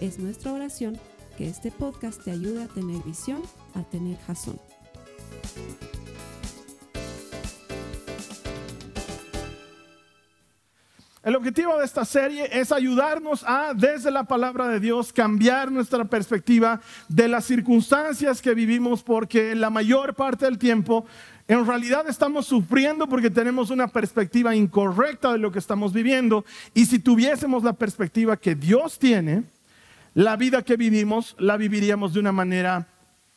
Es 0.00 0.18
nuestra 0.18 0.52
oración 0.52 0.98
que 1.38 1.48
este 1.48 1.70
podcast 1.70 2.22
te 2.22 2.30
ayude 2.30 2.64
a 2.64 2.68
tener 2.68 3.02
visión, 3.02 3.40
a 3.74 3.82
tener 3.82 4.18
jazón. 4.26 4.60
El 11.22 11.34
objetivo 11.34 11.76
de 11.78 11.84
esta 11.84 12.04
serie 12.04 12.48
es 12.52 12.70
ayudarnos 12.70 13.42
a, 13.44 13.72
desde 13.74 14.10
la 14.10 14.24
palabra 14.24 14.68
de 14.68 14.78
Dios, 14.78 15.12
cambiar 15.12 15.72
nuestra 15.72 16.04
perspectiva 16.04 16.80
de 17.08 17.26
las 17.26 17.46
circunstancias 17.46 18.40
que 18.40 18.54
vivimos, 18.54 19.02
porque 19.02 19.54
la 19.54 19.70
mayor 19.70 20.14
parte 20.14 20.44
del 20.44 20.58
tiempo 20.58 21.06
en 21.48 21.66
realidad 21.66 22.08
estamos 22.08 22.46
sufriendo 22.46 23.08
porque 23.08 23.30
tenemos 23.30 23.70
una 23.70 23.88
perspectiva 23.88 24.54
incorrecta 24.54 25.32
de 25.32 25.38
lo 25.38 25.50
que 25.50 25.58
estamos 25.58 25.92
viviendo. 25.92 26.44
Y 26.74 26.86
si 26.86 26.98
tuviésemos 26.98 27.64
la 27.64 27.72
perspectiva 27.72 28.36
que 28.36 28.54
Dios 28.54 28.98
tiene, 28.98 29.44
la 30.16 30.34
vida 30.34 30.62
que 30.62 30.78
vivimos 30.78 31.36
la 31.38 31.58
viviríamos 31.58 32.14
de 32.14 32.20
una 32.20 32.32
manera 32.32 32.88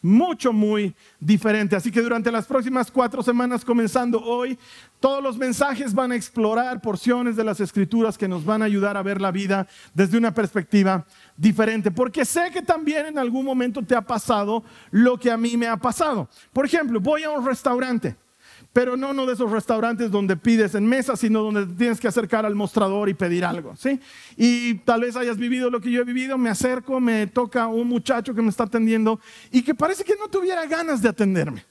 mucho, 0.01 0.53
muy 0.53 0.95
diferente. 1.19 1.75
Así 1.75 1.91
que 1.91 2.01
durante 2.01 2.31
las 2.31 2.45
próximas 2.45 2.89
cuatro 2.89 3.21
semanas, 3.21 3.65
comenzando 3.65 4.21
hoy, 4.21 4.57
todos 5.01 5.21
los 5.21 5.37
mensajes 5.37 5.93
van 5.93 6.13
a 6.13 6.15
explorar 6.15 6.79
porciones 6.79 7.35
de 7.35 7.43
las 7.43 7.59
escrituras 7.59 8.17
que 8.17 8.29
nos 8.29 8.45
van 8.45 8.61
a 8.61 8.65
ayudar 8.65 8.95
a 8.95 9.03
ver 9.03 9.19
la 9.19 9.29
vida 9.29 9.67
desde 9.93 10.17
una 10.17 10.33
perspectiva 10.33 11.05
diferente. 11.35 11.91
Porque 11.91 12.23
sé 12.23 12.49
que 12.49 12.61
también 12.61 13.07
en 13.07 13.19
algún 13.19 13.43
momento 13.43 13.81
te 13.83 13.93
ha 13.93 14.01
pasado 14.01 14.63
lo 14.89 15.19
que 15.19 15.31
a 15.31 15.35
mí 15.35 15.57
me 15.57 15.67
ha 15.67 15.75
pasado. 15.75 16.29
Por 16.53 16.65
ejemplo, 16.65 17.01
voy 17.01 17.23
a 17.23 17.31
un 17.31 17.45
restaurante 17.45 18.15
pero 18.73 18.97
no 18.97 19.11
uno 19.11 19.25
de 19.25 19.33
esos 19.33 19.51
restaurantes 19.51 20.11
donde 20.11 20.37
pides 20.37 20.75
en 20.75 20.85
mesa, 20.85 21.15
sino 21.15 21.41
donde 21.41 21.65
tienes 21.75 21.99
que 21.99 22.07
acercar 22.07 22.45
al 22.45 22.55
mostrador 22.55 23.09
y 23.09 23.13
pedir 23.13 23.45
algo, 23.45 23.75
¿sí? 23.75 23.99
Y 24.37 24.75
tal 24.79 25.01
vez 25.01 25.15
hayas 25.15 25.37
vivido 25.37 25.69
lo 25.69 25.81
que 25.81 25.91
yo 25.91 26.01
he 26.01 26.05
vivido, 26.05 26.37
me 26.37 26.49
acerco, 26.49 26.99
me 26.99 27.27
toca 27.27 27.67
un 27.67 27.87
muchacho 27.87 28.33
que 28.33 28.41
me 28.41 28.49
está 28.49 28.63
atendiendo 28.63 29.19
y 29.51 29.61
que 29.61 29.75
parece 29.75 30.03
que 30.03 30.15
no 30.15 30.27
tuviera 30.27 30.65
ganas 30.65 31.01
de 31.01 31.09
atenderme. 31.09 31.65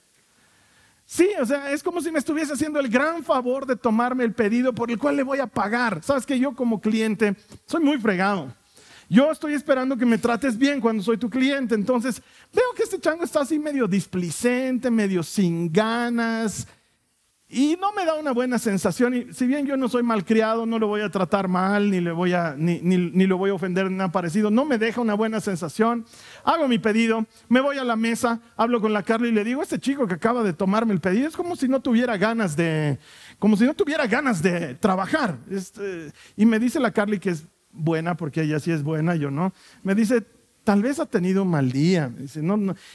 Sí, 1.11 1.31
o 1.41 1.47
sea, 1.47 1.73
es 1.73 1.83
como 1.83 2.03
si 2.03 2.11
me 2.11 2.19
estuviese 2.19 2.53
haciendo 2.53 2.79
el 2.79 2.89
gran 2.89 3.25
favor 3.25 3.65
de 3.65 3.77
tomarme 3.77 4.25
el 4.25 4.35
pedido 4.35 4.75
por 4.75 4.91
el 4.91 4.99
cual 4.99 5.17
le 5.17 5.23
voy 5.23 5.39
a 5.39 5.47
pagar. 5.47 6.03
Sabes 6.05 6.27
que 6.27 6.39
yo 6.39 6.55
como 6.55 6.83
cliente 6.83 7.35
soy 7.65 7.83
muy 7.83 7.99
fregado. 7.99 8.53
Yo 9.09 9.33
estoy 9.33 9.55
esperando 9.55 9.97
que 9.97 10.05
me 10.05 10.19
trates 10.19 10.59
bien 10.59 10.83
cuando 10.83 11.03
soy 11.03 11.17
tu 11.17 11.31
cliente. 11.31 11.75
Entonces 11.75 12.21
veo 12.53 12.75
que 12.77 12.83
este 12.83 13.01
chango 13.01 13.25
está 13.25 13.41
así 13.41 13.59
medio 13.59 13.89
displicente, 13.89 14.91
medio 14.91 15.23
sin 15.23 15.73
ganas, 15.73 16.69
y 17.51 17.79
no 17.81 17.93
me 17.93 18.05
da 18.05 18.15
una 18.15 18.33
buena 18.33 18.59
sensación. 18.59 19.15
Y 19.15 19.33
si 19.33 19.47
bien 19.47 19.65
yo 19.65 19.77
no 19.79 19.89
soy 19.89 20.03
malcriado, 20.03 20.67
no 20.67 20.79
lo 20.79 20.87
voy 20.87 21.01
a 21.01 21.11
tratar 21.11 21.49
mal, 21.49 21.91
ni, 21.91 22.01
le 22.01 22.13
voy 22.13 22.35
a, 22.35 22.55
ni, 22.59 22.81
ni, 22.81 23.27
lo 23.27 23.39
voy 23.39 23.51
a 23.51 23.55
ofender, 23.55 23.91
ni 23.91 23.97
nada 23.97 24.13
parecido. 24.13 24.51
No 24.51 24.67
me 24.67 24.77
deja 24.77 25.01
una 25.01 25.15
buena 25.15 25.41
sensación. 25.41 26.05
Hago 26.45 26.69
mi 26.69 26.79
pedido, 26.79 27.25
me 27.49 27.61
voy 27.61 27.79
a 27.79 27.85
la 27.85 27.97
mesa, 27.97 28.41
hablo 28.57 28.83
con 28.83 28.93
la 28.93 29.03
Carly 29.03 29.29
y 29.29 29.33
le 29.33 29.45
digo, 29.45 29.63
este 29.63 29.79
chico 29.79 30.07
que 30.07 30.15
acaba 30.15 30.43
de 30.43 30.53
tomarme 30.53 30.93
el 30.93 31.01
pedido 31.01 31.27
es 31.27 31.37
como 31.37 31.57
si 31.57 31.69
no 31.69 31.81
tuviera 31.81 32.19
ganas 32.19 32.55
de, 32.55 32.99
como 33.39 33.57
si 33.57 33.65
no 33.65 33.73
tuviera 33.73 34.07
ganas 34.07 34.43
de 34.43 34.75
trabajar. 34.75 35.39
Este, 35.51 36.13
y 36.37 36.45
me 36.45 36.59
dice 36.59 36.79
la 36.81 36.91
Carly 36.91 37.19
que 37.19 37.31
es 37.31 37.47
buena, 37.73 38.15
porque 38.15 38.43
ella 38.43 38.61
sí 38.61 38.73
es 38.73 38.83
buena, 38.83 39.15
yo 39.17 39.31
no. 39.31 39.55
Me 39.83 39.95
dice, 39.95 40.23
Tal 40.69 40.83
vez 40.83 41.01
ha 41.01 41.07
tenido 41.07 41.45
un 41.45 41.49
mal 41.49 41.73
día. 41.73 42.13
Dice, 42.15 42.43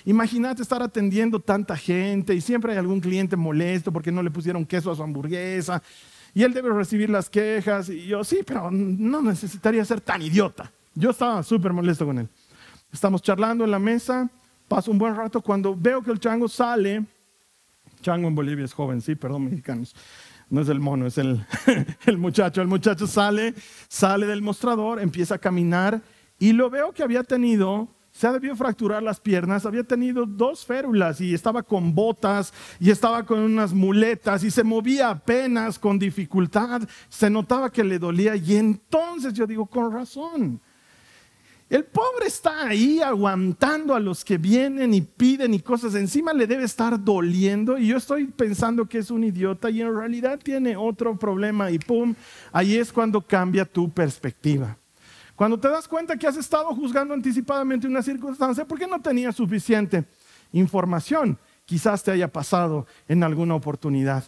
Imagínate 0.06 0.62
estar 0.62 0.84
atendiendo 0.84 1.40
tanta 1.40 1.76
gente 1.76 2.36
y 2.36 2.40
siempre 2.40 2.74
hay 2.74 2.78
algún 2.78 3.00
cliente 3.00 3.36
molesto 3.36 3.92
porque 3.92 4.12
no 4.12 4.22
le 4.22 4.30
pusieron 4.30 4.64
queso 4.64 4.92
a 4.92 4.96
su 4.96 5.02
hamburguesa 5.02 5.82
y 6.36 6.44
él 6.44 6.54
debe 6.54 6.70
recibir 6.70 7.10
las 7.10 7.32
quejas. 7.32 7.90
Y 7.90 8.06
yo, 8.06 8.24
sí, 8.24 8.42
pero 8.46 8.70
no 8.70 9.24
necesitaría 9.24 9.84
ser 9.86 10.02
tan 10.02 10.22
idiota. 10.22 10.72
Yo 10.94 11.10
estaba 11.10 11.42
súper 11.42 11.74
molesto 11.74 12.06
con 12.06 12.20
él. 12.20 12.30
Estamos 12.92 13.24
charlando 13.24 13.64
en 13.64 13.72
la 13.72 13.80
mesa, 13.80 14.30
paso 14.68 14.92
un 14.92 15.00
buen 15.00 15.16
rato. 15.16 15.42
Cuando 15.42 15.76
veo 15.76 16.04
que 16.04 16.12
el 16.12 16.20
chango 16.20 16.48
sale, 16.48 17.04
chango 18.04 18.28
en 18.28 18.36
Bolivia 18.36 18.66
es 18.66 18.74
joven, 18.74 19.02
sí, 19.02 19.16
perdón, 19.16 19.46
mexicanos. 19.46 19.96
No 20.48 20.62
es 20.62 20.70
el 20.70 20.80
mono, 20.80 21.08
es 21.08 21.18
el, 21.18 21.44
el 22.06 22.20
muchacho. 22.20 22.62
El 22.62 22.68
muchacho 22.68 23.08
sale, 23.08 23.56
sale 23.88 24.28
del 24.28 24.44
mostrador, 24.44 25.02
empieza 25.02 25.34
a 25.34 25.40
caminar 25.40 26.04
y 26.44 26.52
lo 26.52 26.70
veo 26.70 26.92
que 26.92 27.04
había 27.04 27.24
tenido, 27.24 27.88
se 28.12 28.28
ha 28.28 28.34
debido 28.34 28.54
fracturar 28.58 29.02
las 29.02 29.22
piernas, 29.22 29.66
había 29.66 29.86
tenido 29.86 30.26
dos 30.26 30.66
férulas 30.66 31.22
y 31.22 31.34
estaba 31.34 31.64
con 31.64 31.96
botas 31.96 32.54
y 32.82 32.92
estaba 32.92 33.24
con 33.26 33.40
unas 33.40 33.72
muletas 33.72 34.44
y 34.44 34.52
se 34.52 34.62
movía 34.62 35.10
apenas 35.10 35.80
con 35.80 35.98
dificultad, 35.98 36.82
se 37.08 37.30
notaba 37.30 37.72
que 37.72 37.82
le 37.82 37.98
dolía 37.98 38.36
y 38.36 38.58
entonces 38.58 39.32
yo 39.32 39.48
digo, 39.48 39.66
con 39.68 39.90
razón. 39.90 40.60
El 41.70 41.86
pobre 41.86 42.28
está 42.28 42.68
ahí 42.68 43.00
aguantando 43.00 43.96
a 43.96 44.02
los 44.02 44.26
que 44.26 44.38
vienen 44.38 44.94
y 44.94 45.00
piden 45.00 45.54
y 45.54 45.62
cosas. 45.62 45.96
Encima 45.96 46.34
le 46.34 46.46
debe 46.46 46.66
estar 46.66 47.02
doliendo 47.02 47.78
y 47.78 47.88
yo 47.88 47.96
estoy 47.96 48.28
pensando 48.28 48.86
que 48.86 48.98
es 48.98 49.12
un 49.12 49.24
idiota 49.24 49.70
y 49.70 49.82
en 49.82 49.96
realidad 49.96 50.42
tiene 50.44 50.76
otro 50.76 51.18
problema 51.18 51.72
y 51.72 51.80
pum, 51.80 52.14
ahí 52.52 52.76
es 52.76 52.92
cuando 52.92 53.22
cambia 53.22 53.64
tu 53.64 53.90
perspectiva. 53.90 54.78
Cuando 55.36 55.60
te 55.60 55.68
das 55.68 55.88
cuenta 55.88 56.16
que 56.16 56.28
has 56.28 56.38
estado 56.38 56.74
juzgando 56.76 57.14
anticipadamente 57.14 57.88
una 57.88 58.02
circunstancia 58.02 58.66
porque 58.66 58.88
no 58.88 59.02
tenías 59.02 59.36
suficiente 59.36 60.06
información, 60.52 61.38
quizás 61.66 62.04
te 62.04 62.12
haya 62.12 62.28
pasado 62.28 62.86
en 63.08 63.24
alguna 63.24 63.56
oportunidad. 63.56 64.24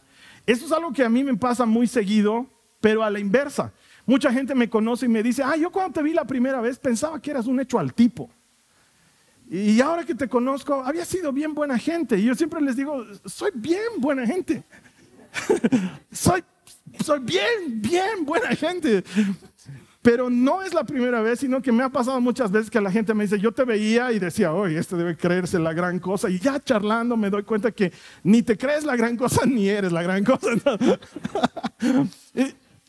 Eso 0.45 0.65
es 0.65 0.71
algo 0.71 0.91
que 0.91 1.03
a 1.03 1.09
mí 1.09 1.23
me 1.23 1.35
pasa 1.35 1.65
muy 1.65 1.87
seguido, 1.87 2.47
pero 2.79 3.03
a 3.03 3.09
la 3.09 3.19
inversa. 3.19 3.71
Mucha 4.05 4.31
gente 4.31 4.53
me 4.53 4.69
conoce 4.69 5.05
y 5.05 5.09
me 5.09 5.23
dice, 5.23 5.43
ah, 5.43 5.55
yo 5.55 5.71
cuando 5.71 5.93
te 5.93 6.03
vi 6.03 6.13
la 6.13 6.25
primera 6.25 6.61
vez 6.61 6.77
pensaba 6.77 7.21
que 7.21 7.31
eras 7.31 7.47
un 7.47 7.59
hecho 7.59 7.79
al 7.79 7.93
tipo. 7.93 8.29
Y 9.49 9.79
ahora 9.81 10.03
que 10.03 10.15
te 10.15 10.27
conozco, 10.27 10.83
había 10.83 11.05
sido 11.05 11.31
bien 11.31 11.53
buena 11.53 11.77
gente. 11.77 12.17
Y 12.17 12.23
yo 12.23 12.35
siempre 12.35 12.61
les 12.61 12.75
digo, 12.75 13.05
soy 13.25 13.51
bien 13.53 13.99
buena 13.99 14.25
gente. 14.25 14.63
soy, 16.11 16.43
soy 17.03 17.19
bien, 17.19 17.81
bien 17.81 18.25
buena 18.25 18.55
gente. 18.55 19.03
Pero 20.05 20.29
no 20.29 20.61
es 20.61 20.71
la 20.71 20.83
primera 20.83 21.19
vez, 21.21 21.39
sino 21.39 21.63
que 21.63 21.71
me 21.71 21.83
ha 21.83 21.89
pasado 21.89 22.21
muchas 22.21 22.51
veces 22.51 22.69
que 22.69 22.79
la 22.79 22.91
gente 22.91 23.15
me 23.15 23.23
dice, 23.23 23.39
yo 23.39 23.51
te 23.51 23.63
veía 23.63 24.11
y 24.11 24.19
decía, 24.19 24.53
oye, 24.53 24.77
este 24.77 24.95
debe 24.95 25.17
creerse 25.17 25.57
la 25.57 25.73
gran 25.73 25.97
cosa. 25.97 26.29
Y 26.29 26.37
ya 26.37 26.59
charlando 26.59 27.17
me 27.17 27.31
doy 27.31 27.41
cuenta 27.41 27.71
que 27.71 27.91
ni 28.21 28.43
te 28.43 28.55
crees 28.55 28.83
la 28.83 28.95
gran 28.95 29.17
cosa 29.17 29.47
ni 29.47 29.67
eres 29.67 29.91
la 29.91 30.03
gran 30.03 30.23
cosa. 30.23 30.47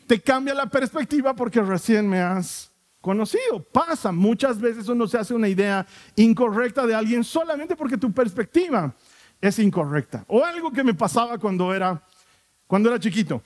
te 0.06 0.20
cambia 0.20 0.52
la 0.52 0.66
perspectiva 0.66 1.34
porque 1.34 1.62
recién 1.62 2.06
me 2.06 2.20
has 2.20 2.70
conocido. 3.00 3.62
Pasa, 3.72 4.12
muchas 4.12 4.60
veces 4.60 4.86
uno 4.86 5.06
se 5.06 5.16
hace 5.16 5.32
una 5.32 5.48
idea 5.48 5.86
incorrecta 6.16 6.86
de 6.86 6.94
alguien 6.94 7.24
solamente 7.24 7.76
porque 7.76 7.96
tu 7.96 8.12
perspectiva 8.12 8.94
es 9.40 9.58
incorrecta. 9.58 10.26
O 10.28 10.44
algo 10.44 10.70
que 10.70 10.84
me 10.84 10.92
pasaba 10.92 11.38
cuando 11.38 11.72
era, 11.74 11.98
cuando 12.66 12.90
era 12.90 13.00
chiquito. 13.00 13.42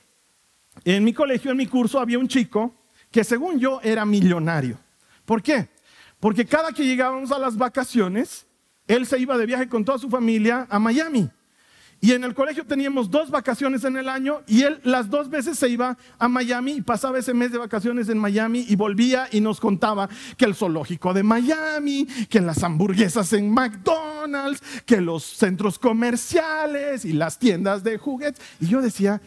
En 0.84 1.04
mi 1.04 1.12
colegio, 1.12 1.52
en 1.52 1.56
mi 1.56 1.68
curso, 1.68 2.00
había 2.00 2.18
un 2.18 2.26
chico 2.26 2.79
que 3.10 3.24
según 3.24 3.58
yo 3.58 3.80
era 3.82 4.04
millonario. 4.04 4.78
¿Por 5.24 5.42
qué? 5.42 5.68
Porque 6.18 6.44
cada 6.44 6.72
que 6.72 6.84
llegábamos 6.84 7.32
a 7.32 7.38
las 7.38 7.56
vacaciones, 7.56 8.46
él 8.86 9.06
se 9.06 9.18
iba 9.18 9.38
de 9.38 9.46
viaje 9.46 9.68
con 9.68 9.84
toda 9.84 9.98
su 9.98 10.10
familia 10.10 10.66
a 10.70 10.78
Miami. 10.78 11.30
Y 12.02 12.12
en 12.12 12.24
el 12.24 12.34
colegio 12.34 12.64
teníamos 12.64 13.10
dos 13.10 13.30
vacaciones 13.30 13.84
en 13.84 13.96
el 13.98 14.08
año 14.08 14.40
y 14.46 14.62
él 14.62 14.80
las 14.84 15.10
dos 15.10 15.28
veces 15.28 15.58
se 15.58 15.68
iba 15.68 15.98
a 16.18 16.28
Miami 16.28 16.72
y 16.72 16.80
pasaba 16.80 17.18
ese 17.18 17.34
mes 17.34 17.52
de 17.52 17.58
vacaciones 17.58 18.08
en 18.08 18.16
Miami 18.16 18.64
y 18.66 18.74
volvía 18.74 19.28
y 19.30 19.40
nos 19.42 19.60
contaba 19.60 20.08
que 20.38 20.46
el 20.46 20.54
zoológico 20.54 21.12
de 21.12 21.22
Miami, 21.22 22.06
que 22.30 22.40
las 22.40 22.62
hamburguesas 22.64 23.34
en 23.34 23.50
McDonald's, 23.52 24.62
que 24.86 25.02
los 25.02 25.24
centros 25.24 25.78
comerciales 25.78 27.04
y 27.04 27.12
las 27.12 27.38
tiendas 27.38 27.84
de 27.84 27.98
juguetes. 27.98 28.40
Y 28.60 28.68
yo 28.68 28.80
decía, 28.80 29.20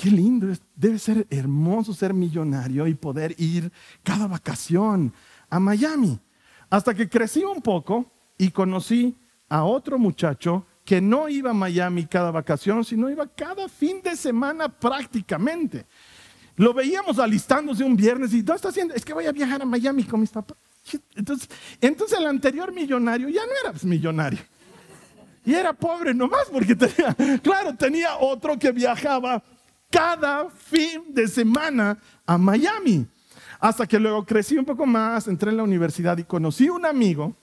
Qué 0.00 0.10
lindo, 0.10 0.46
debe 0.74 0.98
ser 0.98 1.26
hermoso 1.28 1.92
ser 1.92 2.14
millonario 2.14 2.86
y 2.86 2.94
poder 2.94 3.34
ir 3.36 3.70
cada 4.02 4.26
vacación 4.26 5.12
a 5.50 5.60
Miami. 5.60 6.18
Hasta 6.70 6.94
que 6.94 7.06
crecí 7.06 7.44
un 7.44 7.60
poco 7.60 8.10
y 8.38 8.50
conocí 8.50 9.14
a 9.50 9.64
otro 9.64 9.98
muchacho 9.98 10.64
que 10.86 11.02
no 11.02 11.28
iba 11.28 11.50
a 11.50 11.52
Miami 11.52 12.06
cada 12.06 12.30
vacación, 12.30 12.82
sino 12.82 13.10
iba 13.10 13.26
cada 13.26 13.68
fin 13.68 14.00
de 14.00 14.16
semana 14.16 14.70
prácticamente. 14.70 15.84
Lo 16.56 16.72
veíamos 16.72 17.18
alistándose 17.18 17.84
un 17.84 17.94
viernes 17.94 18.32
y 18.32 18.40
¿dónde 18.40 18.56
está 18.56 18.70
haciendo? 18.70 18.94
Es 18.94 19.04
que 19.04 19.12
voy 19.12 19.26
a 19.26 19.32
viajar 19.32 19.60
a 19.60 19.66
Miami 19.66 20.04
con 20.04 20.22
mis 20.22 20.30
papás. 20.30 20.56
Entonces, 21.14 21.46
entonces 21.78 22.18
el 22.18 22.24
anterior 22.24 22.72
millonario 22.72 23.28
ya 23.28 23.42
no 23.44 23.52
era 23.68 23.78
millonario. 23.82 24.40
Y 25.44 25.52
era 25.52 25.74
pobre 25.74 26.14
nomás 26.14 26.46
porque 26.50 26.74
tenía, 26.74 27.14
claro, 27.42 27.76
tenía 27.76 28.16
otro 28.16 28.58
que 28.58 28.72
viajaba 28.72 29.42
cada 29.90 30.48
fin 30.48 31.12
de 31.12 31.26
semana 31.28 31.98
a 32.24 32.38
Miami. 32.38 33.06
Hasta 33.58 33.86
que 33.86 33.98
luego 33.98 34.24
crecí 34.24 34.56
un 34.56 34.64
poco 34.64 34.86
más, 34.86 35.28
entré 35.28 35.50
en 35.50 35.58
la 35.58 35.62
universidad 35.62 36.16
y 36.16 36.24
conocí 36.24 36.70
un 36.70 36.86
amigo 36.86 37.36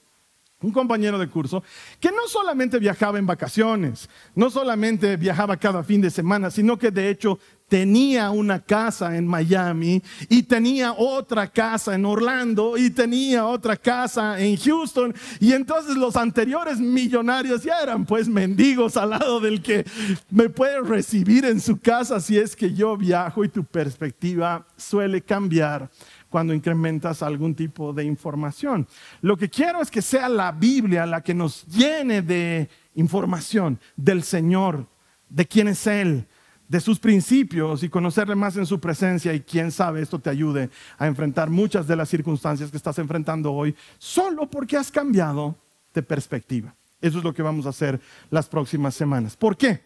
un 0.61 0.71
compañero 0.71 1.19
de 1.19 1.27
curso 1.27 1.63
que 1.99 2.11
no 2.11 2.27
solamente 2.27 2.79
viajaba 2.79 3.19
en 3.19 3.27
vacaciones, 3.27 4.09
no 4.33 4.49
solamente 4.49 5.15
viajaba 5.15 5.57
cada 5.57 5.83
fin 5.83 6.01
de 6.01 6.09
semana, 6.09 6.49
sino 6.49 6.77
que 6.77 6.89
de 6.89 7.09
hecho 7.09 7.37
tenía 7.67 8.29
una 8.29 8.59
casa 8.59 9.17
en 9.17 9.27
Miami 9.27 10.01
y 10.29 10.43
tenía 10.43 10.93
otra 10.93 11.47
casa 11.47 11.95
en 11.95 12.05
Orlando 12.05 12.77
y 12.77 12.89
tenía 12.89 13.45
otra 13.45 13.75
casa 13.75 14.39
en 14.39 14.55
Houston 14.55 15.13
y 15.39 15.51
entonces 15.51 15.97
los 15.97 16.15
anteriores 16.15 16.79
millonarios 16.79 17.63
ya 17.63 17.81
eran 17.81 18.05
pues 18.05 18.29
mendigos 18.29 18.95
al 18.95 19.09
lado 19.09 19.41
del 19.41 19.61
que 19.61 19.85
me 20.29 20.47
puede 20.49 20.81
recibir 20.81 21.43
en 21.43 21.59
su 21.59 21.77
casa 21.77 22.21
si 22.21 22.37
es 22.37 22.55
que 22.55 22.73
yo 22.73 22.95
viajo 22.95 23.43
y 23.43 23.49
tu 23.49 23.65
perspectiva 23.65 24.65
suele 24.77 25.21
cambiar 25.21 25.89
cuando 26.29 26.53
incrementas 26.53 27.21
algún 27.23 27.55
tipo 27.55 27.93
de 27.93 28.03
información. 28.03 28.87
Lo 29.21 29.37
que 29.37 29.49
quiero 29.49 29.81
es 29.81 29.89
que 29.89 30.01
sea 30.01 30.29
la 30.29 30.51
Biblia 30.51 31.05
la 31.05 31.21
que 31.21 31.33
nos 31.33 31.65
llene 31.65 32.21
de 32.21 32.69
información 32.95 33.79
del 33.95 34.23
Señor, 34.23 34.87
de 35.29 35.45
quién 35.45 35.67
es 35.69 35.87
Él, 35.87 36.27
de 36.67 36.79
sus 36.81 36.99
principios 36.99 37.83
y 37.83 37.89
conocerle 37.89 38.35
más 38.35 38.57
en 38.57 38.65
su 38.65 38.79
presencia 38.79 39.33
y 39.33 39.41
quién 39.41 39.71
sabe 39.71 40.01
esto 40.01 40.19
te 40.19 40.29
ayude 40.29 40.69
a 40.97 41.07
enfrentar 41.07 41.49
muchas 41.49 41.87
de 41.87 41.95
las 41.95 42.09
circunstancias 42.09 42.71
que 42.71 42.77
estás 42.77 42.99
enfrentando 42.99 43.53
hoy 43.53 43.75
solo 43.97 44.49
porque 44.49 44.77
has 44.77 44.91
cambiado 44.91 45.55
de 45.93 46.03
perspectiva. 46.03 46.75
Eso 47.01 47.19
es 47.19 47.23
lo 47.23 47.33
que 47.33 47.41
vamos 47.43 47.65
a 47.65 47.69
hacer 47.69 47.99
las 48.29 48.47
próximas 48.47 48.95
semanas. 48.95 49.37
¿Por 49.37 49.55
qué? 49.55 49.81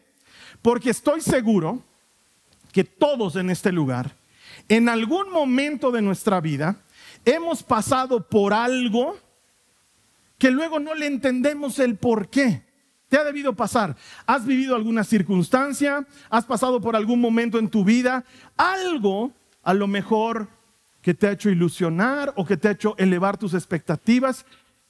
Porque 0.61 0.89
estoy 0.89 1.21
seguro 1.21 1.83
que 2.71 2.83
todos 2.83 3.35
en 3.35 3.49
este 3.49 3.71
lugar 3.71 4.15
en 4.67 4.89
algún 4.89 5.31
momento 5.31 5.91
de 5.91 6.01
nuestra 6.01 6.39
vida 6.39 6.77
hemos 7.25 7.63
pasado 7.63 8.27
por 8.27 8.53
algo 8.53 9.17
que 10.37 10.51
luego 10.51 10.79
no 10.79 10.95
le 10.95 11.07
entendemos 11.07 11.79
el 11.79 11.97
por 11.97 12.29
qué. 12.29 12.63
Te 13.11 13.17
ha 13.17 13.25
debido 13.25 13.53
pasar. 13.53 13.97
¿Has 14.25 14.45
vivido 14.45 14.73
alguna 14.73 15.03
circunstancia? 15.03 16.07
¿Has 16.29 16.45
pasado 16.45 16.79
por 16.79 16.95
algún 16.95 17.19
momento 17.19 17.59
en 17.59 17.67
tu 17.67 17.83
vida? 17.83 18.23
Algo 18.55 19.33
a 19.63 19.73
lo 19.73 19.85
mejor 19.85 20.47
que 21.01 21.13
te 21.13 21.27
ha 21.27 21.33
hecho 21.33 21.49
ilusionar 21.49 22.31
o 22.37 22.45
que 22.45 22.55
te 22.55 22.69
ha 22.69 22.71
hecho 22.71 22.95
elevar 22.97 23.37
tus 23.37 23.53
expectativas 23.53 24.45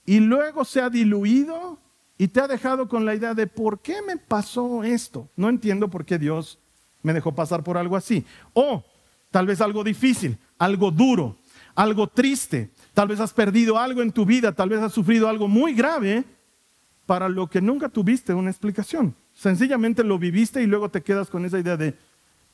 y 0.05 0.19
luego 0.19 0.65
se 0.65 0.81
ha 0.81 0.91
diluido 0.91 1.79
y 2.19 2.27
te 2.27 2.41
ha 2.41 2.47
dejado 2.47 2.87
con 2.87 3.07
la 3.07 3.15
idea 3.15 3.33
de 3.33 3.47
por 3.47 3.79
qué 3.79 4.03
me 4.03 4.17
pasó 4.17 4.83
esto. 4.83 5.27
No 5.35 5.49
entiendo 5.49 5.87
por 5.87 6.05
qué 6.05 6.19
Dios 6.19 6.59
me 7.01 7.13
dejó 7.13 7.33
pasar 7.33 7.63
por 7.63 7.75
algo 7.75 7.95
así. 7.95 8.23
O 8.53 8.85
tal 9.31 9.47
vez 9.47 9.61
algo 9.61 9.83
difícil, 9.83 10.37
algo 10.59 10.91
duro, 10.91 11.37
algo 11.73 12.05
triste, 12.05 12.69
tal 12.93 13.07
vez 13.07 13.19
has 13.19 13.33
perdido 13.33 13.79
algo 13.79 14.03
en 14.03 14.11
tu 14.11 14.27
vida, 14.27 14.51
tal 14.51 14.69
vez 14.69 14.79
has 14.79 14.93
sufrido 14.93 15.27
algo 15.27 15.47
muy 15.47 15.73
grave 15.73 16.23
para 17.11 17.27
lo 17.27 17.47
que 17.47 17.59
nunca 17.59 17.89
tuviste 17.89 18.33
una 18.33 18.49
explicación. 18.49 19.13
Sencillamente 19.33 20.01
lo 20.01 20.17
viviste 20.17 20.63
y 20.63 20.65
luego 20.65 20.87
te 20.87 21.01
quedas 21.01 21.29
con 21.29 21.43
esa 21.43 21.59
idea 21.59 21.75
de, 21.75 21.93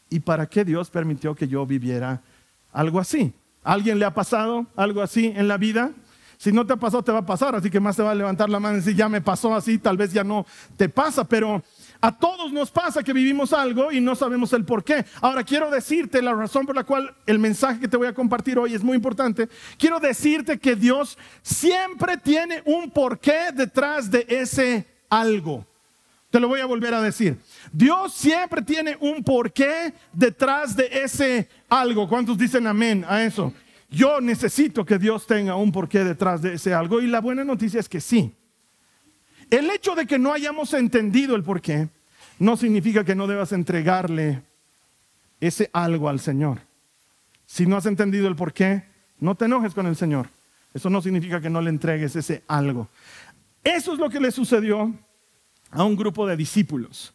¿y 0.10 0.20
para 0.20 0.48
qué 0.48 0.66
Dios 0.66 0.90
permitió 0.90 1.36
que 1.36 1.48
yo 1.48 1.64
viviera 1.68 2.24
algo 2.72 3.00
así? 3.00 3.36
alguien 3.64 4.00
le 4.00 4.06
ha 4.06 4.16
pasado 4.16 4.66
algo 4.76 5.04
así 5.04 5.32
en 5.36 5.48
la 5.48 5.58
vida? 5.58 5.92
Si 6.38 6.52
no 6.52 6.66
te 6.66 6.74
ha 6.74 6.78
pasado, 6.78 7.04
te 7.04 7.12
va 7.12 7.20
a 7.20 7.26
pasar, 7.28 7.56
así 7.56 7.70
que 7.70 7.80
más 7.80 7.98
te 7.98 8.02
va 8.02 8.10
a 8.10 8.16
levantar 8.16 8.50
la 8.50 8.60
mano 8.60 8.78
y 8.78 8.80
decir, 8.80 8.96
ya 8.96 9.08
me 9.08 9.22
pasó 9.22 9.54
así, 9.54 9.78
tal 9.78 9.96
vez 9.96 10.12
ya 10.12 10.24
no 10.24 10.44
te 10.76 10.90
pasa, 10.90 11.24
pero 11.24 11.62
a 12.02 12.18
todos 12.18 12.52
nos 12.52 12.72
pasa 12.72 13.04
que 13.04 13.14
vivimos 13.14 13.54
algo 13.54 13.92
y 13.92 14.00
no 14.00 14.16
sabemos 14.16 14.54
el 14.54 14.66
por 14.66 14.84
qué. 14.84 15.06
Ahora 15.22 15.44
quiero 15.44 15.72
decirte 15.72 16.22
la 16.22 16.34
razón 16.34 16.66
por 16.66 16.76
la 16.76 16.84
cual 16.84 17.16
el 17.26 17.40
mensaje 17.40 17.80
que 17.80 17.88
te 17.88 17.98
voy 17.98 18.08
a 18.08 18.14
compartir 18.14 18.60
hoy 18.60 18.74
es 18.74 18.84
muy 18.84 18.96
importante. 18.96 19.50
Quiero 19.78 20.00
decirte 20.00 20.60
que 20.60 20.76
Dios 20.76 21.18
siempre 21.42 22.18
tiene 22.18 22.62
un 22.66 22.92
porqué 22.92 23.52
detrás 23.54 24.12
de 24.12 24.26
ese 24.30 24.86
algo. 25.10 25.66
Te 26.30 26.40
lo 26.40 26.48
voy 26.50 26.60
a 26.60 26.66
volver 26.66 26.94
a 26.94 27.02
decir. 27.02 27.38
Dios 27.72 28.14
siempre 28.14 28.62
tiene 28.62 28.98
un 29.00 29.24
porqué 29.24 29.94
detrás 30.12 30.76
de 30.76 30.90
ese 30.92 31.50
algo. 31.70 32.08
¿Cuántos 32.08 32.38
dicen 32.38 32.68
amén 32.68 33.06
a 33.08 33.24
eso? 33.24 33.54
Yo 33.90 34.20
necesito 34.20 34.86
que 34.86 34.98
Dios 34.98 35.26
tenga 35.26 35.56
un 35.56 35.72
porqué 35.72 36.04
detrás 36.04 36.42
de 36.42 36.56
ese 36.56 36.74
algo. 36.74 37.02
Y 37.02 37.08
la 37.08 37.22
buena 37.22 37.44
noticia 37.46 37.80
es 37.80 37.88
que 37.88 38.02
sí. 38.02 38.34
El 39.50 39.70
hecho 39.70 39.96
de 39.96 40.06
que 40.06 40.20
no 40.20 40.34
hayamos 40.34 40.74
entendido 40.74 41.36
el 41.36 41.44
por 41.44 41.62
qué 41.62 41.90
no 42.40 42.58
significa 42.58 43.04
que 43.04 43.16
no 43.16 43.28
debas 43.28 43.52
entregarle 43.52 44.44
ese 45.40 45.70
algo 45.74 46.10
al 46.10 46.20
Señor. 46.20 46.60
Si 47.46 47.66
no 47.66 47.78
has 47.78 47.86
entendido 47.86 48.28
el 48.28 48.36
por 48.36 48.54
qué, 48.54 48.84
no 49.20 49.36
te 49.36 49.46
enojes 49.46 49.74
con 49.74 49.88
el 49.88 49.96
Señor. 49.96 50.30
Eso 50.74 50.90
no 50.90 51.02
significa 51.02 51.42
que 51.42 51.50
no 51.50 51.62
le 51.62 51.70
entregues 51.70 52.16
ese 52.16 52.44
algo. 52.48 52.90
Eso 53.64 53.94
es 53.94 54.00
lo 54.00 54.10
que 54.10 54.20
le 54.20 54.32
sucedió 54.32 54.94
a 55.72 55.84
un 55.84 55.96
grupo 55.96 56.28
de 56.28 56.38
discípulos 56.38 57.14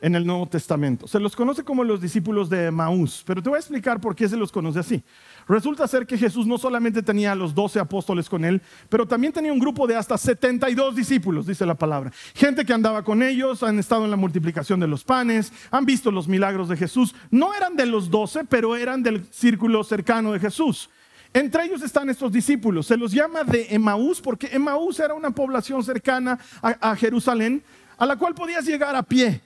en 0.00 0.14
el 0.14 0.26
Nuevo 0.26 0.46
Testamento. 0.46 1.06
Se 1.08 1.20
los 1.20 1.34
conoce 1.34 1.64
como 1.64 1.84
los 1.84 2.00
discípulos 2.00 2.48
de 2.48 2.70
Maús, 2.70 3.22
pero 3.26 3.42
te 3.42 3.48
voy 3.48 3.56
a 3.56 3.60
explicar 3.60 4.00
por 4.00 4.14
qué 4.14 4.28
se 4.28 4.36
los 4.36 4.52
conoce 4.52 4.78
así. 4.78 5.02
Resulta 5.48 5.88
ser 5.88 6.06
que 6.06 6.18
Jesús 6.18 6.46
no 6.46 6.58
solamente 6.58 7.02
tenía 7.02 7.32
a 7.32 7.34
los 7.34 7.54
doce 7.54 7.80
apóstoles 7.80 8.28
con 8.28 8.44
él, 8.44 8.60
pero 8.88 9.06
también 9.06 9.32
tenía 9.32 9.52
un 9.52 9.58
grupo 9.58 9.86
de 9.86 9.96
hasta 9.96 10.18
72 10.18 10.94
discípulos, 10.94 11.46
dice 11.46 11.64
la 11.64 11.74
palabra. 11.74 12.12
Gente 12.34 12.64
que 12.64 12.72
andaba 12.72 13.02
con 13.02 13.22
ellos, 13.22 13.62
han 13.62 13.78
estado 13.78 14.04
en 14.04 14.10
la 14.10 14.16
multiplicación 14.16 14.80
de 14.80 14.86
los 14.86 15.04
panes, 15.04 15.52
han 15.70 15.86
visto 15.86 16.10
los 16.10 16.28
milagros 16.28 16.68
de 16.68 16.76
Jesús. 16.76 17.14
No 17.30 17.54
eran 17.54 17.76
de 17.76 17.86
los 17.86 18.10
doce, 18.10 18.44
pero 18.44 18.76
eran 18.76 19.02
del 19.02 19.26
círculo 19.30 19.84
cercano 19.84 20.32
de 20.32 20.40
Jesús. 20.40 20.90
Entre 21.34 21.64
ellos 21.64 21.82
están 21.82 22.08
estos 22.08 22.32
discípulos. 22.32 22.86
Se 22.86 22.96
los 22.96 23.12
llama 23.12 23.44
de 23.44 23.66
Emaús 23.70 24.20
porque 24.20 24.48
Emaús 24.50 24.98
era 24.98 25.14
una 25.14 25.30
población 25.30 25.82
cercana 25.84 26.38
a 26.62 26.96
Jerusalén 26.96 27.62
a 27.98 28.06
la 28.06 28.16
cual 28.16 28.34
podías 28.34 28.64
llegar 28.64 28.94
a 28.94 29.02
pie. 29.02 29.42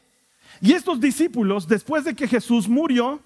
Y 0.62 0.74
estos 0.74 1.00
discípulos, 1.00 1.66
después 1.66 2.04
de 2.04 2.14
que 2.14 2.28
Jesús 2.28 2.68
murió, 2.68 3.18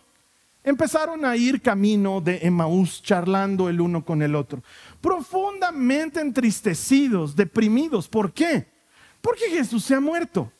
empezaron 0.64 1.22
a 1.26 1.36
ir 1.36 1.60
camino 1.60 2.22
de 2.22 2.38
Emaús, 2.38 3.02
charlando 3.02 3.69
el 3.69 3.78
uno 3.78 4.02
con 4.06 4.22
el 4.22 4.34
otro, 4.34 4.62
profundamente 5.02 6.19
entristecidos, 6.19 7.36
deprimidos. 7.36 8.08
¿Por 8.08 8.32
qué? 8.32 8.66
Porque 9.20 9.50
Jesús 9.50 9.84
se 9.84 9.94
ha 9.94 10.00
muerto. 10.00 10.50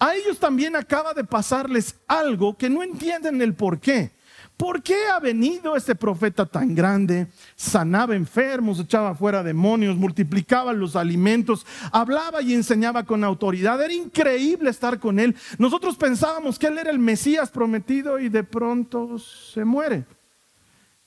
A 0.00 0.16
ellos 0.16 0.40
también 0.40 0.74
acaba 0.74 1.14
de 1.14 1.22
pasarles 1.22 1.94
algo 2.08 2.56
que 2.56 2.68
no 2.68 2.82
entienden 2.82 3.40
el 3.40 3.54
por 3.54 3.78
qué. 3.78 4.10
¿Por 4.56 4.82
qué 4.82 4.96
ha 5.14 5.20
venido 5.20 5.76
este 5.76 5.94
profeta 5.94 6.46
tan 6.46 6.74
grande? 6.74 7.26
Sanaba 7.56 8.16
enfermos, 8.16 8.80
echaba 8.80 9.14
fuera 9.14 9.42
demonios, 9.42 9.96
multiplicaba 9.96 10.72
los 10.72 10.96
alimentos, 10.96 11.66
hablaba 11.92 12.40
y 12.40 12.54
enseñaba 12.54 13.04
con 13.04 13.22
autoridad. 13.22 13.82
Era 13.82 13.92
increíble 13.92 14.70
estar 14.70 14.98
con 14.98 15.18
él. 15.18 15.36
Nosotros 15.58 15.96
pensábamos 15.96 16.58
que 16.58 16.68
él 16.68 16.78
era 16.78 16.90
el 16.90 16.98
Mesías 16.98 17.50
prometido 17.50 18.18
y 18.18 18.30
de 18.30 18.44
pronto 18.44 19.18
se 19.18 19.62
muere. 19.64 20.06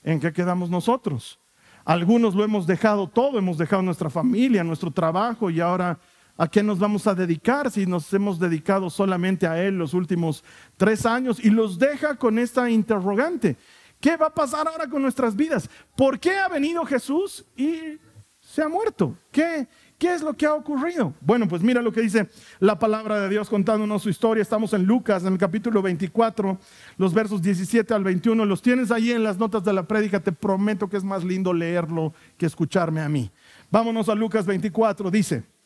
¿En 0.04 0.20
qué 0.20 0.32
quedamos 0.32 0.70
nosotros? 0.70 1.40
Algunos 1.86 2.36
lo 2.36 2.44
hemos 2.44 2.68
dejado 2.68 3.08
todo, 3.08 3.40
hemos 3.40 3.58
dejado 3.58 3.82
nuestra 3.82 4.12
familia, 4.12 4.64
nuestro 4.64 4.92
trabajo 4.92 5.50
y 5.50 5.60
ahora 5.60 5.98
¿A 6.40 6.48
qué 6.48 6.64
nos 6.64 6.80
vamos 6.80 7.06
a 7.06 7.14
dedicar 7.14 7.70
si 7.70 7.86
nos 7.86 8.14
hemos 8.14 8.40
dedicado 8.40 8.90
solamente 8.90 9.46
a 9.46 9.62
Él 9.62 9.78
los 9.78 9.94
últimos 9.94 10.42
tres 10.78 11.06
años? 11.06 11.38
Y 11.44 11.50
los 11.50 11.78
deja 11.78 12.16
con 12.16 12.40
esta 12.40 12.70
interrogante. 12.70 13.58
¿Qué 14.00 14.16
va 14.16 14.28
a 14.28 14.34
pasar 14.34 14.66
ahora 14.66 14.88
con 14.88 15.02
nuestras 15.02 15.36
vidas? 15.36 15.70
¿Por 15.98 16.18
qué 16.18 16.38
ha 16.38 16.48
venido 16.48 16.86
Jesús 16.86 17.46
y 17.58 18.00
se 18.40 18.64
ha 18.64 18.70
muerto? 18.70 19.18
¿Qué, 19.34 19.68
¿Qué 19.98 20.14
es 20.14 20.22
lo 20.22 20.34
que 20.34 20.46
ha 20.46 20.54
ocurrido? 20.54 21.14
Bueno, 21.20 21.46
pues 21.46 21.62
mira 21.62 21.82
lo 21.82 21.92
que 21.92 22.00
dice 22.00 22.30
la 22.62 22.80
palabra 22.80 23.20
de 23.20 23.28
Dios 23.28 23.50
contándonos 23.50 24.04
su 24.04 24.10
historia. 24.10 24.42
Estamos 24.42 24.72
en 24.72 24.86
Lucas, 24.86 25.26
en 25.26 25.34
el 25.34 25.40
capítulo 25.40 25.82
24, 25.82 26.58
los 26.96 27.14
versos 27.14 27.42
17 27.42 27.94
al 27.94 28.06
21. 28.06 28.46
Los 28.46 28.62
tienes 28.62 28.92
ahí 28.92 29.12
en 29.12 29.24
las 29.24 29.38
notas 29.40 29.66
de 29.66 29.74
la 29.74 29.84
prédica. 29.84 30.22
Te 30.22 30.32
prometo 30.32 30.90
que 30.90 30.96
es 30.96 31.04
más 31.04 31.26
lindo 31.26 31.52
leerlo 31.52 32.14
que 32.38 32.46
escucharme 32.46 33.02
a 33.02 33.10
mí. 33.10 33.30
Vámonos 33.70 34.08
a 34.08 34.16
Lucas 34.16 34.46
24. 34.46 35.12
Dice. 35.12 35.59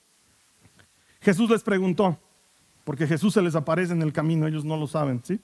Jesús 1.24 1.50
les 1.50 1.64
preguntó, 1.64 2.20
porque 2.84 3.08
Jesús 3.08 3.34
se 3.34 3.42
les 3.42 3.56
aparece 3.56 3.94
en 3.94 4.02
el 4.02 4.12
camino, 4.12 4.46
ellos 4.46 4.66
no 4.66 4.78
lo 4.78 4.88
saben, 4.88 5.22
¿sí? 5.24 5.40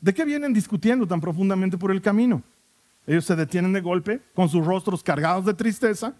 ¿De 0.00 0.14
qué 0.14 0.24
vienen 0.24 0.54
discutiendo 0.54 1.06
tan 1.06 1.20
profundamente 1.20 1.76
por 1.76 1.90
el 1.90 2.00
camino? 2.00 2.42
Ellos 3.06 3.24
se 3.24 3.34
detienen 3.34 3.72
de 3.72 3.80
golpe, 3.80 4.22
con 4.34 4.48
sus 4.48 4.64
rostros 4.64 5.02
cargados 5.02 5.44
de 5.44 5.54
tristeza, 5.54 6.14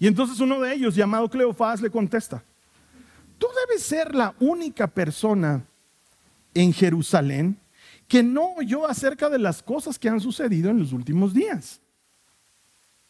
y 0.00 0.06
entonces 0.06 0.40
uno 0.40 0.60
de 0.60 0.74
ellos, 0.74 0.94
llamado 0.94 1.28
Cleofás, 1.30 1.80
le 1.80 1.90
contesta, 1.90 2.42
tú 3.38 3.46
debes 3.66 3.84
ser 3.84 4.14
la 4.14 4.34
única 4.40 4.88
persona 4.88 5.64
en 6.54 6.72
Jerusalén 6.72 7.58
que 8.08 8.22
no 8.22 8.54
oyó 8.54 8.86
acerca 8.86 9.28
de 9.28 9.38
las 9.38 9.62
cosas 9.62 9.98
que 9.98 10.08
han 10.08 10.20
sucedido 10.20 10.70
en 10.70 10.78
los 10.80 10.92
últimos 10.92 11.32
días. 11.32 11.80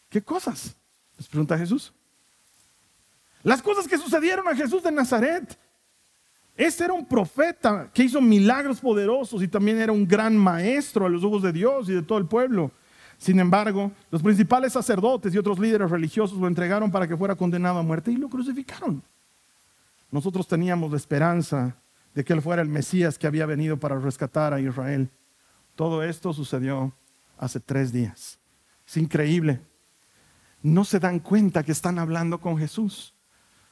¿Qué 0.09 0.21
cosas? 0.21 0.75
Les 1.17 1.27
pregunta 1.27 1.57
Jesús. 1.57 1.93
Las 3.43 3.61
cosas 3.61 3.87
que 3.87 3.97
sucedieron 3.97 4.47
a 4.47 4.55
Jesús 4.55 4.83
de 4.83 4.91
Nazaret. 4.91 5.57
Este 6.55 6.83
era 6.83 6.93
un 6.93 7.05
profeta 7.05 7.89
que 7.93 8.03
hizo 8.03 8.19
milagros 8.19 8.81
poderosos 8.81 9.41
y 9.41 9.47
también 9.47 9.79
era 9.79 9.93
un 9.93 10.05
gran 10.05 10.35
maestro 10.35 11.05
a 11.05 11.09
los 11.09 11.23
ojos 11.23 11.41
de 11.41 11.53
Dios 11.53 11.87
y 11.87 11.93
de 11.93 12.01
todo 12.01 12.17
el 12.17 12.25
pueblo. 12.25 12.71
Sin 13.17 13.39
embargo, 13.39 13.91
los 14.11 14.21
principales 14.21 14.73
sacerdotes 14.73 15.33
y 15.33 15.37
otros 15.37 15.57
líderes 15.57 15.89
religiosos 15.89 16.37
lo 16.37 16.47
entregaron 16.47 16.91
para 16.91 17.07
que 17.07 17.15
fuera 17.15 17.35
condenado 17.35 17.79
a 17.79 17.83
muerte 17.83 18.11
y 18.11 18.17
lo 18.17 18.27
crucificaron. 18.27 19.01
Nosotros 20.11 20.47
teníamos 20.47 20.91
la 20.91 20.97
esperanza 20.97 21.77
de 22.13 22.25
que 22.25 22.33
él 22.33 22.41
fuera 22.41 22.61
el 22.61 22.69
Mesías 22.69 23.17
que 23.17 23.27
había 23.27 23.45
venido 23.45 23.77
para 23.77 23.99
rescatar 23.99 24.53
a 24.53 24.59
Israel. 24.59 25.09
Todo 25.75 26.03
esto 26.03 26.33
sucedió 26.33 26.93
hace 27.37 27.59
tres 27.59 27.93
días. 27.93 28.39
Es 28.85 28.97
increíble. 28.97 29.61
No 30.61 30.83
se 30.83 30.99
dan 30.99 31.19
cuenta 31.19 31.63
que 31.63 31.71
están 31.71 31.99
hablando 31.99 32.41
con 32.41 32.57
Jesús. 32.57 33.13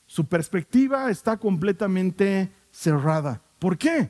Su 0.08 0.26
perspectiva 0.26 1.12
está 1.12 1.38
completamente 1.38 2.52
cerrada. 2.72 3.42
¿Por 3.60 3.78
qué? 3.78 4.10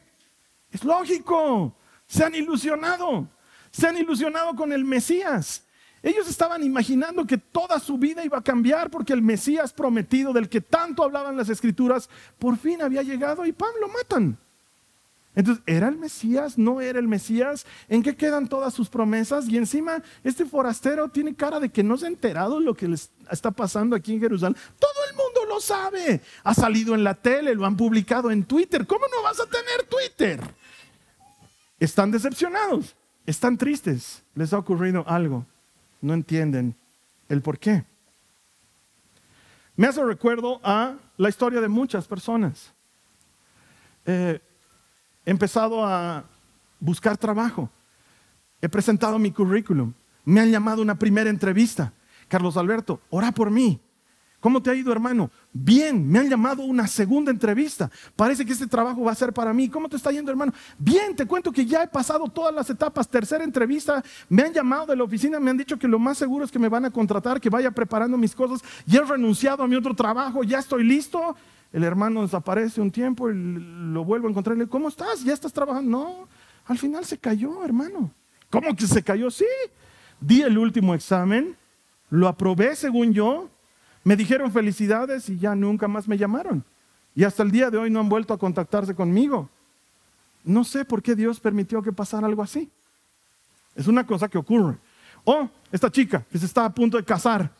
Es 0.71 0.83
lógico. 0.83 1.75
Se 2.05 2.23
han 2.23 2.35
ilusionado. 2.35 3.27
Se 3.71 3.87
han 3.87 3.97
ilusionado 3.97 4.55
con 4.55 4.71
el 4.71 4.85
Mesías. 4.85 5.65
Ellos 6.03 6.29
estaban 6.29 6.63
imaginando 6.63 7.25
que 7.25 7.39
toda 7.39 7.79
su 7.79 7.97
vida 7.97 8.23
iba 8.23 8.37
a 8.37 8.43
cambiar 8.43 8.91
porque 8.91 9.13
el 9.13 9.23
Mesías 9.23 9.73
prometido 9.73 10.31
del 10.31 10.47
que 10.47 10.61
tanto 10.61 11.03
hablaban 11.03 11.35
las 11.35 11.49
escrituras 11.49 12.09
por 12.37 12.57
fin 12.57 12.81
había 12.81 13.01
llegado 13.01 13.45
y 13.45 13.51
¡pam! 13.51 13.71
lo 13.81 13.87
matan. 13.89 14.37
Entonces, 15.37 15.63
¿era 15.67 15.87
el 15.87 15.97
Mesías? 15.99 16.57
¿No 16.57 16.81
era 16.81 16.97
el 16.97 17.07
Mesías? 17.07 17.67
¿En 17.89 18.01
qué 18.01 18.15
quedan 18.15 18.47
todas 18.47 18.73
sus 18.73 18.89
promesas? 18.89 19.47
Y 19.47 19.55
encima, 19.55 20.01
este 20.23 20.45
forastero 20.45 21.09
tiene 21.09 21.35
cara 21.35 21.59
de 21.59 21.69
que 21.69 21.83
no 21.83 21.95
se 21.95 22.05
ha 22.05 22.09
enterado 22.09 22.59
lo 22.59 22.73
que 22.73 22.87
les 22.87 23.11
está 23.29 23.51
pasando 23.51 23.95
aquí 23.95 24.13
en 24.13 24.19
Jerusalén. 24.19 24.57
Todo 24.79 25.05
el 25.07 25.15
mundo 25.15 25.41
lo 25.47 25.61
sabe. 25.61 26.21
Ha 26.43 26.55
salido 26.55 26.95
en 26.95 27.03
la 27.03 27.13
tele, 27.13 27.53
lo 27.53 27.67
han 27.67 27.77
publicado 27.77 28.31
en 28.31 28.45
Twitter. 28.45 28.87
¿Cómo 28.87 29.05
no 29.15 29.21
vas 29.21 29.39
a 29.39 29.45
tener 29.45 29.87
Twitter? 29.87 30.41
Están 31.79 32.09
decepcionados, 32.09 32.95
están 33.27 33.59
tristes. 33.59 34.23
Les 34.33 34.51
ha 34.53 34.57
ocurrido 34.57 35.03
algo. 35.07 35.45
No 36.01 36.15
entienden 36.15 36.75
el 37.29 37.43
por 37.43 37.59
qué. 37.59 37.85
Me 39.75 39.85
hace 39.85 40.03
recuerdo 40.03 40.59
a 40.63 40.95
la 41.15 41.29
historia 41.29 41.61
de 41.61 41.67
muchas 41.67 42.07
personas. 42.07 42.73
Eh, 44.03 44.39
he 45.27 45.31
empezado 45.31 45.85
a 45.85 46.23
buscar 46.79 47.17
trabajo. 47.17 47.69
He 48.61 48.69
presentado 48.69 49.19
mi 49.19 49.29
currículum. 49.29 49.93
Me 50.23 50.39
han 50.39 50.49
llamado 50.49 50.79
a 50.79 50.83
una 50.83 50.97
primera 50.97 51.29
entrevista. 51.29 51.91
Carlos 52.29 52.55
Alberto, 52.55 53.01
ora 53.09 53.33
por 53.33 53.51
mí. 53.51 53.77
¿Cómo 54.39 54.61
te 54.61 54.69
ha 54.69 54.75
ido, 54.75 54.89
hermano? 54.89 55.29
Bien, 55.51 56.07
me 56.07 56.19
han 56.19 56.29
llamado 56.29 56.63
a 56.63 56.65
una 56.65 56.87
segunda 56.87 57.29
entrevista. 57.29 57.91
Parece 58.15 58.45
que 58.45 58.53
este 58.53 58.67
trabajo 58.67 59.03
va 59.03 59.11
a 59.11 59.15
ser 59.15 59.33
para 59.33 59.51
mí. 59.51 59.67
¿Cómo 59.67 59.89
te 59.89 59.97
está 59.97 60.13
yendo, 60.13 60.31
hermano? 60.31 60.53
Bien, 60.77 61.13
te 61.13 61.25
cuento 61.25 61.51
que 61.51 61.65
ya 61.65 61.83
he 61.83 61.87
pasado 61.87 62.29
todas 62.29 62.55
las 62.55 62.69
etapas. 62.69 63.09
Tercera 63.09 63.43
entrevista, 63.43 64.01
me 64.29 64.43
han 64.43 64.53
llamado 64.53 64.85
de 64.85 64.95
la 64.95 65.03
oficina, 65.03 65.41
me 65.41 65.51
han 65.51 65.57
dicho 65.57 65.77
que 65.77 65.89
lo 65.89 65.99
más 65.99 66.17
seguro 66.17 66.45
es 66.45 66.51
que 66.51 66.59
me 66.59 66.69
van 66.69 66.85
a 66.85 66.89
contratar, 66.89 67.41
que 67.41 67.49
vaya 67.49 67.71
preparando 67.71 68.17
mis 68.17 68.33
cosas. 68.33 68.61
Ya 68.85 69.01
he 69.01 69.03
renunciado 69.03 69.61
a 69.61 69.67
mi 69.67 69.75
otro 69.75 69.93
trabajo, 69.93 70.45
ya 70.45 70.59
estoy 70.59 70.85
listo. 70.85 71.35
El 71.73 71.83
hermano 71.83 72.21
desaparece 72.21 72.81
un 72.81 72.91
tiempo 72.91 73.29
y 73.29 73.33
lo 73.35 74.03
vuelvo 74.05 74.27
a 74.27 74.31
encontrar. 74.31 74.67
¿Cómo 74.67 74.87
estás? 74.87 75.23
¿Ya 75.23 75.33
estás 75.33 75.53
trabajando? 75.53 75.89
No, 75.89 76.27
al 76.65 76.77
final 76.77 77.05
se 77.05 77.17
cayó, 77.17 77.63
hermano. 77.63 78.11
¿Cómo 78.49 78.75
que 78.75 78.87
se 78.87 79.03
cayó? 79.03 79.29
Sí. 79.29 79.45
Di 80.19 80.41
el 80.41 80.57
último 80.57 80.95
examen, 80.95 81.55
lo 82.09 82.27
aprobé 82.27 82.75
según 82.75 83.13
yo, 83.13 83.49
me 84.03 84.15
dijeron 84.15 84.51
felicidades 84.51 85.29
y 85.29 85.37
ya 85.37 85.53
nunca 85.53 85.87
más 85.87 86.07
me 86.07 86.17
llamaron. 86.17 86.63
Y 87.13 87.23
hasta 87.23 87.43
el 87.43 87.51
día 87.51 87.69
de 87.69 87.77
hoy 87.77 87.89
no 87.89 87.99
han 87.99 88.09
vuelto 88.09 88.33
a 88.33 88.37
contactarse 88.37 88.95
conmigo. 88.95 89.49
No 90.43 90.63
sé 90.63 90.85
por 90.85 91.03
qué 91.03 91.15
Dios 91.15 91.39
permitió 91.39 91.81
que 91.81 91.91
pasara 91.91 92.25
algo 92.25 92.41
así. 92.41 92.69
Es 93.75 93.87
una 93.87 94.05
cosa 94.05 94.27
que 94.27 94.37
ocurre. 94.37 94.77
O 95.23 95.49
esta 95.71 95.91
chica 95.91 96.23
que 96.31 96.37
se 96.37 96.45
está 96.45 96.65
a 96.65 96.73
punto 96.73 96.97
de 96.97 97.03
casar 97.03 97.51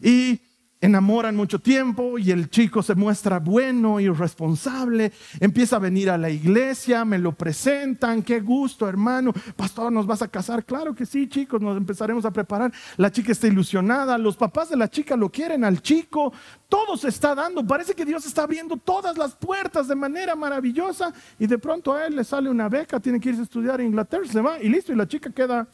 y 0.00 0.40
enamoran 0.82 1.36
mucho 1.36 1.60
tiempo 1.60 2.18
y 2.18 2.32
el 2.32 2.50
chico 2.50 2.82
se 2.82 2.96
muestra 2.96 3.38
bueno 3.38 4.00
y 4.00 4.08
responsable, 4.08 5.12
empieza 5.38 5.76
a 5.76 5.78
venir 5.78 6.10
a 6.10 6.18
la 6.18 6.28
iglesia, 6.28 7.04
me 7.04 7.18
lo 7.18 7.32
presentan, 7.32 8.22
qué 8.22 8.40
gusto 8.40 8.88
hermano, 8.88 9.32
pastor, 9.54 9.92
¿nos 9.92 10.06
vas 10.06 10.22
a 10.22 10.28
casar? 10.28 10.64
Claro 10.64 10.92
que 10.92 11.06
sí, 11.06 11.28
chicos, 11.28 11.62
nos 11.62 11.76
empezaremos 11.76 12.24
a 12.24 12.32
preparar. 12.32 12.72
La 12.96 13.12
chica 13.12 13.30
está 13.30 13.46
ilusionada, 13.46 14.18
los 14.18 14.36
papás 14.36 14.70
de 14.70 14.76
la 14.76 14.90
chica 14.90 15.16
lo 15.16 15.30
quieren 15.30 15.62
al 15.62 15.80
chico, 15.80 16.32
todo 16.68 16.96
se 16.96 17.08
está 17.08 17.36
dando, 17.36 17.64
parece 17.64 17.94
que 17.94 18.04
Dios 18.04 18.26
está 18.26 18.42
abriendo 18.42 18.76
todas 18.76 19.16
las 19.16 19.36
puertas 19.36 19.86
de 19.86 19.94
manera 19.94 20.34
maravillosa 20.34 21.14
y 21.38 21.46
de 21.46 21.58
pronto 21.58 21.94
a 21.94 22.06
él 22.06 22.16
le 22.16 22.24
sale 22.24 22.50
una 22.50 22.68
beca, 22.68 22.98
tiene 22.98 23.20
que 23.20 23.28
irse 23.28 23.42
a 23.42 23.44
estudiar 23.44 23.80
en 23.80 23.86
Inglaterra, 23.86 24.24
se 24.26 24.40
va 24.40 24.60
y 24.60 24.68
listo, 24.68 24.92
y 24.92 24.96
la 24.96 25.06
chica 25.06 25.30
queda 25.30 25.68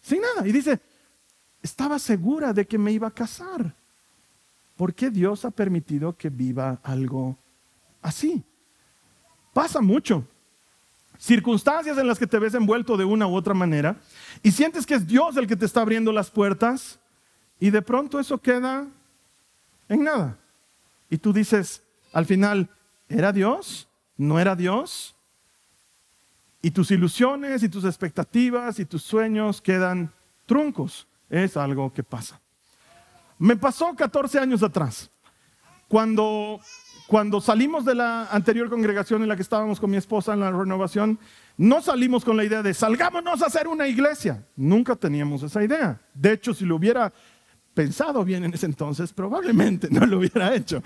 sin 0.00 0.20
nada 0.20 0.46
y 0.46 0.52
dice, 0.52 0.78
estaba 1.60 1.98
segura 1.98 2.52
de 2.52 2.64
que 2.64 2.78
me 2.78 2.92
iba 2.92 3.08
a 3.08 3.10
casar 3.10 3.81
¿Por 4.82 4.94
qué 4.94 5.12
Dios 5.12 5.44
ha 5.44 5.52
permitido 5.52 6.16
que 6.16 6.28
viva 6.28 6.80
algo 6.82 7.38
así? 8.00 8.42
Pasa 9.54 9.80
mucho. 9.80 10.26
Circunstancias 11.16 11.96
en 11.98 12.08
las 12.08 12.18
que 12.18 12.26
te 12.26 12.40
ves 12.40 12.54
envuelto 12.54 12.96
de 12.96 13.04
una 13.04 13.28
u 13.28 13.36
otra 13.36 13.54
manera 13.54 14.00
y 14.42 14.50
sientes 14.50 14.84
que 14.84 14.94
es 14.94 15.06
Dios 15.06 15.36
el 15.36 15.46
que 15.46 15.54
te 15.54 15.66
está 15.66 15.82
abriendo 15.82 16.10
las 16.10 16.32
puertas 16.32 16.98
y 17.60 17.70
de 17.70 17.80
pronto 17.80 18.18
eso 18.18 18.38
queda 18.38 18.88
en 19.88 20.02
nada. 20.02 20.36
Y 21.08 21.18
tú 21.18 21.32
dices, 21.32 21.84
al 22.12 22.26
final, 22.26 22.68
¿era 23.08 23.30
Dios? 23.30 23.88
¿No 24.16 24.40
era 24.40 24.56
Dios? 24.56 25.14
Y 26.60 26.72
tus 26.72 26.90
ilusiones 26.90 27.62
y 27.62 27.68
tus 27.68 27.84
expectativas 27.84 28.80
y 28.80 28.84
tus 28.84 29.04
sueños 29.04 29.62
quedan 29.62 30.12
truncos. 30.44 31.06
Es 31.30 31.56
algo 31.56 31.92
que 31.92 32.02
pasa. 32.02 32.42
Me 33.42 33.56
pasó 33.56 33.92
14 33.96 34.38
años 34.38 34.62
atrás, 34.62 35.10
cuando, 35.88 36.60
cuando 37.08 37.40
salimos 37.40 37.84
de 37.84 37.96
la 37.96 38.26
anterior 38.26 38.70
congregación 38.70 39.20
en 39.20 39.28
la 39.28 39.34
que 39.34 39.42
estábamos 39.42 39.80
con 39.80 39.90
mi 39.90 39.96
esposa 39.96 40.34
en 40.34 40.38
la 40.38 40.52
renovación, 40.52 41.18
no 41.56 41.82
salimos 41.82 42.24
con 42.24 42.36
la 42.36 42.44
idea 42.44 42.62
de 42.62 42.72
salgámonos 42.72 43.42
a 43.42 43.46
hacer 43.46 43.66
una 43.66 43.88
iglesia. 43.88 44.46
Nunca 44.54 44.94
teníamos 44.94 45.42
esa 45.42 45.64
idea. 45.64 46.00
De 46.14 46.34
hecho, 46.34 46.54
si 46.54 46.64
lo 46.64 46.76
hubiera 46.76 47.12
pensado 47.74 48.24
bien 48.24 48.44
en 48.44 48.54
ese 48.54 48.66
entonces, 48.66 49.12
probablemente 49.12 49.88
no 49.90 50.06
lo 50.06 50.18
hubiera 50.18 50.54
hecho. 50.54 50.80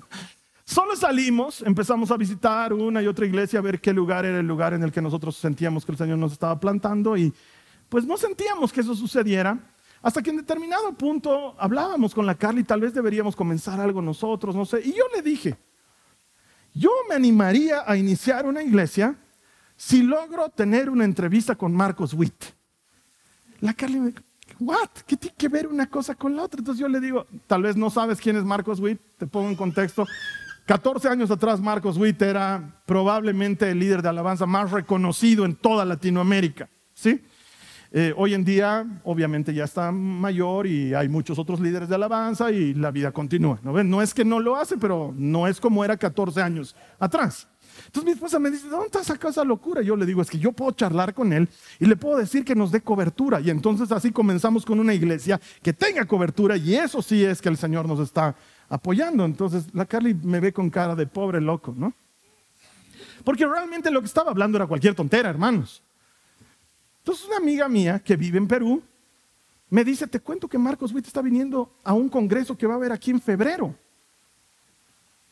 Solo 0.64 0.96
salimos, 0.96 1.60
empezamos 1.60 2.10
a 2.10 2.16
visitar 2.16 2.72
una 2.72 3.02
y 3.02 3.06
otra 3.06 3.26
iglesia, 3.26 3.58
a 3.58 3.62
ver 3.62 3.82
qué 3.82 3.92
lugar 3.92 4.24
era 4.24 4.40
el 4.40 4.46
lugar 4.46 4.72
en 4.72 4.82
el 4.82 4.92
que 4.92 5.02
nosotros 5.02 5.36
sentíamos 5.36 5.84
que 5.84 5.92
el 5.92 5.98
Señor 5.98 6.16
nos 6.16 6.32
estaba 6.32 6.58
plantando 6.58 7.18
y 7.18 7.34
pues 7.90 8.06
no 8.06 8.16
sentíamos 8.16 8.72
que 8.72 8.80
eso 8.80 8.94
sucediera. 8.94 9.71
Hasta 10.02 10.20
que 10.20 10.30
en 10.30 10.36
determinado 10.38 10.92
punto 10.94 11.54
hablábamos 11.58 12.12
con 12.12 12.26
la 12.26 12.34
Carly, 12.34 12.64
tal 12.64 12.80
vez 12.80 12.92
deberíamos 12.92 13.36
comenzar 13.36 13.80
algo 13.80 14.02
nosotros, 14.02 14.54
no 14.56 14.66
sé. 14.66 14.80
Y 14.84 14.92
yo 14.92 15.04
le 15.14 15.22
dije, 15.22 15.56
yo 16.74 16.90
me 17.08 17.14
animaría 17.14 17.84
a 17.86 17.96
iniciar 17.96 18.44
una 18.44 18.62
iglesia 18.62 19.16
si 19.76 20.02
logro 20.02 20.48
tener 20.48 20.90
una 20.90 21.04
entrevista 21.04 21.54
con 21.54 21.72
Marcos 21.72 22.14
Witt. 22.14 22.44
La 23.60 23.74
Carly 23.74 24.00
me 24.00 24.08
dijo, 24.08 24.22
¿what? 24.58 24.90
¿Qué 25.06 25.16
tiene 25.16 25.36
que 25.36 25.48
ver 25.48 25.68
una 25.68 25.88
cosa 25.88 26.16
con 26.16 26.34
la 26.34 26.42
otra? 26.42 26.58
Entonces 26.58 26.80
yo 26.80 26.88
le 26.88 26.98
digo, 26.98 27.26
tal 27.46 27.62
vez 27.62 27.76
no 27.76 27.88
sabes 27.88 28.20
quién 28.20 28.36
es 28.36 28.44
Marcos 28.44 28.80
Witt, 28.80 29.00
te 29.18 29.26
pongo 29.28 29.48
en 29.48 29.56
contexto. 29.56 30.04
14 30.66 31.08
años 31.08 31.30
atrás 31.30 31.60
Marcos 31.60 31.96
Witt 31.96 32.20
era 32.22 32.82
probablemente 32.86 33.70
el 33.70 33.78
líder 33.78 34.02
de 34.02 34.08
alabanza 34.08 34.46
más 34.46 34.70
reconocido 34.72 35.44
en 35.44 35.54
toda 35.54 35.84
Latinoamérica, 35.84 36.68
¿sí? 36.92 37.22
Eh, 37.94 38.14
hoy 38.16 38.32
en 38.32 38.42
día, 38.42 38.86
obviamente, 39.04 39.52
ya 39.52 39.64
está 39.64 39.92
mayor 39.92 40.66
y 40.66 40.94
hay 40.94 41.10
muchos 41.10 41.38
otros 41.38 41.60
líderes 41.60 41.90
de 41.90 41.94
alabanza 41.94 42.50
y 42.50 42.72
la 42.72 42.90
vida 42.90 43.12
continúa. 43.12 43.60
¿no? 43.62 44.00
es 44.00 44.14
que 44.14 44.24
no 44.24 44.40
lo 44.40 44.56
hace, 44.56 44.78
pero 44.78 45.12
no 45.14 45.46
es 45.46 45.60
como 45.60 45.84
era 45.84 45.98
14 45.98 46.40
años 46.40 46.74
atrás. 46.98 47.46
Entonces 47.86 48.04
mi 48.04 48.12
esposa 48.12 48.38
me 48.38 48.50
dice, 48.50 48.66
¿dónde 48.68 48.86
está 48.86 49.04
sacando 49.04 49.28
esa 49.28 49.44
locura? 49.44 49.82
Yo 49.82 49.94
le 49.94 50.06
digo, 50.06 50.22
es 50.22 50.30
que 50.30 50.38
yo 50.38 50.52
puedo 50.52 50.72
charlar 50.72 51.12
con 51.12 51.34
él 51.34 51.48
y 51.78 51.84
le 51.84 51.96
puedo 51.96 52.16
decir 52.16 52.44
que 52.46 52.54
nos 52.54 52.72
dé 52.72 52.80
cobertura. 52.80 53.40
Y 53.40 53.50
entonces 53.50 53.92
así 53.92 54.10
comenzamos 54.10 54.64
con 54.64 54.80
una 54.80 54.94
iglesia 54.94 55.38
que 55.62 55.74
tenga 55.74 56.06
cobertura 56.06 56.56
y 56.56 56.74
eso 56.74 57.02
sí 57.02 57.22
es 57.22 57.42
que 57.42 57.50
el 57.50 57.58
Señor 57.58 57.86
nos 57.86 58.00
está 58.00 58.34
apoyando. 58.70 59.26
Entonces 59.26 59.66
la 59.74 59.84
Carly 59.84 60.14
me 60.14 60.40
ve 60.40 60.52
con 60.52 60.70
cara 60.70 60.94
de 60.94 61.06
pobre 61.06 61.42
loco, 61.42 61.74
¿no? 61.76 61.92
Porque 63.22 63.46
realmente 63.46 63.90
lo 63.90 64.00
que 64.00 64.06
estaba 64.06 64.30
hablando 64.30 64.56
era 64.56 64.66
cualquier 64.66 64.94
tontera, 64.94 65.28
hermanos. 65.28 65.82
Entonces 67.02 67.26
una 67.26 67.38
amiga 67.38 67.68
mía 67.68 67.98
que 67.98 68.16
vive 68.16 68.38
en 68.38 68.46
Perú 68.46 68.80
me 69.68 69.84
dice, 69.84 70.06
te 70.06 70.20
cuento 70.20 70.46
que 70.46 70.56
Marcos 70.56 70.92
Witt 70.92 71.06
está 71.06 71.20
viniendo 71.20 71.74
a 71.82 71.94
un 71.94 72.08
congreso 72.08 72.56
que 72.56 72.66
va 72.66 72.74
a 72.74 72.76
haber 72.76 72.92
aquí 72.92 73.10
en 73.10 73.20
febrero. 73.20 73.74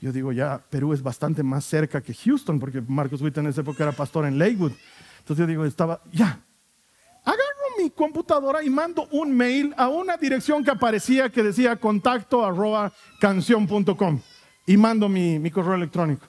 Yo 0.00 0.11
digo, 0.12 0.33
ya 0.33 0.65
Perú 0.71 0.93
es 0.95 1.03
bastante 1.03 1.43
más 1.43 1.65
cerca 1.65 2.00
que 2.00 2.15
Houston, 2.15 2.59
porque 2.59 2.81
Marcos 2.81 3.21
Witt 3.21 3.37
en 3.39 3.49
esa 3.49 3.61
época 3.61 3.85
era 3.85 3.93
pastor 3.93 4.25
en 4.25 4.39
Lakewood. 4.39 4.73
Entonces 5.19 5.45
yo 5.45 5.47
digo, 5.47 5.65
estaba, 5.65 6.00
ya, 6.11 6.43
agarro 7.23 7.77
mi 7.79 7.91
computadora 7.91 8.65
y 8.65 8.71
mando 8.71 9.07
un 9.12 9.37
mail 9.37 9.75
a 9.77 9.89
una 9.89 10.17
dirección 10.17 10.65
que 10.65 10.71
aparecía 10.71 11.29
que 11.29 11.43
decía 11.43 11.77
contacto 11.77 12.45
arroba 12.45 12.93
y 14.67 14.77
mando 14.77 15.09
mi, 15.09 15.39
mi 15.39 15.50
correo 15.50 15.75
electrónico. 15.75 16.27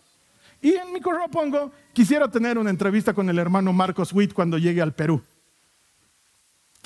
Y 0.61 0.73
en 0.73 0.91
mi 0.93 0.99
correo 0.99 1.27
pongo, 1.29 1.71
quisiera 1.93 2.29
tener 2.29 2.57
una 2.57 2.69
entrevista 2.69 3.13
con 3.13 3.29
el 3.29 3.39
hermano 3.39 3.73
Marcos 3.73 4.13
Witt 4.13 4.33
cuando 4.33 4.57
llegue 4.57 4.81
al 4.81 4.93
Perú. 4.93 5.21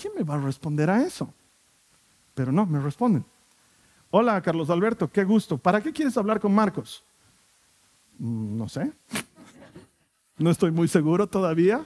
¿Quién 0.05 0.13
me 0.15 0.23
va 0.23 0.35
a 0.35 0.39
responder 0.39 0.87
a 0.87 1.01
eso? 1.01 1.33
Pero 2.35 2.51
no, 2.51 2.67
me 2.67 2.79
responden. 2.79 3.25
Hola, 4.11 4.39
Carlos 4.39 4.69
Alberto, 4.69 5.11
qué 5.11 5.23
gusto. 5.23 5.57
¿Para 5.57 5.81
qué 5.81 5.91
quieres 5.91 6.15
hablar 6.15 6.39
con 6.39 6.53
Marcos? 6.53 7.03
Mm, 8.19 8.55
no 8.55 8.69
sé. 8.69 8.91
No 10.37 10.51
estoy 10.51 10.69
muy 10.69 10.87
seguro 10.89 11.25
todavía. 11.25 11.83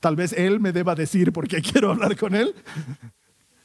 Tal 0.00 0.16
vez 0.16 0.32
él 0.32 0.60
me 0.60 0.72
deba 0.72 0.94
decir 0.94 1.30
por 1.30 1.46
qué 1.46 1.60
quiero 1.72 1.90
hablar 1.90 2.16
con 2.16 2.34
él. 2.34 2.54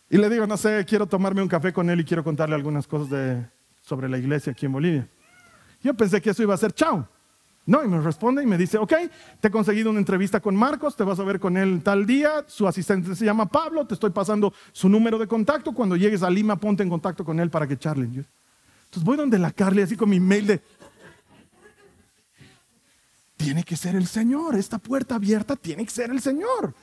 Y 0.09 0.17
le 0.17 0.27
digo, 0.29 0.45
no 0.47 0.57
sé, 0.57 0.83
quiero 0.85 1.05
tomarme 1.05 1.41
un 1.41 1.47
café 1.47 1.71
con 1.71 1.89
él 1.89 2.01
y 2.01 2.03
quiero 2.03 2.25
contarle 2.25 2.55
algunas 2.55 2.87
cosas 2.87 3.47
sobre 3.79 4.09
la 4.09 4.17
iglesia 4.17 4.51
aquí 4.51 4.65
en 4.65 4.73
Bolivia. 4.73 5.07
Yo 5.81 5.93
pensé 5.93 6.19
que 6.19 6.31
eso 6.31 6.43
iba 6.43 6.55
a 6.55 6.57
ser 6.57 6.73
chao. 6.73 7.07
No, 7.67 7.83
y 7.83 7.87
me 7.89 7.99
responde 7.99 8.41
y 8.41 8.45
me 8.45 8.57
dice, 8.57 8.77
ok, 8.77 8.93
te 9.41 9.49
he 9.49 9.51
conseguido 9.51 9.89
una 9.89 9.99
entrevista 9.99 10.39
con 10.39 10.55
Marcos, 10.55 10.95
te 10.95 11.03
vas 11.03 11.19
a 11.19 11.23
ver 11.25 11.37
con 11.37 11.57
él 11.57 11.81
tal 11.83 12.05
día, 12.05 12.45
su 12.47 12.65
asistente 12.65 13.13
se 13.13 13.25
llama 13.25 13.45
Pablo, 13.45 13.85
te 13.85 13.93
estoy 13.93 14.11
pasando 14.11 14.53
su 14.71 14.87
número 14.87 15.19
de 15.19 15.27
contacto, 15.27 15.73
cuando 15.73 15.97
llegues 15.97 16.23
a 16.23 16.29
Lima 16.29 16.55
ponte 16.55 16.81
en 16.81 16.89
contacto 16.89 17.25
con 17.25 17.41
él 17.41 17.49
para 17.49 17.67
que 17.67 17.77
charlen. 17.77 18.25
Entonces 18.85 19.03
voy 19.03 19.17
donde 19.17 19.37
la 19.37 19.51
Carly 19.51 19.81
así 19.81 19.97
con 19.97 20.09
mi 20.09 20.17
mail 20.17 20.47
de, 20.47 20.61
tiene 23.35 23.65
que 23.65 23.75
ser 23.75 23.97
el 23.97 24.07
Señor, 24.07 24.55
esta 24.55 24.77
puerta 24.77 25.15
abierta 25.15 25.57
tiene 25.57 25.83
que 25.83 25.91
ser 25.91 26.09
el 26.09 26.21
Señor. 26.21 26.73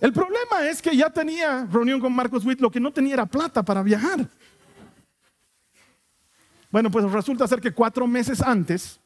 El 0.00 0.12
problema 0.12 0.68
es 0.68 0.82
que 0.82 0.96
ya 0.96 1.08
tenía 1.08 1.68
reunión 1.70 2.00
con 2.00 2.12
Marcos 2.12 2.44
Witt, 2.44 2.60
lo 2.60 2.72
que 2.72 2.80
no 2.80 2.92
tenía 2.92 3.14
era 3.14 3.26
plata 3.26 3.62
para 3.62 3.80
viajar. 3.84 4.28
Bueno, 6.72 6.90
pues 6.90 7.10
resulta 7.12 7.46
ser 7.46 7.60
que 7.60 7.70
cuatro 7.70 8.08
meses 8.08 8.42
antes, 8.42 8.98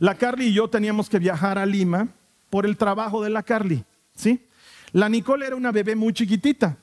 la 0.00 0.16
Carly 0.16 0.46
y 0.46 0.52
yo 0.54 0.68
teníamos 0.68 1.08
que 1.08 1.20
viajar 1.20 1.58
a 1.58 1.66
Lima 1.66 2.08
por 2.48 2.66
el 2.66 2.76
trabajo 2.76 3.22
de 3.22 3.30
la 3.30 3.44
Carly, 3.44 3.84
¿sí? 4.14 4.48
La 4.92 5.08
Nicole 5.08 5.46
era 5.46 5.54
una 5.54 5.70
bebé 5.70 5.94
muy 5.94 6.12
chiquitita. 6.12 6.76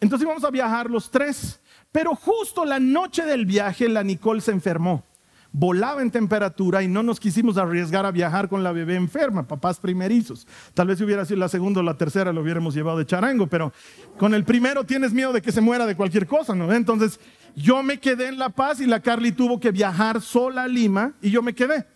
Entonces 0.00 0.24
íbamos 0.24 0.44
a 0.44 0.50
viajar 0.50 0.88
los 0.88 1.10
tres. 1.10 1.60
Pero 1.92 2.14
justo 2.14 2.64
la 2.64 2.80
noche 2.80 3.24
del 3.24 3.44
viaje, 3.44 3.88
la 3.88 4.02
Nicole 4.02 4.40
se 4.40 4.52
enfermó. 4.52 5.04
Volaba 5.52 6.02
en 6.02 6.10
temperatura 6.10 6.82
y 6.82 6.88
no 6.88 7.02
nos 7.02 7.20
quisimos 7.20 7.58
arriesgar 7.58 8.06
a 8.06 8.10
viajar 8.10 8.48
con 8.48 8.64
la 8.64 8.72
bebé 8.72 8.96
enferma, 8.96 9.46
papás 9.46 9.78
primerizos. 9.78 10.46
Tal 10.74 10.88
vez 10.88 10.98
si 10.98 11.04
hubiera 11.04 11.24
sido 11.24 11.38
la 11.38 11.48
segunda 11.48 11.80
o 11.80 11.84
la 11.84 11.96
tercera 11.96 12.32
lo 12.32 12.40
hubiéramos 12.40 12.74
llevado 12.74 12.98
de 12.98 13.06
charango, 13.06 13.46
pero 13.46 13.72
con 14.16 14.34
el 14.34 14.44
primero 14.44 14.84
tienes 14.84 15.12
miedo 15.12 15.32
de 15.32 15.42
que 15.42 15.52
se 15.52 15.60
muera 15.60 15.86
de 15.86 15.96
cualquier 15.96 16.26
cosa, 16.26 16.54
¿no? 16.54 16.72
Entonces 16.72 17.20
yo 17.54 17.84
me 17.84 17.98
quedé 17.98 18.28
en 18.28 18.38
La 18.38 18.48
Paz 18.48 18.80
y 18.80 18.86
la 18.86 19.00
Carly 19.00 19.30
tuvo 19.30 19.60
que 19.60 19.70
viajar 19.70 20.20
sola 20.20 20.64
a 20.64 20.68
Lima 20.68 21.14
y 21.22 21.30
yo 21.30 21.42
me 21.42 21.54
quedé. 21.54 21.86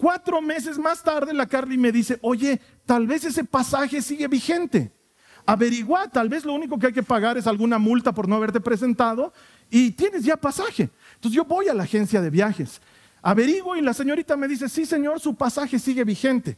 Cuatro 0.00 0.40
meses 0.40 0.78
más 0.78 1.02
tarde 1.02 1.34
la 1.34 1.44
Carly 1.44 1.76
me 1.76 1.92
dice, 1.92 2.18
oye, 2.22 2.58
tal 2.86 3.06
vez 3.06 3.22
ese 3.26 3.44
pasaje 3.44 4.00
sigue 4.00 4.28
vigente. 4.28 4.90
Averigua, 5.44 6.08
tal 6.08 6.30
vez 6.30 6.46
lo 6.46 6.54
único 6.54 6.78
que 6.78 6.86
hay 6.86 6.92
que 6.94 7.02
pagar 7.02 7.36
es 7.36 7.46
alguna 7.46 7.78
multa 7.78 8.10
por 8.10 8.26
no 8.26 8.36
haberte 8.36 8.62
presentado 8.62 9.30
y 9.68 9.90
tienes 9.90 10.24
ya 10.24 10.38
pasaje. 10.38 10.88
Entonces 11.16 11.36
yo 11.36 11.44
voy 11.44 11.68
a 11.68 11.74
la 11.74 11.82
agencia 11.82 12.22
de 12.22 12.30
viajes, 12.30 12.80
averiguo 13.20 13.76
y 13.76 13.82
la 13.82 13.92
señorita 13.92 14.38
me 14.38 14.48
dice, 14.48 14.70
sí 14.70 14.86
señor, 14.86 15.20
su 15.20 15.34
pasaje 15.34 15.78
sigue 15.78 16.02
vigente. 16.02 16.56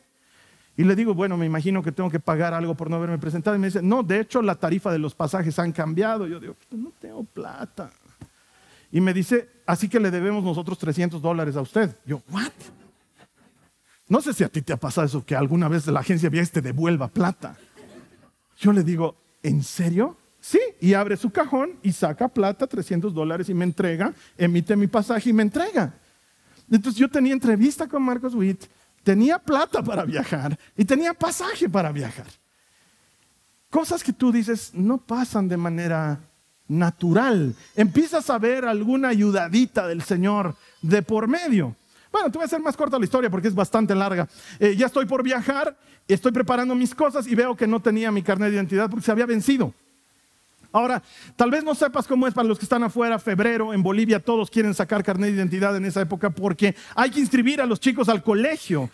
Y 0.77 0.85
le 0.85 0.95
digo, 0.95 1.13
bueno, 1.13 1.37
me 1.37 1.45
imagino 1.45 1.83
que 1.83 1.91
tengo 1.91 2.11
que 2.11 2.21
pagar 2.21 2.55
algo 2.55 2.77
por 2.77 2.89
no 2.89 2.95
haberme 2.95 3.19
presentado. 3.19 3.57
Y 3.57 3.59
me 3.59 3.67
dice, 3.67 3.83
no, 3.83 4.05
de 4.05 4.21
hecho 4.21 4.41
la 4.41 4.55
tarifa 4.55 4.93
de 4.93 5.01
los 5.01 5.17
pasajes 5.17 5.59
han 5.59 5.73
cambiado. 5.73 6.29
Yo 6.29 6.39
digo, 6.39 6.55
no 6.71 6.93
tengo 7.01 7.25
plata. 7.25 7.91
Y 8.93 9.01
me 9.01 9.13
dice, 9.13 9.49
así 9.67 9.89
que 9.89 9.99
le 9.99 10.13
debemos 10.13 10.45
nosotros 10.45 10.79
300 10.79 11.21
dólares 11.21 11.57
a 11.57 11.61
usted. 11.61 11.97
Yo, 12.07 12.23
¿what? 12.31 12.53
No 14.13 14.21
sé 14.21 14.35
si 14.35 14.45
a 14.45 14.51
ti 14.51 14.61
te 14.61 14.75
ha 14.75 14.77
pasado 14.77 15.07
eso, 15.07 15.25
que 15.25 15.35
alguna 15.35 15.69
vez 15.69 15.87
la 15.87 16.01
agencia 16.01 16.29
viajes 16.29 16.51
te 16.51 16.61
devuelva 16.61 17.09
plata. 17.09 17.57
Yo 18.59 18.71
le 18.71 18.83
digo, 18.83 19.17
¿en 19.43 19.63
serio? 19.63 20.19
Sí, 20.39 20.61
y 20.83 20.93
abre 20.93 21.17
su 21.17 21.31
cajón 21.31 21.79
y 21.83 21.93
saca 21.93 22.29
plata, 22.29 22.67
300 22.67 23.15
dólares 23.15 23.49
y 23.49 23.55
me 23.55 23.65
entrega, 23.65 24.13
emite 24.37 24.77
mi 24.77 24.87
pasaje 24.87 25.31
y 25.31 25.33
me 25.33 25.43
entrega. 25.43 25.95
Entonces 26.71 27.01
yo 27.01 27.09
tenía 27.09 27.33
entrevista 27.33 27.89
con 27.89 28.03
Marcos 28.03 28.35
Witt, 28.35 28.65
tenía 29.03 29.39
plata 29.39 29.83
para 29.83 30.05
viajar 30.05 30.59
y 30.77 30.85
tenía 30.85 31.15
pasaje 31.15 31.67
para 31.71 31.91
viajar. 31.91 32.27
Cosas 33.71 34.05
que 34.05 34.13
tú 34.13 34.31
dices 34.31 34.73
no 34.75 34.99
pasan 34.99 35.49
de 35.49 35.57
manera 35.57 36.21
natural. 36.69 37.55
Empiezas 37.75 38.29
a 38.29 38.39
ver 38.39 38.67
alguna 38.67 39.09
ayudadita 39.09 39.89
del 39.89 40.03
Señor 40.03 40.55
de 40.83 41.03
por 41.03 41.29
medio. 41.29 41.77
Bueno, 42.13 42.31
te 42.31 42.37
voy 42.37 42.43
a 42.43 42.47
hacer 42.47 42.61
más 42.61 42.77
corta 42.77 42.99
la 42.99 43.05
historia 43.05 43.31
porque 43.31 43.49
es 43.49 43.55
bastante 43.55 43.95
larga. 43.95 44.29
Eh, 44.61 44.77
ya 44.77 44.87
estoy 44.87 45.07
por 45.07 45.23
viajar, 45.23 45.77
estoy 46.07 46.31
preparando 46.31 46.75
mis 46.75 46.95
cosas 46.95 47.27
y 47.27 47.35
veo 47.35 47.57
que 47.57 47.67
no 47.67 47.81
tenía 47.81 48.13
mi 48.13 48.23
carnet 48.23 48.51
de 48.51 48.57
identidad 48.57 48.91
porque 48.91 49.07
se 49.07 49.11
había 49.11 49.25
vencido. 49.25 49.73
Ahora, 50.73 51.03
tal 51.37 51.51
vez 51.51 51.65
no 51.65 51.75
sepas 51.75 52.07
cómo 52.07 52.27
es 52.27 52.35
para 52.35 52.49
los 52.49 52.59
que 52.59 52.65
están 52.65 52.83
afuera, 52.83 53.19
febrero, 53.19 53.75
en 53.75 53.83
Bolivia 53.83 54.21
todos 54.21 54.51
quieren 54.51 54.75
sacar 54.75 55.03
carnet 55.03 55.31
de 55.31 55.37
identidad 55.37 55.77
en 55.77 55.85
esa 55.85 56.01
época 56.01 56.31
porque 56.31 56.75
hay 56.95 57.11
que 57.11 57.21
inscribir 57.21 57.61
a 57.61 57.67
los 57.67 57.81
chicos 57.81 58.09
al 58.09 58.23
colegio. 58.23 58.91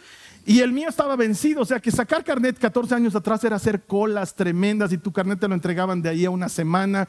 Y 0.47 0.61
el 0.61 0.73
mío 0.73 0.89
estaba 0.89 1.15
vencido, 1.15 1.63
o 1.63 1.65
sea 1.65 1.79
que 1.79 1.91
sacar 1.91 2.25
carnet 2.25 2.59
14 2.59 2.95
años 2.95 3.15
atrás 3.15 3.43
era 3.45 3.57
hacer 3.57 3.83
colas 3.83 4.35
tremendas 4.35 4.93
y 4.93 4.99
tu 4.99 5.13
carnet 5.13 5.39
te 5.39 5.47
lo 5.47 5.55
entregaban 5.55 6.01
de 6.01 6.09
ahí 6.09 6.25
a 6.25 6.31
una 6.31 6.49
semana. 6.49 7.09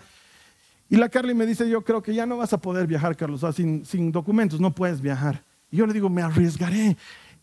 Y 0.90 0.98
la 0.98 1.08
Carly 1.08 1.36
me 1.36 1.46
dice, 1.46 1.70
yo 1.70 1.84
creo 1.84 2.02
que 2.02 2.14
ya 2.14 2.26
no 2.26 2.38
vas 2.38 2.52
a 2.52 2.58
poder 2.58 2.88
viajar, 2.88 3.16
Carlos, 3.16 3.46
sin, 3.56 3.86
sin 3.86 4.12
documentos, 4.12 4.60
no 4.60 4.74
puedes 4.74 5.02
viajar. 5.02 5.44
Y 5.72 5.78
yo 5.78 5.86
le 5.86 5.94
digo, 5.94 6.10
me 6.10 6.22
arriesgaré. 6.22 6.98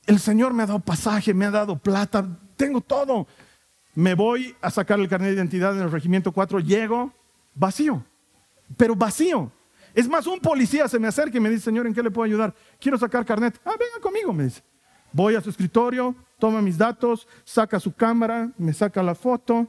El 0.06 0.18
Señor 0.18 0.54
me 0.54 0.62
ha 0.62 0.66
dado 0.66 0.80
pasaje, 0.80 1.34
me 1.34 1.46
ha 1.46 1.50
dado 1.50 1.78
plata, 1.78 2.26
tengo 2.56 2.80
todo. 2.80 3.26
Me 3.94 4.14
voy 4.14 4.54
a 4.60 4.70
sacar 4.70 5.00
el 5.00 5.08
carnet 5.08 5.30
de 5.30 5.36
identidad 5.36 5.74
en 5.74 5.82
el 5.82 5.90
regimiento 5.90 6.32
4, 6.32 6.60
llego 6.60 7.12
vacío, 7.54 8.04
pero 8.76 8.94
vacío. 8.94 9.50
Es 9.94 10.08
más, 10.08 10.26
un 10.26 10.40
policía 10.40 10.86
se 10.88 10.98
me 10.98 11.08
acerca 11.08 11.38
y 11.38 11.40
me 11.40 11.48
dice, 11.48 11.64
Señor, 11.64 11.86
¿en 11.86 11.94
qué 11.94 12.02
le 12.02 12.10
puedo 12.10 12.26
ayudar? 12.26 12.54
Quiero 12.78 12.98
sacar 12.98 13.24
carnet. 13.24 13.58
Ah, 13.64 13.74
venga 13.78 13.98
conmigo, 14.02 14.32
me 14.32 14.44
dice. 14.44 14.62
Voy 15.10 15.34
a 15.34 15.40
su 15.40 15.48
escritorio, 15.48 16.14
toma 16.38 16.60
mis 16.60 16.76
datos, 16.76 17.26
saca 17.44 17.80
su 17.80 17.94
cámara, 17.94 18.50
me 18.58 18.74
saca 18.74 19.02
la 19.02 19.14
foto 19.14 19.66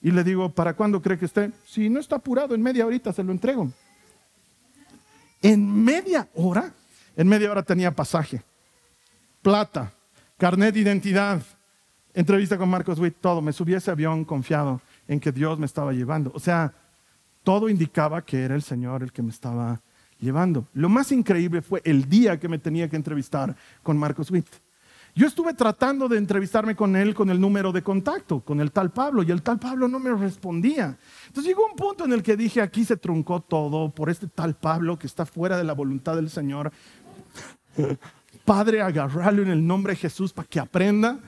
y 0.00 0.12
le 0.12 0.22
digo, 0.22 0.48
¿para 0.50 0.74
cuándo 0.74 1.02
cree 1.02 1.18
que 1.18 1.24
esté? 1.24 1.50
Si 1.66 1.88
no 1.90 1.98
está 1.98 2.16
apurado, 2.16 2.54
en 2.54 2.62
media 2.62 2.86
horita 2.86 3.12
se 3.12 3.24
lo 3.24 3.32
entrego. 3.32 3.68
En 5.42 5.84
media 5.84 6.28
hora 6.34 6.72
en 7.16 7.28
media 7.28 7.50
hora 7.50 7.62
tenía 7.62 7.94
pasaje, 7.94 8.42
plata, 9.42 9.92
carnet 10.38 10.74
de 10.74 10.80
identidad, 10.80 11.42
entrevista 12.12 12.56
con 12.58 12.68
Marcos 12.68 12.98
Witt, 12.98 13.16
todo. 13.20 13.42
Me 13.42 13.52
subí 13.52 13.74
a 13.74 13.78
ese 13.78 13.90
avión 13.90 14.24
confiado 14.24 14.80
en 15.06 15.20
que 15.20 15.32
Dios 15.32 15.58
me 15.58 15.66
estaba 15.66 15.92
llevando. 15.92 16.32
O 16.34 16.40
sea, 16.40 16.72
todo 17.42 17.68
indicaba 17.68 18.24
que 18.24 18.42
era 18.42 18.54
el 18.54 18.62
Señor 18.62 19.02
el 19.02 19.12
que 19.12 19.22
me 19.22 19.30
estaba 19.30 19.80
llevando. 20.18 20.66
Lo 20.72 20.88
más 20.88 21.12
increíble 21.12 21.62
fue 21.62 21.82
el 21.84 22.08
día 22.08 22.38
que 22.40 22.48
me 22.48 22.58
tenía 22.58 22.88
que 22.88 22.96
entrevistar 22.96 23.54
con 23.82 23.98
Marcos 23.98 24.30
Witt. 24.30 24.48
Yo 25.16 25.28
estuve 25.28 25.54
tratando 25.54 26.08
de 26.08 26.18
entrevistarme 26.18 26.74
con 26.74 26.96
él 26.96 27.14
con 27.14 27.30
el 27.30 27.40
número 27.40 27.70
de 27.70 27.84
contacto, 27.84 28.40
con 28.40 28.60
el 28.60 28.72
tal 28.72 28.90
Pablo, 28.90 29.22
y 29.22 29.30
el 29.30 29.42
tal 29.42 29.60
Pablo 29.60 29.86
no 29.86 30.00
me 30.00 30.12
respondía. 30.12 30.98
Entonces 31.28 31.50
llegó 31.50 31.64
un 31.70 31.76
punto 31.76 32.04
en 32.04 32.12
el 32.12 32.22
que 32.24 32.36
dije, 32.36 32.60
aquí 32.60 32.84
se 32.84 32.96
truncó 32.96 33.40
todo 33.40 33.90
por 33.90 34.10
este 34.10 34.26
tal 34.26 34.56
Pablo 34.56 34.98
que 34.98 35.06
está 35.06 35.24
fuera 35.24 35.56
de 35.56 35.62
la 35.62 35.72
voluntad 35.72 36.16
del 36.16 36.30
Señor. 36.30 36.72
Padre, 38.44 38.82
agarrarlo 38.82 39.42
en 39.42 39.50
el 39.50 39.66
nombre 39.66 39.92
de 39.92 39.96
Jesús 39.96 40.32
para 40.32 40.48
que 40.48 40.60
aprenda. 40.60 41.18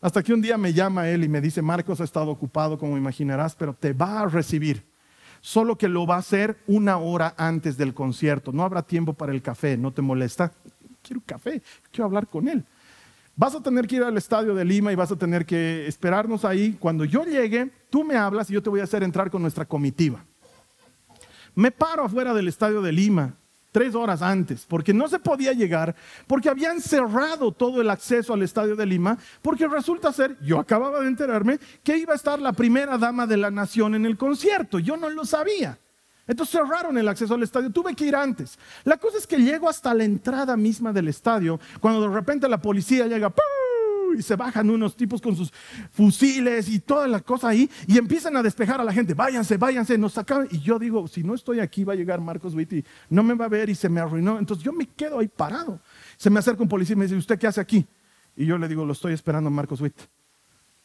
Hasta 0.00 0.22
que 0.22 0.32
un 0.32 0.42
día 0.42 0.58
me 0.58 0.72
llama 0.72 1.08
él 1.08 1.24
y 1.24 1.28
me 1.28 1.40
dice, 1.40 1.62
Marcos 1.62 2.00
ha 2.00 2.04
estado 2.04 2.30
ocupado, 2.30 2.78
como 2.78 2.96
imaginarás, 2.96 3.54
pero 3.54 3.72
te 3.72 3.92
va 3.92 4.22
a 4.22 4.26
recibir. 4.26 4.84
Solo 5.40 5.76
que 5.76 5.88
lo 5.88 6.06
va 6.06 6.16
a 6.16 6.18
hacer 6.18 6.56
una 6.66 6.98
hora 6.98 7.34
antes 7.36 7.76
del 7.76 7.94
concierto. 7.94 8.52
No 8.52 8.64
habrá 8.64 8.82
tiempo 8.82 9.12
para 9.12 9.32
el 9.32 9.42
café, 9.42 9.76
¿no 9.76 9.92
te 9.92 10.02
molesta? 10.02 10.52
Quiero 11.02 11.22
café, 11.24 11.62
quiero 11.90 12.06
hablar 12.06 12.26
con 12.26 12.48
él. 12.48 12.64
Vas 13.34 13.54
a 13.54 13.62
tener 13.62 13.86
que 13.86 13.96
ir 13.96 14.02
al 14.02 14.16
estadio 14.16 14.54
de 14.54 14.64
Lima 14.64 14.92
y 14.92 14.96
vas 14.96 15.10
a 15.10 15.16
tener 15.16 15.46
que 15.46 15.86
esperarnos 15.86 16.44
ahí. 16.44 16.76
Cuando 16.78 17.04
yo 17.04 17.24
llegue, 17.24 17.70
tú 17.90 18.04
me 18.04 18.16
hablas 18.16 18.50
y 18.50 18.54
yo 18.54 18.62
te 18.62 18.70
voy 18.70 18.80
a 18.80 18.84
hacer 18.84 19.02
entrar 19.02 19.30
con 19.30 19.42
nuestra 19.42 19.64
comitiva. 19.64 20.24
Me 21.54 21.70
paro 21.70 22.04
afuera 22.04 22.34
del 22.34 22.48
estadio 22.48 22.82
de 22.82 22.92
Lima 22.92 23.34
tres 23.72 23.94
horas 23.94 24.22
antes, 24.22 24.66
porque 24.68 24.94
no 24.94 25.08
se 25.08 25.18
podía 25.18 25.52
llegar, 25.52 25.96
porque 26.26 26.50
habían 26.50 26.80
cerrado 26.80 27.50
todo 27.50 27.80
el 27.80 27.90
acceso 27.90 28.34
al 28.34 28.42
estadio 28.42 28.76
de 28.76 28.86
Lima, 28.86 29.18
porque 29.40 29.66
resulta 29.66 30.12
ser, 30.12 30.38
yo 30.40 30.60
acababa 30.60 31.00
de 31.00 31.08
enterarme, 31.08 31.58
que 31.82 31.96
iba 31.96 32.12
a 32.12 32.16
estar 32.16 32.38
la 32.38 32.52
primera 32.52 32.98
dama 32.98 33.26
de 33.26 33.38
la 33.38 33.50
nación 33.50 33.94
en 33.94 34.06
el 34.06 34.16
concierto, 34.16 34.78
yo 34.78 34.96
no 34.96 35.08
lo 35.08 35.24
sabía. 35.24 35.78
Entonces 36.26 36.60
cerraron 36.60 36.96
el 36.96 37.08
acceso 37.08 37.34
al 37.34 37.42
estadio, 37.42 37.70
tuve 37.70 37.96
que 37.96 38.04
ir 38.04 38.14
antes. 38.14 38.58
La 38.84 38.96
cosa 38.96 39.18
es 39.18 39.26
que 39.26 39.38
llego 39.38 39.68
hasta 39.68 39.92
la 39.92 40.04
entrada 40.04 40.56
misma 40.56 40.92
del 40.92 41.08
estadio, 41.08 41.58
cuando 41.80 42.02
de 42.02 42.14
repente 42.14 42.48
la 42.48 42.60
policía 42.60 43.06
llega 43.06 43.30
y 44.14 44.22
se 44.22 44.36
bajan 44.36 44.68
unos 44.70 44.96
tipos 44.96 45.20
con 45.20 45.36
sus 45.36 45.52
fusiles 45.90 46.68
y 46.68 46.80
toda 46.80 47.06
la 47.08 47.20
cosa 47.20 47.48
ahí 47.48 47.70
y 47.86 47.98
empiezan 47.98 48.36
a 48.36 48.42
despejar 48.42 48.80
a 48.80 48.84
la 48.84 48.92
gente. 48.92 49.14
Váyanse, 49.14 49.56
váyanse, 49.56 49.98
nos 49.98 50.14
sacan. 50.14 50.48
Y 50.50 50.60
yo 50.60 50.78
digo, 50.78 51.06
si 51.08 51.22
no 51.22 51.34
estoy 51.34 51.60
aquí, 51.60 51.84
va 51.84 51.92
a 51.92 51.96
llegar 51.96 52.20
Marcos 52.20 52.54
Witt 52.54 52.72
no 53.10 53.22
me 53.22 53.34
va 53.34 53.46
a 53.46 53.48
ver 53.48 53.68
y 53.68 53.74
se 53.74 53.88
me 53.88 54.00
arruinó. 54.00 54.38
Entonces 54.38 54.64
yo 54.64 54.72
me 54.72 54.86
quedo 54.86 55.18
ahí 55.18 55.28
parado. 55.28 55.80
Se 56.16 56.30
me 56.30 56.38
acerca 56.38 56.62
un 56.62 56.68
policía 56.68 56.94
y 56.94 56.96
me 56.96 57.04
dice, 57.04 57.16
¿usted 57.16 57.38
qué 57.38 57.46
hace 57.46 57.60
aquí? 57.60 57.86
Y 58.36 58.46
yo 58.46 58.56
le 58.58 58.68
digo, 58.68 58.84
lo 58.84 58.92
estoy 58.92 59.12
esperando 59.12 59.48
a 59.48 59.50
Marcos 59.50 59.80
Witt. 59.80 60.00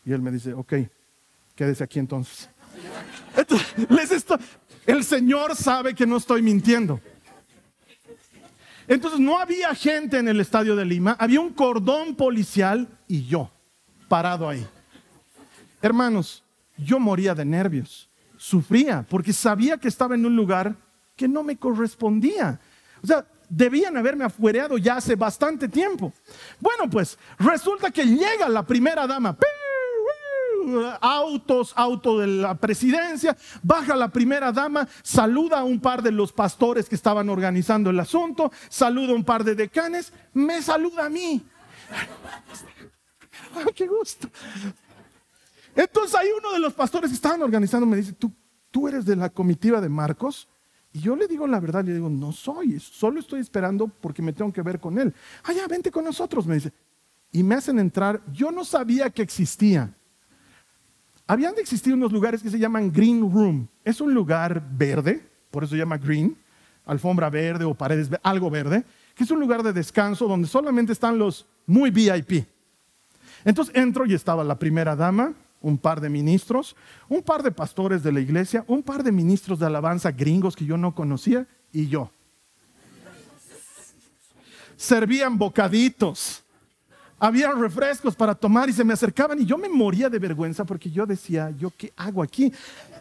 Y 0.06 0.14
él 0.14 0.22
me 0.22 0.32
dice, 0.32 0.54
ok, 0.54 0.74
quédese 1.56 1.84
aquí 1.84 2.00
entonces. 2.00 2.50
entonces 3.36 4.40
el 4.86 5.04
Señor 5.04 5.56
sabe 5.56 5.94
que 5.94 6.06
no 6.06 6.18
estoy 6.18 6.42
mintiendo. 6.42 7.02
Entonces 8.88 9.20
no 9.20 9.38
había 9.38 9.76
gente 9.76 10.18
en 10.18 10.28
el 10.28 10.40
estadio 10.40 10.76
de 10.76 10.86
Lima, 10.86 11.16
había 11.20 11.42
un 11.42 11.52
cordón 11.52 12.16
policial 12.16 12.88
y 13.08 13.26
yo 13.26 13.52
parado 14.08 14.48
ahí. 14.48 14.66
Hermanos, 15.82 16.44
yo 16.78 17.00
moría 17.00 17.36
de 17.36 17.44
nervios, 17.44 18.10
sufría 18.38 19.06
porque 19.10 19.34
sabía 19.34 19.78
que 19.78 19.90
estaba 19.90 20.16
en 20.16 20.26
un 20.26 20.36
lugar 20.36 20.76
que 21.16 21.28
no 21.28 21.44
me 21.44 21.58
correspondía. 21.58 22.60
O 23.04 23.08
sea, 23.08 23.26
debían 23.50 23.98
haberme 23.98 24.26
afuereado 24.26 24.78
ya 24.78 24.98
hace 24.98 25.16
bastante 25.16 25.68
tiempo. 25.68 26.14
Bueno, 26.60 26.90
pues 26.90 27.18
resulta 27.40 27.92
que 27.92 28.06
llega 28.06 28.48
la 28.48 28.64
primera 28.66 29.06
dama 29.06 29.38
autos, 31.02 31.74
auto 31.76 32.20
de 32.20 32.28
la 32.28 32.56
presidencia, 32.56 33.36
baja 33.64 33.96
la 33.96 34.10
primera 34.10 34.52
dama, 34.52 34.88
saluda 35.04 35.60
a 35.60 35.64
un 35.64 35.80
par 35.80 36.02
de 36.02 36.12
los 36.12 36.32
pastores 36.32 36.90
que 36.90 36.96
estaban 36.96 37.30
organizando 37.30 37.90
el 37.90 38.00
asunto, 38.00 38.52
saluda 38.70 39.14
a 39.14 39.16
un 39.16 39.24
par 39.24 39.44
de 39.44 39.56
decanes, 39.56 40.14
me 40.34 40.62
saluda 40.62 41.06
a 41.06 41.10
mí. 41.10 41.44
¡Qué 43.76 43.88
gusto! 43.88 44.30
Entonces 45.76 46.16
ahí 46.16 46.30
uno 46.38 46.54
de 46.54 46.60
los 46.60 46.74
pastores 46.74 47.10
que 47.10 47.16
estaban 47.16 47.42
organizando 47.42 47.86
me 47.86 47.98
dice, 47.98 48.14
¿tú, 48.14 48.32
tú 48.72 48.88
eres 48.88 49.06
de 49.06 49.16
la 49.16 49.30
comitiva 49.30 49.80
de 49.80 49.90
Marcos? 49.90 50.48
Y 50.92 51.02
yo 51.02 51.16
le 51.16 51.28
digo 51.28 51.46
la 51.46 51.60
verdad, 51.60 51.86
le 51.86 51.94
digo, 51.94 52.10
no 52.10 52.32
soy, 52.32 52.80
solo 52.80 53.20
estoy 53.20 53.42
esperando 53.42 53.88
porque 53.88 54.22
me 54.22 54.34
tengo 54.34 54.52
que 54.52 54.64
ver 54.64 54.80
con 54.80 54.98
él. 54.98 55.14
Ah, 55.44 55.54
ya, 55.54 55.68
vente 55.68 55.92
con 55.92 56.04
nosotros, 56.04 56.48
me 56.48 56.56
dice. 56.56 56.74
Y 57.32 57.44
me 57.44 57.56
hacen 57.56 57.78
entrar, 57.78 58.22
yo 58.32 58.52
no 58.52 58.66
sabía 58.66 59.10
que 59.10 59.22
existía 59.22 59.94
habían 61.28 61.54
de 61.54 61.62
existir 61.62 61.94
unos 61.94 62.12
lugares 62.12 62.42
que 62.42 62.50
se 62.50 62.58
llaman 62.58 62.92
Green 62.92 63.22
Room. 63.32 63.68
Es 63.84 64.00
un 64.00 64.14
lugar 64.14 64.66
verde, 64.72 65.22
por 65.52 65.64
eso 65.64 65.72
se 65.72 65.78
llama 65.78 65.98
Green, 65.98 66.38
alfombra 66.86 67.30
verde 67.30 67.66
o 67.66 67.74
paredes, 67.74 68.10
algo 68.24 68.50
verde, 68.50 68.86
que 69.14 69.26
es 69.26 69.32
un 69.32 69.40
lugar 69.40 69.62
de 69.62 69.74
descanso 69.74 70.28
donde 70.28 70.48
solamente 70.48 70.94
están 70.94 71.18
los 71.18 71.46
muy 71.66 71.92
VIP. 71.92 72.48
Entonces 73.44 73.76
entro 73.76 74.06
y 74.06 74.14
estaba 74.14 74.44
la 74.44 74.58
primera 74.58 74.96
dama, 74.96 75.34
un 75.62 75.78
par 75.78 76.00
de 76.00 76.10
ministros, 76.10 76.76
un 77.10 77.22
par 77.22 77.44
de 77.44 77.52
pastores 77.52 78.04
de 78.04 78.12
la 78.12 78.22
iglesia, 78.22 78.64
un 78.68 78.82
par 78.82 79.04
de 79.04 79.12
ministros 79.12 79.60
de 79.60 79.66
alabanza 79.66 80.12
gringos 80.12 80.56
que 80.56 80.66
yo 80.66 80.78
no 80.78 80.96
conocía 80.96 81.46
y 81.74 81.88
yo. 81.88 82.10
Servían 84.78 85.38
bocaditos 85.38 86.44
había 87.20 87.52
refrescos 87.52 88.16
para 88.16 88.36
tomar 88.36 88.70
y 88.70 88.74
se 88.74 88.84
me 88.84 88.94
acercaban 88.94 89.40
y 89.40 89.46
yo 89.46 89.58
me 89.58 89.70
moría 89.70 90.10
de 90.10 90.20
vergüenza 90.20 90.66
porque 90.66 90.90
yo 90.90 91.06
decía, 91.06 91.52
¿yo 91.52 91.72
qué 91.76 91.92
hago 91.96 92.22
aquí? 92.22 92.52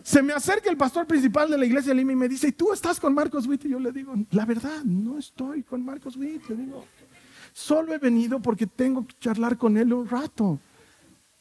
Se 0.02 0.22
me 0.22 0.32
acerca 0.32 0.70
el 0.70 0.76
pastor 0.76 1.06
principal 1.06 1.50
de 1.50 1.58
la 1.58 1.66
iglesia 1.66 1.90
de 1.92 1.96
Lima 1.96 2.12
y 2.12 2.16
me 2.16 2.28
dice, 2.28 2.48
¿y 2.48 2.52
tú 2.52 2.72
estás 2.72 2.98
con 2.98 3.12
Marcos 3.12 3.46
Witt? 3.46 3.64
Y 3.66 3.70
yo 3.70 3.78
le 3.78 3.92
digo, 3.92 4.14
la 4.30 4.46
verdad, 4.46 4.82
no 4.84 5.18
estoy 5.18 5.62
con 5.62 5.84
Marcos 5.84 6.16
Witt. 6.16 6.48
Le 6.48 6.56
digo, 6.56 6.84
solo 7.52 7.92
he 7.92 7.98
venido 7.98 8.40
porque 8.40 8.66
tengo 8.66 9.06
que 9.06 9.14
charlar 9.20 9.58
con 9.58 9.76
él 9.76 9.92
un 9.92 10.08
rato. 10.08 10.58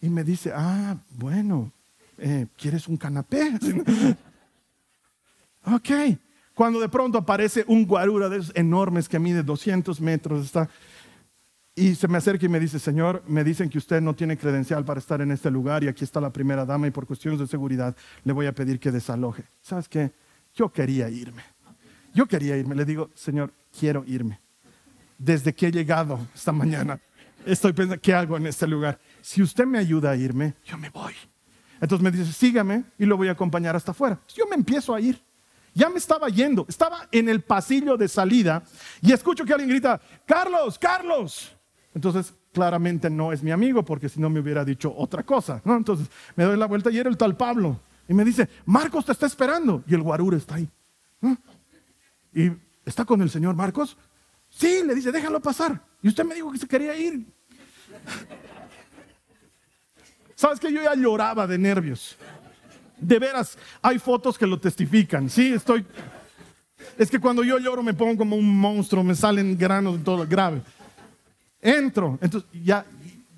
Y 0.01 0.09
me 0.09 0.23
dice, 0.23 0.51
ah, 0.53 0.97
bueno, 1.17 1.71
eh, 2.17 2.47
¿quieres 2.57 2.87
un 2.87 2.97
canapé? 2.97 3.53
ok. 5.65 5.89
Cuando 6.53 6.79
de 6.79 6.89
pronto 6.89 7.17
aparece 7.17 7.65
un 7.67 7.85
guarura 7.85 8.29
de 8.29 8.37
esos 8.37 8.55
enormes 8.55 9.09
que 9.09 9.19
mide 9.19 9.43
200 9.43 9.99
metros, 9.99 10.45
está 10.45 10.69
y 11.75 11.93
se 11.95 12.07
me 12.07 12.17
acerca 12.17 12.45
y 12.45 12.49
me 12.49 12.59
dice, 12.59 12.79
Señor, 12.79 13.21
me 13.27 13.43
dicen 13.43 13.69
que 13.69 13.77
usted 13.77 13.99
no 13.99 14.15
tiene 14.15 14.37
credencial 14.37 14.85
para 14.85 14.99
estar 14.99 15.19
en 15.21 15.31
este 15.31 15.51
lugar 15.51 15.83
y 15.83 15.89
aquí 15.89 16.05
está 16.05 16.21
la 16.21 16.31
primera 16.31 16.65
dama 16.65 16.87
y 16.87 16.91
por 16.91 17.05
cuestiones 17.05 17.37
de 17.37 17.47
seguridad 17.47 17.93
le 18.23 18.31
voy 18.31 18.45
a 18.45 18.53
pedir 18.53 18.79
que 18.79 18.91
desaloje. 18.91 19.43
¿Sabes 19.61 19.89
qué? 19.89 20.13
Yo 20.53 20.71
quería 20.71 21.09
irme. 21.09 21.43
Yo 22.13 22.27
quería 22.27 22.55
irme. 22.55 22.75
Le 22.75 22.85
digo, 22.85 23.09
Señor, 23.13 23.51
quiero 23.77 24.05
irme. 24.07 24.39
Desde 25.17 25.53
que 25.53 25.67
he 25.67 25.71
llegado 25.71 26.17
esta 26.33 26.53
mañana, 26.53 26.97
estoy 27.45 27.73
pensando, 27.73 28.01
¿qué 28.01 28.13
hago 28.13 28.37
en 28.37 28.47
este 28.47 28.67
lugar? 28.67 28.97
Si 29.21 29.41
usted 29.41 29.65
me 29.65 29.77
ayuda 29.77 30.11
a 30.11 30.15
irme, 30.15 30.53
yo 30.63 30.77
me 30.77 30.89
voy. 30.89 31.13
Entonces 31.81 32.01
me 32.01 32.11
dice, 32.11 32.31
sígame 32.31 32.85
y 32.97 33.05
lo 33.05 33.17
voy 33.17 33.27
a 33.27 33.31
acompañar 33.31 33.75
hasta 33.75 33.91
afuera. 33.91 34.17
Yo 34.33 34.47
me 34.47 34.55
empiezo 34.55 34.95
a 34.95 35.01
ir. 35.01 35.21
Ya 35.73 35.89
me 35.89 35.97
estaba 35.97 36.29
yendo. 36.29 36.65
Estaba 36.69 37.09
en 37.11 37.27
el 37.27 37.41
pasillo 37.41 37.97
de 37.97 38.07
salida 38.07 38.63
y 39.01 39.11
escucho 39.11 39.43
que 39.43 39.51
alguien 39.51 39.69
grita, 39.69 39.99
Carlos, 40.25 40.79
Carlos. 40.79 41.54
Entonces, 41.95 42.33
claramente 42.51 43.09
no 43.09 43.31
es 43.31 43.41
mi 43.41 43.51
amigo, 43.51 43.83
porque 43.83 44.09
si 44.09 44.19
no 44.19 44.29
me 44.29 44.41
hubiera 44.41 44.65
dicho 44.65 44.93
otra 44.95 45.23
cosa. 45.23 45.61
¿no? 45.63 45.77
Entonces, 45.77 46.07
me 46.35 46.43
doy 46.43 46.57
la 46.57 46.67
vuelta 46.67 46.91
y 46.91 46.97
era 46.97 47.09
el 47.09 47.15
tal 47.15 47.37
Pablo. 47.37 47.79
Y 48.07 48.13
me 48.13 48.25
dice, 48.25 48.49
Marcos 48.65 49.05
te 49.05 49.13
está 49.13 49.25
esperando. 49.25 49.81
Y 49.87 49.95
el 49.95 50.01
guarura 50.01 50.35
está 50.35 50.55
ahí. 50.55 50.69
Y 52.33 52.51
está 52.85 53.05
con 53.05 53.21
el 53.21 53.29
señor 53.29 53.55
Marcos. 53.55 53.97
Sí, 54.49 54.83
le 54.85 54.93
dice, 54.93 55.09
déjalo 55.09 55.39
pasar. 55.39 55.81
Y 56.01 56.09
usted 56.09 56.25
me 56.25 56.35
dijo 56.35 56.51
que 56.51 56.57
se 56.57 56.67
quería 56.67 56.97
ir. 56.97 57.25
Sabes 60.35 60.59
que 60.59 60.71
yo 60.71 60.83
ya 60.83 60.95
lloraba 60.95 61.47
de 61.47 61.57
nervios. 61.57 62.17
De 62.99 63.19
veras, 63.19 63.57
hay 63.81 63.99
fotos 63.99 64.37
que 64.37 64.45
lo 64.45 64.59
testifican. 64.59 65.29
Sí, 65.29 65.53
estoy. 65.53 65.85
Es 66.97 67.09
que 67.09 67.19
cuando 67.19 67.41
yo 67.41 67.57
lloro 67.57 67.81
me 67.81 67.93
pongo 67.93 68.17
como 68.17 68.35
un 68.35 68.59
monstruo, 68.59 69.01
me 69.01 69.15
salen 69.15 69.57
granos 69.57 70.03
todo 70.03 70.27
grave. 70.27 70.61
Entro. 71.65 72.19
Entonces, 72.21 72.47
ya, 72.63 72.85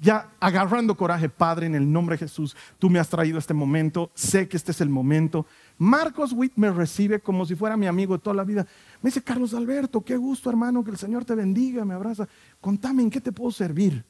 ya 0.01 0.29
agarrando 0.41 0.95
coraje, 0.95 1.29
Padre, 1.29 1.65
en 1.65 1.75
el 1.75 1.89
nombre 1.89 2.15
de 2.15 2.19
Jesús, 2.19 2.57
tú 2.77 2.89
me 2.89 2.99
has 2.99 3.07
traído 3.07 3.39
este 3.39 3.53
momento, 3.53 4.11
sé 4.13 4.49
que 4.49 4.57
este 4.57 4.71
es 4.71 4.81
el 4.81 4.89
momento. 4.89 5.45
Marcos 5.77 6.33
Witt 6.33 6.51
me 6.57 6.69
recibe 6.69 7.21
como 7.21 7.45
si 7.45 7.55
fuera 7.55 7.77
mi 7.77 7.87
amigo 7.87 8.17
de 8.17 8.21
toda 8.21 8.35
la 8.35 8.43
vida. 8.43 8.67
Me 9.01 9.07
dice, 9.09 9.21
Carlos 9.21 9.53
Alberto, 9.53 10.01
qué 10.01 10.17
gusto, 10.17 10.49
hermano, 10.49 10.83
que 10.83 10.91
el 10.91 10.97
Señor 10.97 11.23
te 11.23 11.35
bendiga, 11.35 11.85
me 11.85 11.93
abraza. 11.93 12.27
Contame, 12.59 13.01
¿en 13.01 13.09
qué 13.09 13.21
te 13.21 13.31
puedo 13.31 13.51
servir? 13.51 14.03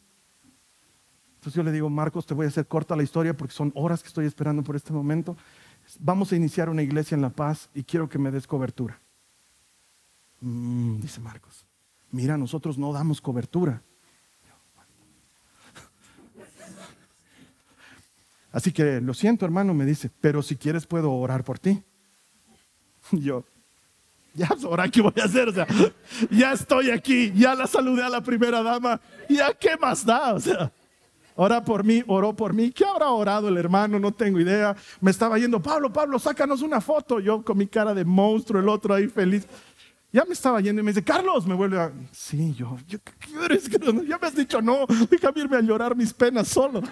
Entonces 1.35 1.53
yo 1.53 1.61
le 1.61 1.71
digo, 1.71 1.89
Marcos, 1.91 2.25
te 2.25 2.33
voy 2.33 2.47
a 2.47 2.49
hacer 2.49 2.67
corta 2.67 2.95
la 2.95 3.03
historia 3.03 3.37
porque 3.37 3.53
son 3.53 3.71
horas 3.75 4.01
que 4.01 4.07
estoy 4.07 4.25
esperando 4.25 4.63
por 4.63 4.75
este 4.75 4.91
momento. 4.91 5.37
Vamos 5.99 6.31
a 6.31 6.35
iniciar 6.35 6.69
una 6.69 6.81
iglesia 6.81 7.13
en 7.13 7.21
La 7.21 7.29
Paz 7.29 7.69
y 7.75 7.83
quiero 7.83 8.09
que 8.09 8.17
me 8.17 8.31
des 8.31 8.47
cobertura. 8.47 8.99
Mm, 10.41 10.99
dice 11.01 11.21
Marcos, 11.21 11.67
mira, 12.11 12.35
nosotros 12.35 12.79
no 12.79 12.91
damos 12.91 13.21
cobertura. 13.21 13.83
Así 18.57 18.71
que 18.71 18.99
lo 19.01 19.13
siento, 19.13 19.45
hermano, 19.45 19.75
me 19.75 19.85
dice, 19.85 20.09
pero 20.19 20.41
si 20.41 20.55
quieres 20.55 20.87
puedo 20.87 21.11
orar 21.11 21.43
por 21.43 21.59
ti. 21.59 21.83
Yo, 23.11 23.43
ya, 24.33 24.49
ahora 24.63 24.89
qué 24.89 24.99
voy 24.99 25.13
a 25.21 25.25
hacer, 25.25 25.49
o 25.49 25.53
sea, 25.53 25.67
ya 26.31 26.53
estoy 26.53 26.89
aquí, 26.89 27.31
ya 27.35 27.53
la 27.53 27.67
saludé 27.67 28.01
a 28.01 28.09
la 28.09 28.21
primera 28.21 28.63
dama, 28.63 28.99
ya 29.29 29.53
qué 29.53 29.77
más 29.77 30.03
da, 30.03 30.33
o 30.33 30.39
sea, 30.39 30.71
ora 31.35 31.63
por 31.63 31.83
mí, 31.83 32.03
oró 32.07 32.35
por 32.35 32.51
mí, 32.51 32.71
¿qué 32.71 32.83
habrá 32.83 33.11
orado 33.11 33.47
el 33.47 33.57
hermano? 33.57 33.99
No 33.99 34.11
tengo 34.11 34.39
idea. 34.39 34.75
Me 35.01 35.11
estaba 35.11 35.37
yendo, 35.37 35.61
Pablo, 35.61 35.93
Pablo, 35.93 36.17
sácanos 36.17 36.63
una 36.63 36.81
foto, 36.81 37.19
yo 37.19 37.43
con 37.43 37.59
mi 37.59 37.67
cara 37.67 37.93
de 37.93 38.05
monstruo, 38.05 38.59
el 38.59 38.69
otro 38.69 38.95
ahí 38.95 39.07
feliz. 39.07 39.45
Ya 40.11 40.25
me 40.25 40.33
estaba 40.33 40.61
yendo 40.61 40.81
y 40.81 40.83
me 40.83 40.89
dice, 40.93 41.03
Carlos, 41.03 41.45
me 41.45 41.53
vuelve 41.53 41.79
a... 41.79 41.91
Sí, 42.11 42.55
yo, 42.55 42.75
¿qué 42.87 42.99
eres? 43.45 43.69
Ya 43.69 44.17
me 44.17 44.27
has 44.27 44.35
dicho 44.35 44.63
no, 44.63 44.87
déjame 45.11 45.41
irme 45.41 45.57
a 45.57 45.61
llorar 45.61 45.95
mis 45.95 46.11
penas 46.11 46.47
solo. 46.47 46.81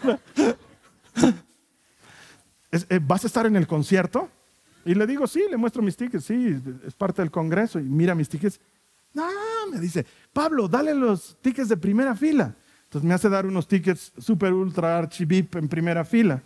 Eh, 2.89 2.99
¿vas 3.01 3.23
a 3.23 3.27
estar 3.27 3.45
en 3.45 3.55
el 3.55 3.67
concierto? 3.67 4.29
Y 4.85 4.93
le 4.93 5.07
digo, 5.07 5.25
sí, 5.25 5.43
le 5.49 5.57
muestro 5.57 5.81
mis 5.81 5.97
tickets, 5.97 6.25
sí, 6.25 6.61
es 6.85 6.93
parte 6.93 7.21
del 7.21 7.31
congreso 7.31 7.79
y 7.79 7.83
mira 7.83 8.13
mis 8.13 8.29
tickets. 8.29 8.59
No, 9.13 9.25
me 9.71 9.79
dice, 9.79 10.05
Pablo, 10.31 10.67
dale 10.67 10.93
los 10.93 11.37
tickets 11.41 11.69
de 11.69 11.77
primera 11.77 12.15
fila. 12.15 12.55
Entonces 12.83 13.07
me 13.07 13.13
hace 13.13 13.29
dar 13.29 13.45
unos 13.45 13.67
tickets 13.67 14.13
super 14.17 14.53
ultra 14.53 14.97
archi 14.97 15.25
VIP 15.25 15.55
en 15.55 15.67
primera 15.67 16.05
fila. 16.05 16.43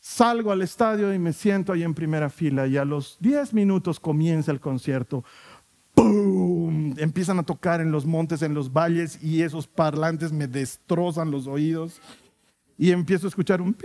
Salgo 0.00 0.50
al 0.50 0.62
estadio 0.62 1.14
y 1.14 1.18
me 1.18 1.32
siento 1.32 1.72
ahí 1.72 1.84
en 1.84 1.94
primera 1.94 2.28
fila 2.28 2.66
y 2.66 2.76
a 2.76 2.84
los 2.84 3.18
10 3.20 3.54
minutos 3.54 4.00
comienza 4.00 4.50
el 4.50 4.58
concierto. 4.58 5.24
¡Pum! 5.94 6.94
Empiezan 6.98 7.38
a 7.38 7.44
tocar 7.44 7.80
en 7.80 7.92
los 7.92 8.04
montes, 8.04 8.42
en 8.42 8.52
los 8.52 8.72
valles 8.72 9.22
y 9.22 9.42
esos 9.42 9.68
parlantes 9.68 10.32
me 10.32 10.48
destrozan 10.48 11.30
los 11.30 11.46
oídos. 11.46 12.00
Y 12.76 12.90
empiezo 12.90 13.26
a 13.26 13.28
escuchar 13.28 13.60
un... 13.60 13.76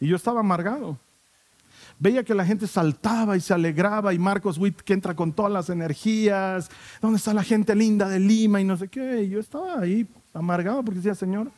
Y 0.00 0.08
yo 0.08 0.16
estaba 0.16 0.40
amargado. 0.40 0.98
veía 1.98 2.24
que 2.24 2.34
la 2.34 2.44
gente 2.44 2.66
saltaba 2.66 3.36
y 3.36 3.40
se 3.40 3.54
alegraba 3.54 4.12
y 4.12 4.18
Marcos 4.18 4.58
Witt 4.58 4.80
que 4.82 4.92
entra 4.92 5.14
con 5.14 5.32
todas 5.32 5.50
las 5.50 5.70
energías, 5.70 6.68
¿dónde 7.00 7.16
está 7.16 7.32
la 7.32 7.42
gente 7.42 7.74
linda 7.74 8.08
de 8.08 8.20
Lima 8.20 8.60
y 8.60 8.64
no 8.64 8.76
sé 8.76 8.88
qué? 8.88 9.22
Y 9.22 9.30
yo 9.30 9.40
estaba 9.40 9.80
ahí 9.80 10.06
amargado 10.34 10.84
porque 10.84 10.98
decía, 10.98 11.14
Señor, 11.14 11.50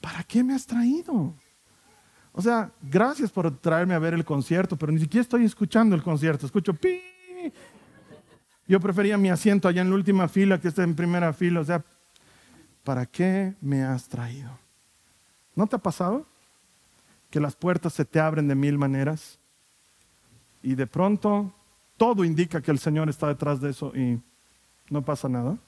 ¿para 0.00 0.22
qué 0.22 0.42
me 0.42 0.54
has 0.54 0.66
traído? 0.66 1.34
O 2.32 2.40
sea, 2.40 2.70
gracias 2.80 3.30
por 3.30 3.54
traerme 3.58 3.94
a 3.94 3.98
ver 3.98 4.14
el 4.14 4.24
concierto, 4.24 4.76
pero 4.76 4.92
ni 4.92 5.00
siquiera 5.00 5.22
estoy 5.22 5.44
escuchando 5.44 5.94
el 5.94 6.02
concierto, 6.02 6.46
escucho 6.46 6.72
pi. 6.72 7.00
Yo 8.66 8.80
prefería 8.80 9.18
mi 9.18 9.30
asiento 9.30 9.66
allá 9.66 9.82
en 9.82 9.90
la 9.90 9.96
última 9.96 10.28
fila 10.28 10.60
que 10.60 10.68
esté 10.68 10.82
en 10.82 10.94
primera 10.94 11.32
fila, 11.32 11.60
o 11.60 11.64
sea, 11.64 11.82
¿para 12.84 13.06
qué 13.06 13.54
me 13.60 13.82
has 13.82 14.08
traído? 14.08 14.50
¿No 15.54 15.66
te 15.66 15.76
ha 15.76 15.78
pasado? 15.78 16.26
Que 17.30 17.40
las 17.40 17.56
puertas 17.56 17.92
se 17.92 18.04
te 18.04 18.20
abren 18.20 18.48
de 18.48 18.54
mil 18.54 18.78
maneras 18.78 19.38
y 20.62 20.74
de 20.74 20.86
pronto 20.86 21.52
todo 21.96 22.24
indica 22.24 22.60
que 22.60 22.70
el 22.70 22.78
Señor 22.78 23.08
está 23.08 23.28
detrás 23.28 23.60
de 23.60 23.70
eso 23.70 23.92
y 23.94 24.20
no 24.90 25.02
pasa 25.02 25.28
nada. 25.28 25.58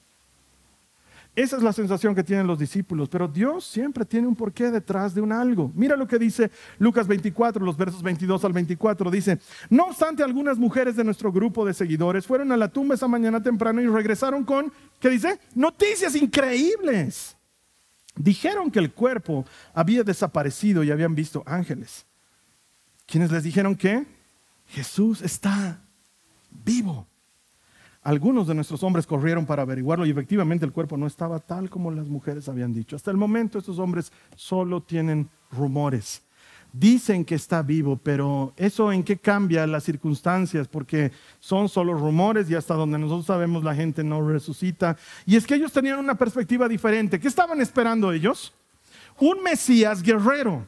Esa 1.33 1.55
es 1.55 1.63
la 1.63 1.71
sensación 1.71 2.13
que 2.13 2.25
tienen 2.25 2.45
los 2.45 2.59
discípulos, 2.59 3.07
pero 3.07 3.25
Dios 3.25 3.63
siempre 3.63 4.03
tiene 4.03 4.27
un 4.27 4.35
porqué 4.35 4.69
detrás 4.69 5.15
de 5.15 5.21
un 5.21 5.31
algo. 5.31 5.71
Mira 5.75 5.95
lo 5.95 6.05
que 6.05 6.19
dice 6.19 6.51
Lucas 6.77 7.07
24, 7.07 7.65
los 7.65 7.77
versos 7.77 8.03
22 8.03 8.43
al 8.43 8.51
24. 8.51 9.09
Dice, 9.09 9.39
no 9.69 9.85
obstante, 9.85 10.23
algunas 10.23 10.57
mujeres 10.57 10.97
de 10.97 11.05
nuestro 11.05 11.31
grupo 11.31 11.65
de 11.65 11.73
seguidores 11.73 12.27
fueron 12.27 12.51
a 12.51 12.57
la 12.57 12.67
tumba 12.67 12.95
esa 12.95 13.07
mañana 13.07 13.41
temprano 13.41 13.81
y 13.81 13.87
regresaron 13.87 14.43
con, 14.43 14.73
¿qué 14.99 15.09
dice? 15.09 15.39
Noticias 15.55 16.15
increíbles. 16.15 17.37
Dijeron 18.21 18.71
que 18.71 18.79
el 18.79 18.93
cuerpo 18.93 19.45
había 19.73 20.03
desaparecido 20.03 20.83
y 20.83 20.91
habían 20.91 21.15
visto 21.15 21.43
ángeles. 21.45 22.05
¿Quiénes 23.05 23.31
les 23.31 23.43
dijeron 23.43 23.75
que 23.75 24.05
Jesús 24.71 25.21
está 25.21 25.81
vivo. 26.49 27.07
Algunos 28.03 28.47
de 28.47 28.55
nuestros 28.55 28.81
hombres 28.83 29.05
corrieron 29.05 29.45
para 29.45 29.61
averiguarlo 29.61 30.05
y 30.05 30.09
efectivamente 30.09 30.65
el 30.65 30.71
cuerpo 30.71 30.97
no 30.97 31.05
estaba 31.05 31.39
tal 31.39 31.69
como 31.69 31.91
las 31.91 32.07
mujeres 32.07 32.49
habían 32.49 32.73
dicho. 32.73 32.95
Hasta 32.95 33.11
el 33.11 33.17
momento 33.17 33.59
estos 33.59 33.77
hombres 33.79 34.11
solo 34.35 34.81
tienen 34.81 35.29
rumores. 35.51 36.23
Dicen 36.73 37.25
que 37.25 37.35
está 37.35 37.61
vivo, 37.61 37.99
pero 38.01 38.53
eso 38.55 38.91
en 38.91 39.03
qué 39.03 39.17
cambia 39.17 39.67
las 39.67 39.83
circunstancias, 39.83 40.67
porque 40.67 41.11
son 41.39 41.67
solo 41.67 41.93
rumores 41.93 42.49
y 42.49 42.55
hasta 42.55 42.75
donde 42.75 42.97
nosotros 42.97 43.25
sabemos 43.25 43.63
la 43.63 43.75
gente 43.75 44.03
no 44.03 44.25
resucita. 44.27 44.95
Y 45.25 45.35
es 45.35 45.45
que 45.45 45.55
ellos 45.55 45.73
tenían 45.73 45.99
una 45.99 46.15
perspectiva 46.15 46.67
diferente. 46.67 47.19
¿Qué 47.19 47.27
estaban 47.27 47.59
esperando 47.59 48.11
ellos? 48.11 48.53
Un 49.19 49.43
Mesías 49.43 50.01
guerrero 50.01 50.65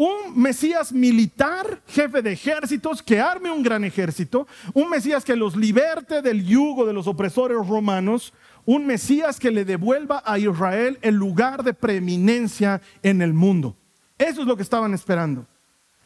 un 0.00 0.40
Mesías 0.40 0.94
militar, 0.94 1.82
jefe 1.86 2.22
de 2.22 2.32
ejércitos, 2.32 3.02
que 3.02 3.20
arme 3.20 3.50
un 3.50 3.62
gran 3.62 3.84
ejército, 3.84 4.48
un 4.72 4.88
Mesías 4.88 5.26
que 5.26 5.36
los 5.36 5.54
liberte 5.54 6.22
del 6.22 6.42
yugo 6.42 6.86
de 6.86 6.94
los 6.94 7.06
opresores 7.06 7.58
romanos, 7.68 8.32
un 8.64 8.86
Mesías 8.86 9.38
que 9.38 9.50
le 9.50 9.66
devuelva 9.66 10.22
a 10.24 10.38
Israel 10.38 10.98
el 11.02 11.16
lugar 11.16 11.62
de 11.64 11.74
preeminencia 11.74 12.80
en 13.02 13.20
el 13.20 13.34
mundo. 13.34 13.76
Eso 14.20 14.42
es 14.42 14.46
lo 14.46 14.54
que 14.54 14.62
estaban 14.62 14.92
esperando. 14.92 15.46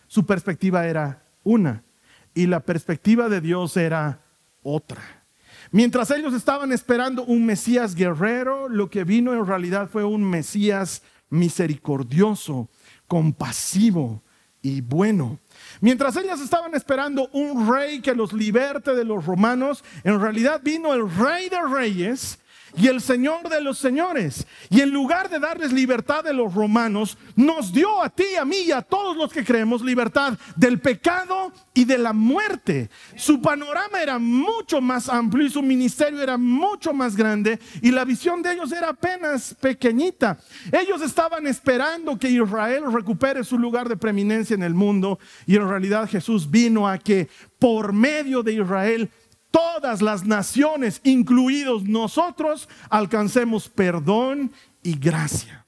Su 0.06 0.24
perspectiva 0.24 0.86
era 0.86 1.26
una 1.42 1.82
y 2.32 2.46
la 2.46 2.60
perspectiva 2.60 3.28
de 3.28 3.40
Dios 3.40 3.76
era 3.76 4.22
otra. 4.62 5.02
Mientras 5.72 6.12
ellos 6.12 6.32
estaban 6.32 6.70
esperando 6.70 7.24
un 7.24 7.44
Mesías 7.44 7.96
guerrero, 7.96 8.68
lo 8.68 8.88
que 8.88 9.02
vino 9.02 9.32
en 9.32 9.44
realidad 9.44 9.88
fue 9.90 10.04
un 10.04 10.22
Mesías 10.22 11.02
misericordioso, 11.28 12.70
compasivo 13.08 14.22
y 14.62 14.80
bueno. 14.80 15.40
Mientras 15.80 16.14
ellas 16.14 16.40
estaban 16.40 16.72
esperando 16.76 17.28
un 17.32 17.68
rey 17.68 18.00
que 18.00 18.14
los 18.14 18.32
liberte 18.32 18.94
de 18.94 19.04
los 19.04 19.26
romanos, 19.26 19.82
en 20.04 20.20
realidad 20.20 20.60
vino 20.62 20.94
el 20.94 21.10
rey 21.10 21.48
de 21.48 21.60
reyes 21.62 22.38
y 22.76 22.88
el 22.88 23.00
Señor 23.00 23.48
de 23.48 23.60
los 23.60 23.78
señores. 23.78 24.46
Y 24.70 24.80
en 24.80 24.90
lugar 24.90 25.28
de 25.30 25.38
darles 25.38 25.72
libertad 25.72 26.24
de 26.24 26.32
los 26.32 26.54
romanos, 26.54 27.16
nos 27.36 27.72
dio 27.72 28.02
a 28.02 28.10
ti, 28.10 28.36
a 28.38 28.44
mí 28.44 28.58
y 28.66 28.72
a 28.72 28.82
todos 28.82 29.16
los 29.16 29.32
que 29.32 29.44
creemos 29.44 29.82
libertad 29.82 30.38
del 30.56 30.80
pecado 30.80 31.52
y 31.72 31.84
de 31.84 31.98
la 31.98 32.12
muerte. 32.12 32.90
Su 33.16 33.40
panorama 33.40 34.02
era 34.02 34.18
mucho 34.18 34.80
más 34.80 35.08
amplio 35.08 35.46
y 35.46 35.50
su 35.50 35.62
ministerio 35.62 36.22
era 36.22 36.36
mucho 36.36 36.92
más 36.92 37.16
grande 37.16 37.58
y 37.82 37.90
la 37.90 38.04
visión 38.04 38.42
de 38.42 38.52
ellos 38.52 38.72
era 38.72 38.90
apenas 38.90 39.54
pequeñita. 39.60 40.38
Ellos 40.72 41.02
estaban 41.02 41.46
esperando 41.46 42.18
que 42.18 42.30
Israel 42.30 42.92
recupere 42.92 43.44
su 43.44 43.58
lugar 43.58 43.88
de 43.88 43.96
preeminencia 43.96 44.54
en 44.54 44.62
el 44.62 44.74
mundo 44.74 45.18
y 45.46 45.56
en 45.56 45.68
realidad 45.68 46.08
Jesús 46.08 46.50
vino 46.50 46.88
a 46.88 46.98
que 46.98 47.28
por 47.58 47.92
medio 47.92 48.42
de 48.42 48.52
Israel 48.52 49.10
todas 49.54 50.02
las 50.02 50.26
naciones, 50.26 51.00
incluidos 51.04 51.84
nosotros, 51.84 52.68
alcancemos 52.90 53.68
perdón 53.68 54.50
y 54.82 54.98
gracia. 54.98 55.64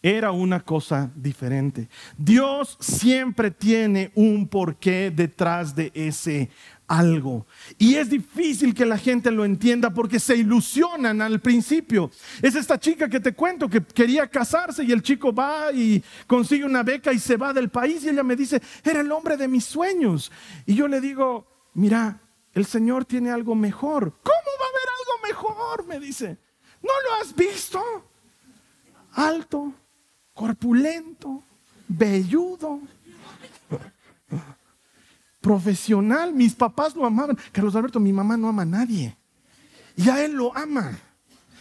Era 0.00 0.30
una 0.30 0.60
cosa 0.60 1.10
diferente. 1.16 1.88
Dios 2.16 2.76
siempre 2.78 3.50
tiene 3.50 4.12
un 4.14 4.46
porqué 4.46 5.10
detrás 5.10 5.74
de 5.74 5.90
ese 5.94 6.50
algo. 6.86 7.46
Y 7.76 7.94
es 7.96 8.10
difícil 8.10 8.72
que 8.72 8.86
la 8.86 8.98
gente 8.98 9.32
lo 9.32 9.44
entienda 9.44 9.90
porque 9.90 10.20
se 10.20 10.36
ilusionan 10.36 11.22
al 11.22 11.40
principio. 11.40 12.10
Es 12.40 12.54
esta 12.54 12.78
chica 12.78 13.08
que 13.08 13.18
te 13.18 13.32
cuento 13.32 13.68
que 13.68 13.82
quería 13.82 14.28
casarse 14.28 14.84
y 14.84 14.92
el 14.92 15.02
chico 15.02 15.34
va 15.34 15.72
y 15.72 16.04
consigue 16.28 16.66
una 16.66 16.84
beca 16.84 17.12
y 17.12 17.18
se 17.18 17.36
va 17.36 17.52
del 17.52 17.70
país 17.70 18.04
y 18.04 18.10
ella 18.10 18.22
me 18.22 18.36
dice, 18.36 18.62
era 18.84 19.00
el 19.00 19.10
hombre 19.10 19.36
de 19.36 19.48
mis 19.48 19.64
sueños. 19.64 20.30
Y 20.66 20.74
yo 20.76 20.86
le 20.86 21.00
digo, 21.00 21.48
mira, 21.72 22.20
el 22.54 22.64
Señor 22.66 23.04
tiene 23.04 23.30
algo 23.30 23.54
mejor. 23.54 24.12
¿Cómo 24.22 24.50
va 24.60 24.66
a 24.66 24.70
haber 24.70 24.88
algo 25.00 25.26
mejor? 25.28 25.86
Me 25.86 26.00
dice. 26.00 26.38
¿No 26.82 26.92
lo 27.08 27.14
has 27.20 27.34
visto? 27.34 27.82
Alto, 29.12 29.72
corpulento, 30.32 31.42
velludo, 31.88 32.80
profesional. 35.40 36.32
Mis 36.32 36.54
papás 36.54 36.94
lo 36.94 37.06
amaban. 37.06 37.38
Carlos 37.52 37.74
Alberto, 37.74 38.00
mi 38.00 38.12
mamá 38.12 38.36
no 38.36 38.48
ama 38.48 38.62
a 38.62 38.66
nadie. 38.66 39.16
Y 39.96 40.08
a 40.08 40.24
él 40.24 40.32
lo 40.32 40.56
ama. 40.56 40.98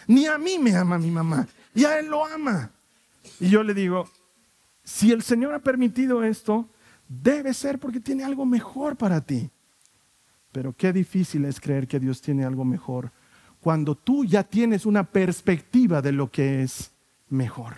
Ni 0.08 0.26
a 0.26 0.38
mí 0.38 0.60
me 0.60 0.76
ama 0.76 0.98
mi 0.98 1.10
mamá. 1.10 1.48
Y 1.74 1.86
a 1.86 2.00
él 2.00 2.08
lo 2.08 2.26
ama. 2.26 2.72
Y 3.40 3.50
yo 3.50 3.64
le 3.64 3.74
digo, 3.74 4.10
si 4.84 5.12
el 5.12 5.24
Señor 5.24 5.54
ha 5.54 5.60
permitido 5.60 6.24
esto, 6.24 6.68
debe 7.08 7.54
ser 7.54 7.80
porque 7.80 8.00
tiene 8.00 8.24
algo 8.24 8.46
mejor 8.46 8.96
para 8.98 9.22
ti. 9.22 9.50
Pero 10.54 10.72
qué 10.72 10.94
difícil 10.94 11.44
es 11.44 11.60
creer 11.60 11.88
que 11.88 12.00
Dios 12.00 12.22
tiene 12.22 12.46
algo 12.46 12.64
mejor 12.64 13.12
cuando 13.60 13.96
tú 13.96 14.24
ya 14.24 14.44
tienes 14.44 14.86
una 14.86 15.04
perspectiva 15.04 16.02
de 16.02 16.12
lo 16.12 16.30
que 16.30 16.64
es 16.64 16.92
mejor. 17.30 17.78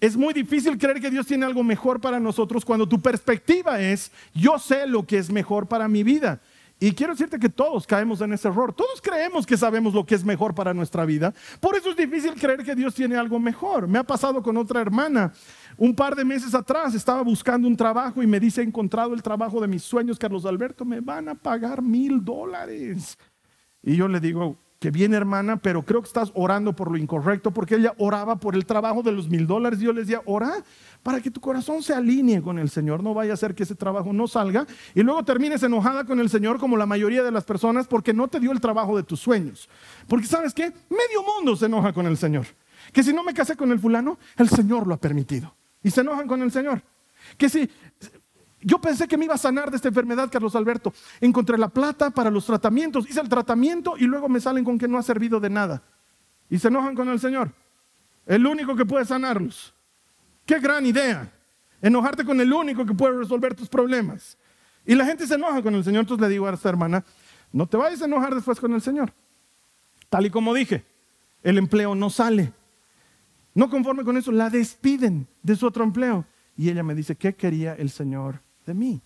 Es 0.00 0.16
muy 0.16 0.34
difícil 0.34 0.76
creer 0.76 1.00
que 1.00 1.10
Dios 1.10 1.26
tiene 1.26 1.46
algo 1.46 1.62
mejor 1.62 2.00
para 2.00 2.18
nosotros 2.18 2.64
cuando 2.64 2.88
tu 2.88 3.00
perspectiva 3.00 3.80
es, 3.80 4.10
yo 4.34 4.58
sé 4.58 4.86
lo 4.86 5.06
que 5.06 5.18
es 5.18 5.30
mejor 5.30 5.68
para 5.68 5.86
mi 5.86 6.02
vida. 6.02 6.40
Y 6.84 6.92
quiero 6.92 7.14
decirte 7.14 7.38
que 7.38 7.48
todos 7.48 7.86
caemos 7.86 8.20
en 8.20 8.34
ese 8.34 8.46
error. 8.46 8.70
Todos 8.74 9.00
creemos 9.00 9.46
que 9.46 9.56
sabemos 9.56 9.94
lo 9.94 10.04
que 10.04 10.14
es 10.14 10.22
mejor 10.22 10.54
para 10.54 10.74
nuestra 10.74 11.06
vida. 11.06 11.32
Por 11.58 11.74
eso 11.76 11.88
es 11.88 11.96
difícil 11.96 12.34
creer 12.34 12.62
que 12.62 12.74
Dios 12.74 12.94
tiene 12.94 13.16
algo 13.16 13.38
mejor. 13.38 13.88
Me 13.88 13.98
ha 13.98 14.04
pasado 14.04 14.42
con 14.42 14.54
otra 14.58 14.82
hermana. 14.82 15.32
Un 15.78 15.94
par 15.94 16.14
de 16.14 16.26
meses 16.26 16.54
atrás 16.54 16.94
estaba 16.94 17.22
buscando 17.22 17.66
un 17.66 17.74
trabajo 17.74 18.22
y 18.22 18.26
me 18.26 18.38
dice, 18.38 18.60
he 18.60 18.64
encontrado 18.64 19.14
el 19.14 19.22
trabajo 19.22 19.62
de 19.62 19.66
mis 19.66 19.82
sueños, 19.82 20.18
Carlos 20.18 20.44
Alberto, 20.44 20.84
me 20.84 21.00
van 21.00 21.30
a 21.30 21.34
pagar 21.34 21.80
mil 21.80 22.22
dólares. 22.22 23.16
Y 23.82 23.96
yo 23.96 24.06
le 24.06 24.20
digo, 24.20 24.58
que 24.84 24.90
bien 24.90 25.14
hermana, 25.14 25.56
pero 25.56 25.82
creo 25.82 26.02
que 26.02 26.08
estás 26.08 26.30
orando 26.34 26.76
por 26.76 26.90
lo 26.90 26.98
incorrecto, 26.98 27.52
porque 27.52 27.76
ella 27.76 27.94
oraba 27.96 28.36
por 28.36 28.54
el 28.54 28.66
trabajo 28.66 29.02
de 29.02 29.12
los 29.12 29.30
mil 29.30 29.46
dólares. 29.46 29.78
Yo 29.80 29.94
le 29.94 30.02
decía, 30.02 30.20
ora 30.26 30.62
para 31.02 31.22
que 31.22 31.30
tu 31.30 31.40
corazón 31.40 31.82
se 31.82 31.94
alinee 31.94 32.42
con 32.42 32.58
el 32.58 32.68
Señor, 32.68 33.02
no 33.02 33.14
vaya 33.14 33.32
a 33.32 33.36
ser 33.38 33.54
que 33.54 33.62
ese 33.62 33.74
trabajo 33.74 34.12
no 34.12 34.28
salga 34.28 34.66
y 34.94 35.02
luego 35.02 35.24
termines 35.24 35.62
enojada 35.62 36.04
con 36.04 36.20
el 36.20 36.28
Señor 36.28 36.58
como 36.58 36.76
la 36.76 36.84
mayoría 36.84 37.22
de 37.22 37.30
las 37.30 37.44
personas 37.44 37.86
porque 37.86 38.12
no 38.12 38.28
te 38.28 38.40
dio 38.40 38.52
el 38.52 38.60
trabajo 38.60 38.94
de 38.94 39.04
tus 39.04 39.20
sueños. 39.20 39.70
Porque 40.06 40.26
sabes 40.26 40.52
qué, 40.52 40.64
medio 40.90 41.22
mundo 41.34 41.56
se 41.56 41.64
enoja 41.64 41.94
con 41.94 42.04
el 42.04 42.18
Señor. 42.18 42.44
Que 42.92 43.02
si 43.02 43.14
no 43.14 43.24
me 43.24 43.32
casé 43.32 43.56
con 43.56 43.72
el 43.72 43.78
fulano, 43.78 44.18
el 44.36 44.50
Señor 44.50 44.86
lo 44.86 44.92
ha 44.92 44.98
permitido. 44.98 45.56
Y 45.82 45.92
se 45.92 46.02
enojan 46.02 46.28
con 46.28 46.42
el 46.42 46.52
Señor. 46.52 46.82
Que 47.38 47.48
si 47.48 47.70
yo 48.64 48.80
pensé 48.80 49.06
que 49.06 49.18
me 49.18 49.26
iba 49.26 49.34
a 49.34 49.38
sanar 49.38 49.70
de 49.70 49.76
esta 49.76 49.88
enfermedad, 49.88 50.30
Carlos 50.32 50.56
Alberto. 50.56 50.92
Encontré 51.20 51.58
la 51.58 51.68
plata 51.68 52.10
para 52.10 52.30
los 52.30 52.46
tratamientos, 52.46 53.08
hice 53.08 53.20
el 53.20 53.28
tratamiento 53.28 53.94
y 53.98 54.04
luego 54.04 54.28
me 54.28 54.40
salen 54.40 54.64
con 54.64 54.78
que 54.78 54.88
no 54.88 54.96
ha 54.96 55.02
servido 55.02 55.38
de 55.38 55.50
nada. 55.50 55.82
Y 56.48 56.58
se 56.58 56.68
enojan 56.68 56.94
con 56.94 57.08
el 57.10 57.20
Señor. 57.20 57.52
El 58.24 58.46
único 58.46 58.74
que 58.74 58.86
puede 58.86 59.04
sanarlos. 59.04 59.74
Qué 60.46 60.58
gran 60.60 60.86
idea. 60.86 61.30
Enojarte 61.82 62.24
con 62.24 62.40
el 62.40 62.50
único 62.52 62.86
que 62.86 62.94
puede 62.94 63.18
resolver 63.18 63.54
tus 63.54 63.68
problemas. 63.68 64.38
Y 64.86 64.94
la 64.94 65.04
gente 65.04 65.26
se 65.26 65.34
enoja 65.34 65.62
con 65.62 65.74
el 65.74 65.84
Señor. 65.84 66.00
Entonces 66.00 66.26
le 66.26 66.32
digo 66.32 66.46
a 66.46 66.54
esta 66.54 66.70
hermana, 66.70 67.04
no 67.52 67.66
te 67.66 67.76
vayas 67.76 68.00
a 68.00 68.06
enojar 68.06 68.34
después 68.34 68.58
con 68.58 68.72
el 68.72 68.80
Señor. 68.80 69.12
Tal 70.08 70.24
y 70.24 70.30
como 70.30 70.54
dije, 70.54 70.86
el 71.42 71.58
empleo 71.58 71.94
no 71.94 72.08
sale. 72.08 72.50
No 73.52 73.68
conforme 73.68 74.04
con 74.04 74.16
eso, 74.16 74.32
la 74.32 74.48
despiden 74.48 75.28
de 75.42 75.54
su 75.54 75.66
otro 75.66 75.84
empleo. 75.84 76.24
Y 76.56 76.70
ella 76.70 76.82
me 76.82 76.94
dice, 76.94 77.14
¿qué 77.14 77.34
quería 77.34 77.74
el 77.74 77.90
Señor 77.90 78.40
de 78.64 78.74
mí. 78.74 79.00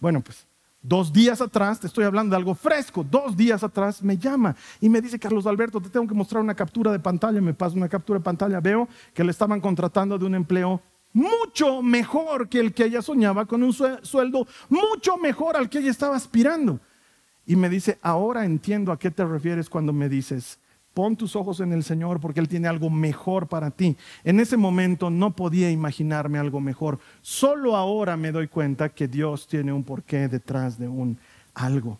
Bueno, 0.00 0.20
pues 0.20 0.46
dos 0.82 1.12
días 1.12 1.40
atrás, 1.40 1.78
te 1.78 1.86
estoy 1.86 2.04
hablando 2.04 2.34
de 2.34 2.38
algo 2.38 2.54
fresco, 2.54 3.04
dos 3.08 3.36
días 3.36 3.62
atrás 3.62 4.02
me 4.02 4.18
llama 4.18 4.56
y 4.80 4.88
me 4.88 5.00
dice, 5.00 5.18
Carlos 5.18 5.46
Alberto, 5.46 5.80
te 5.80 5.88
tengo 5.88 6.06
que 6.06 6.14
mostrar 6.14 6.42
una 6.42 6.54
captura 6.54 6.90
de 6.90 6.98
pantalla, 6.98 7.40
me 7.40 7.54
pasa 7.54 7.76
una 7.76 7.88
captura 7.88 8.18
de 8.18 8.24
pantalla, 8.24 8.60
veo 8.60 8.88
que 9.14 9.22
le 9.24 9.30
estaban 9.30 9.60
contratando 9.60 10.18
de 10.18 10.24
un 10.24 10.34
empleo 10.34 10.82
mucho 11.12 11.82
mejor 11.82 12.48
que 12.48 12.58
el 12.58 12.72
que 12.72 12.84
ella 12.84 13.02
soñaba, 13.02 13.46
con 13.46 13.62
un 13.62 13.72
sueldo 13.72 14.46
mucho 14.68 15.16
mejor 15.18 15.56
al 15.56 15.68
que 15.68 15.78
ella 15.78 15.90
estaba 15.90 16.16
aspirando. 16.16 16.80
Y 17.44 17.56
me 17.56 17.68
dice, 17.68 17.98
ahora 18.02 18.44
entiendo 18.44 18.92
a 18.92 18.98
qué 18.98 19.10
te 19.10 19.24
refieres 19.24 19.68
cuando 19.68 19.92
me 19.92 20.08
dices, 20.08 20.58
pon 20.94 21.16
tus 21.16 21.36
ojos 21.36 21.60
en 21.60 21.72
el 21.72 21.82
Señor 21.82 22.20
porque 22.20 22.40
Él 22.40 22.48
tiene 22.48 22.68
algo 22.68 22.90
mejor 22.90 23.48
para 23.48 23.70
ti. 23.70 23.96
En 24.24 24.40
ese 24.40 24.56
momento 24.56 25.10
no 25.10 25.34
podía 25.34 25.70
imaginarme 25.70 26.38
algo 26.38 26.60
mejor. 26.60 26.98
Solo 27.20 27.76
ahora 27.76 28.16
me 28.16 28.32
doy 28.32 28.48
cuenta 28.48 28.90
que 28.90 29.08
Dios 29.08 29.46
tiene 29.46 29.72
un 29.72 29.84
porqué 29.84 30.28
detrás 30.28 30.78
de 30.78 30.88
un 30.88 31.18
algo. 31.54 31.98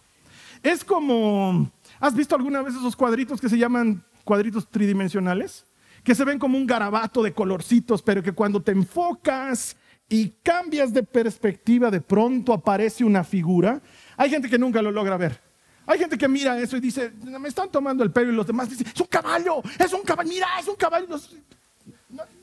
Es 0.63 0.85
como, 0.85 1.71
¿has 1.99 2.15
visto 2.15 2.37
alguna 2.37 2.63
vez 2.63 2.75
esos 2.75 2.95
cuadritos 2.95 3.41
que 3.41 3.49
se 3.49 3.59
llaman 3.59 4.05
cuadritos 4.25 4.69
tridimensionales? 4.69 5.67
Que 6.05 6.15
se 6.15 6.25
ven 6.25 6.39
como 6.39 6.59
un 6.59 6.67
garabato 6.67 7.23
de 7.23 7.33
colorcitos, 7.33 8.03
pero 8.03 8.23
que 8.23 8.33
cuando 8.33 8.61
te 8.61 8.73
enfocas 8.73 9.77
y 10.09 10.31
cambias 10.43 10.93
de 10.93 11.03
perspectiva, 11.03 11.91
de 11.91 12.01
pronto 12.01 12.53
aparece 12.53 13.05
una 13.05 13.25
figura. 13.25 13.81
Hay 14.17 14.31
gente 14.31 14.49
que 14.49 14.59
nunca 14.59 14.83
lo 14.83 14.91
logra 14.91 15.17
ver. 15.17 15.52
Hay 15.87 15.99
gente 15.99 16.17
que 16.17 16.29
mira 16.29 16.59
eso 16.59 16.77
y 16.77 16.81
dice, 16.81 17.13
me 17.23 17.49
están 17.49 17.69
tomando 17.71 18.05
el 18.05 18.11
pelo 18.11 18.33
y 18.33 18.37
los 18.37 18.47
demás 18.47 18.71
dicen, 18.71 18.87
es 18.87 19.01
un 19.01 19.07
caballo, 19.07 19.63
es 19.79 19.93
un 19.93 20.03
caballo, 20.03 20.29
mira, 20.29 20.47
es 20.61 20.69
un 20.69 20.77
caballo. 20.77 21.07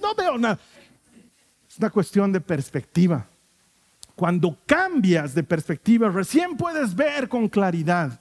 No, 0.02 0.16
veo 0.16 0.38
nada. 0.38 0.60
Es 1.70 1.78
una 1.78 1.90
cuestión 1.90 2.32
de 2.32 2.42
perspectiva. 2.42 3.26
Cuando 4.16 4.58
cambias 4.66 5.34
de 5.34 5.44
perspectiva, 5.44 6.10
recién 6.10 6.58
puedes 6.58 6.94
ver 6.94 7.30
con 7.30 7.48
claridad. 7.48 8.20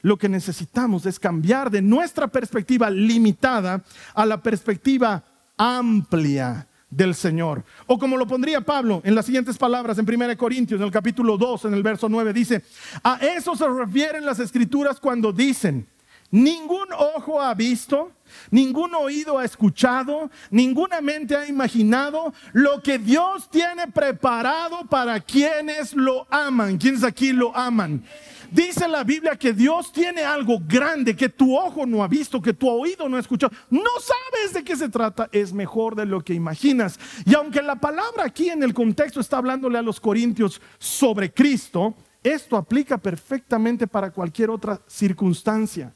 Lo 0.00 0.16
que 0.18 0.28
necesitamos 0.28 1.06
es 1.06 1.20
cambiar 1.20 1.70
de 1.70 1.80
nuestra 1.80 2.26
perspectiva 2.26 2.90
limitada 2.90 3.84
a 4.14 4.26
la 4.26 4.42
perspectiva 4.42 5.22
amplia 5.56 6.66
del 6.92 7.14
Señor. 7.14 7.64
O 7.86 7.98
como 7.98 8.16
lo 8.16 8.26
pondría 8.26 8.60
Pablo 8.60 9.00
en 9.04 9.14
las 9.14 9.26
siguientes 9.26 9.58
palabras 9.58 9.98
en 9.98 10.08
1 10.08 10.36
Corintios, 10.36 10.80
en 10.80 10.86
el 10.86 10.92
capítulo 10.92 11.36
2, 11.36 11.64
en 11.64 11.74
el 11.74 11.82
verso 11.82 12.08
9, 12.08 12.32
dice, 12.32 12.62
a 13.02 13.16
eso 13.16 13.56
se 13.56 13.66
refieren 13.66 14.24
las 14.24 14.38
escrituras 14.38 15.00
cuando 15.00 15.32
dicen, 15.32 15.88
ningún 16.30 16.86
ojo 16.96 17.40
ha 17.40 17.54
visto, 17.54 18.12
ningún 18.50 18.94
oído 18.94 19.38
ha 19.38 19.44
escuchado, 19.44 20.30
ninguna 20.50 21.00
mente 21.00 21.34
ha 21.34 21.48
imaginado 21.48 22.32
lo 22.52 22.82
que 22.82 22.98
Dios 22.98 23.48
tiene 23.50 23.88
preparado 23.88 24.84
para 24.88 25.18
quienes 25.20 25.94
lo 25.94 26.26
aman. 26.30 26.76
¿Quiénes 26.76 27.04
aquí 27.04 27.32
lo 27.32 27.56
aman? 27.56 28.04
Dice 28.52 28.86
la 28.86 29.02
Biblia 29.02 29.34
que 29.36 29.54
Dios 29.54 29.90
tiene 29.90 30.22
algo 30.22 30.58
grande 30.60 31.16
que 31.16 31.30
tu 31.30 31.56
ojo 31.56 31.86
no 31.86 32.04
ha 32.04 32.08
visto, 32.08 32.42
que 32.42 32.52
tu 32.52 32.68
oído 32.68 33.08
no 33.08 33.16
ha 33.16 33.20
escuchado. 33.20 33.50
No 33.70 33.90
sabes 33.98 34.52
de 34.52 34.62
qué 34.62 34.76
se 34.76 34.90
trata, 34.90 35.30
es 35.32 35.54
mejor 35.54 35.96
de 35.96 36.04
lo 36.04 36.20
que 36.20 36.34
imaginas. 36.34 37.00
Y 37.24 37.34
aunque 37.34 37.62
la 37.62 37.76
palabra 37.76 38.24
aquí 38.26 38.50
en 38.50 38.62
el 38.62 38.74
contexto 38.74 39.20
está 39.20 39.38
hablándole 39.38 39.78
a 39.78 39.82
los 39.82 39.98
corintios 39.98 40.60
sobre 40.78 41.32
Cristo, 41.32 41.94
esto 42.22 42.58
aplica 42.58 42.98
perfectamente 42.98 43.86
para 43.86 44.10
cualquier 44.10 44.50
otra 44.50 44.82
circunstancia. 44.86 45.94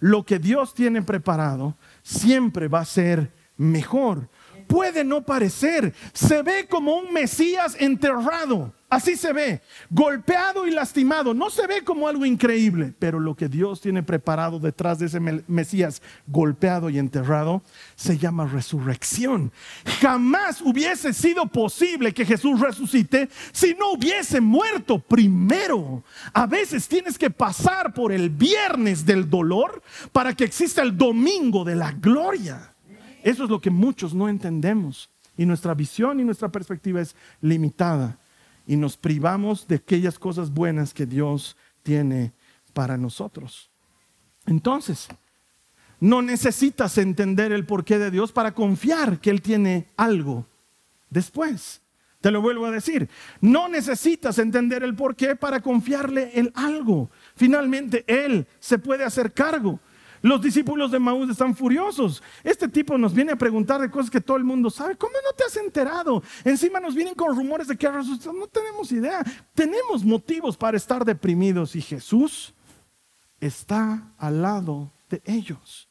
Lo 0.00 0.24
que 0.24 0.38
Dios 0.38 0.72
tiene 0.72 1.02
preparado 1.02 1.76
siempre 2.02 2.68
va 2.68 2.80
a 2.80 2.86
ser 2.86 3.30
mejor. 3.58 4.30
Puede 4.68 5.02
no 5.02 5.22
parecer, 5.22 5.92
se 6.12 6.42
ve 6.42 6.68
como 6.68 6.96
un 6.96 7.12
Mesías 7.12 7.76
enterrado 7.80 8.72
Así 8.90 9.16
se 9.16 9.34
ve, 9.34 9.60
golpeado 9.90 10.66
y 10.66 10.70
lastimado. 10.70 11.34
No 11.34 11.50
se 11.50 11.66
ve 11.66 11.84
como 11.84 12.08
algo 12.08 12.24
increíble, 12.24 12.94
pero 12.98 13.20
lo 13.20 13.36
que 13.36 13.46
Dios 13.46 13.82
tiene 13.82 14.02
preparado 14.02 14.58
detrás 14.58 14.98
de 14.98 15.06
ese 15.06 15.20
Mesías 15.20 16.00
golpeado 16.26 16.88
y 16.88 16.98
enterrado 16.98 17.62
se 17.96 18.16
llama 18.16 18.46
resurrección. 18.46 19.52
Jamás 20.00 20.62
hubiese 20.62 21.12
sido 21.12 21.44
posible 21.46 22.14
que 22.14 22.24
Jesús 22.24 22.60
resucite 22.60 23.28
si 23.52 23.74
no 23.74 23.92
hubiese 23.92 24.40
muerto 24.40 24.98
primero. 24.98 26.02
A 26.32 26.46
veces 26.46 26.88
tienes 26.88 27.18
que 27.18 27.28
pasar 27.28 27.92
por 27.92 28.10
el 28.10 28.30
viernes 28.30 29.04
del 29.04 29.28
dolor 29.28 29.82
para 30.12 30.32
que 30.32 30.44
exista 30.44 30.80
el 30.80 30.96
domingo 30.96 31.62
de 31.62 31.76
la 31.76 31.92
gloria. 31.92 32.72
Eso 33.28 33.44
es 33.44 33.50
lo 33.50 33.60
que 33.60 33.68
muchos 33.68 34.14
no 34.14 34.26
entendemos 34.26 35.10
y 35.36 35.44
nuestra 35.44 35.74
visión 35.74 36.18
y 36.18 36.24
nuestra 36.24 36.48
perspectiva 36.48 37.02
es 37.02 37.14
limitada 37.42 38.18
y 38.66 38.74
nos 38.74 38.96
privamos 38.96 39.68
de 39.68 39.74
aquellas 39.74 40.18
cosas 40.18 40.50
buenas 40.50 40.94
que 40.94 41.04
Dios 41.04 41.54
tiene 41.82 42.32
para 42.72 42.96
nosotros. 42.96 43.68
Entonces, 44.46 45.08
no 46.00 46.22
necesitas 46.22 46.96
entender 46.96 47.52
el 47.52 47.66
porqué 47.66 47.98
de 47.98 48.10
Dios 48.10 48.32
para 48.32 48.54
confiar 48.54 49.20
que 49.20 49.28
Él 49.28 49.42
tiene 49.42 49.88
algo 49.98 50.46
después. 51.10 51.82
Te 52.22 52.30
lo 52.30 52.40
vuelvo 52.40 52.64
a 52.64 52.70
decir, 52.70 53.10
no 53.42 53.68
necesitas 53.68 54.38
entender 54.38 54.82
el 54.82 54.96
porqué 54.96 55.36
para 55.36 55.60
confiarle 55.60 56.30
en 56.32 56.50
algo. 56.54 57.10
Finalmente, 57.36 58.06
Él 58.06 58.46
se 58.58 58.78
puede 58.78 59.04
hacer 59.04 59.34
cargo. 59.34 59.80
Los 60.22 60.40
discípulos 60.40 60.90
de 60.90 60.98
Maús 60.98 61.30
están 61.30 61.54
furiosos. 61.54 62.22
Este 62.42 62.68
tipo 62.68 62.98
nos 62.98 63.14
viene 63.14 63.32
a 63.32 63.36
preguntar 63.36 63.80
de 63.80 63.90
cosas 63.90 64.10
que 64.10 64.20
todo 64.20 64.36
el 64.36 64.44
mundo 64.44 64.70
sabe. 64.70 64.96
¿Cómo 64.96 65.12
no 65.12 65.36
te 65.36 65.44
has 65.44 65.56
enterado? 65.56 66.22
Encima 66.44 66.80
nos 66.80 66.94
vienen 66.94 67.14
con 67.14 67.34
rumores 67.34 67.68
de 67.68 67.76
que. 67.76 67.88
No 67.88 68.46
tenemos 68.46 68.92
idea. 68.92 69.24
Tenemos 69.54 70.04
motivos 70.04 70.56
para 70.56 70.76
estar 70.76 71.04
deprimidos 71.04 71.74
y 71.76 71.80
Jesús 71.80 72.54
está 73.40 74.12
al 74.18 74.42
lado 74.42 74.92
de 75.08 75.22
ellos. 75.24 75.88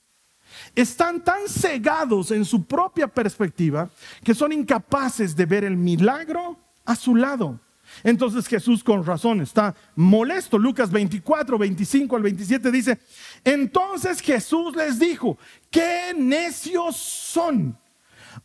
Están 0.75 1.23
tan 1.23 1.47
cegados 1.47 2.31
en 2.31 2.45
su 2.45 2.63
propia 2.65 3.07
perspectiva 3.07 3.89
que 4.23 4.33
son 4.33 4.51
incapaces 4.51 5.35
de 5.35 5.45
ver 5.45 5.63
el 5.63 5.77
milagro 5.77 6.57
a 6.85 6.95
su 6.95 7.15
lado. 7.15 7.59
Entonces 8.03 8.47
Jesús 8.47 8.83
con 8.83 9.05
razón 9.05 9.41
está 9.41 9.75
molesto. 9.95 10.57
Lucas 10.57 10.91
24, 10.91 11.57
25 11.57 12.15
al 12.15 12.21
27 12.23 12.71
dice, 12.71 12.99
entonces 13.43 14.21
Jesús 14.21 14.75
les 14.75 14.99
dijo, 14.99 15.37
qué 15.69 16.13
necios 16.15 16.95
son. 16.97 17.77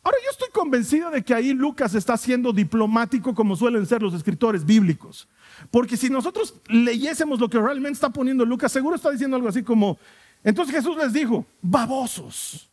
Ahora 0.02 0.16
yo 0.24 0.30
estoy 0.30 0.48
convencido 0.50 1.10
de 1.10 1.22
que 1.22 1.34
ahí 1.34 1.52
Lucas 1.52 1.94
está 1.94 2.16
siendo 2.16 2.52
diplomático 2.52 3.34
como 3.34 3.56
suelen 3.56 3.86
ser 3.86 4.02
los 4.02 4.14
escritores 4.14 4.64
bíblicos. 4.64 5.28
Porque 5.70 5.96
si 5.96 6.08
nosotros 6.08 6.54
leyésemos 6.68 7.38
lo 7.38 7.48
que 7.48 7.58
realmente 7.58 7.94
está 7.94 8.10
poniendo 8.10 8.44
Lucas, 8.44 8.72
seguro 8.72 8.96
está 8.96 9.10
diciendo 9.10 9.36
algo 9.36 9.48
así 9.48 9.62
como, 9.62 9.98
entonces 10.42 10.74
Jesús 10.74 10.96
les 10.96 11.12
dijo, 11.12 11.46
babosos. 11.60 12.70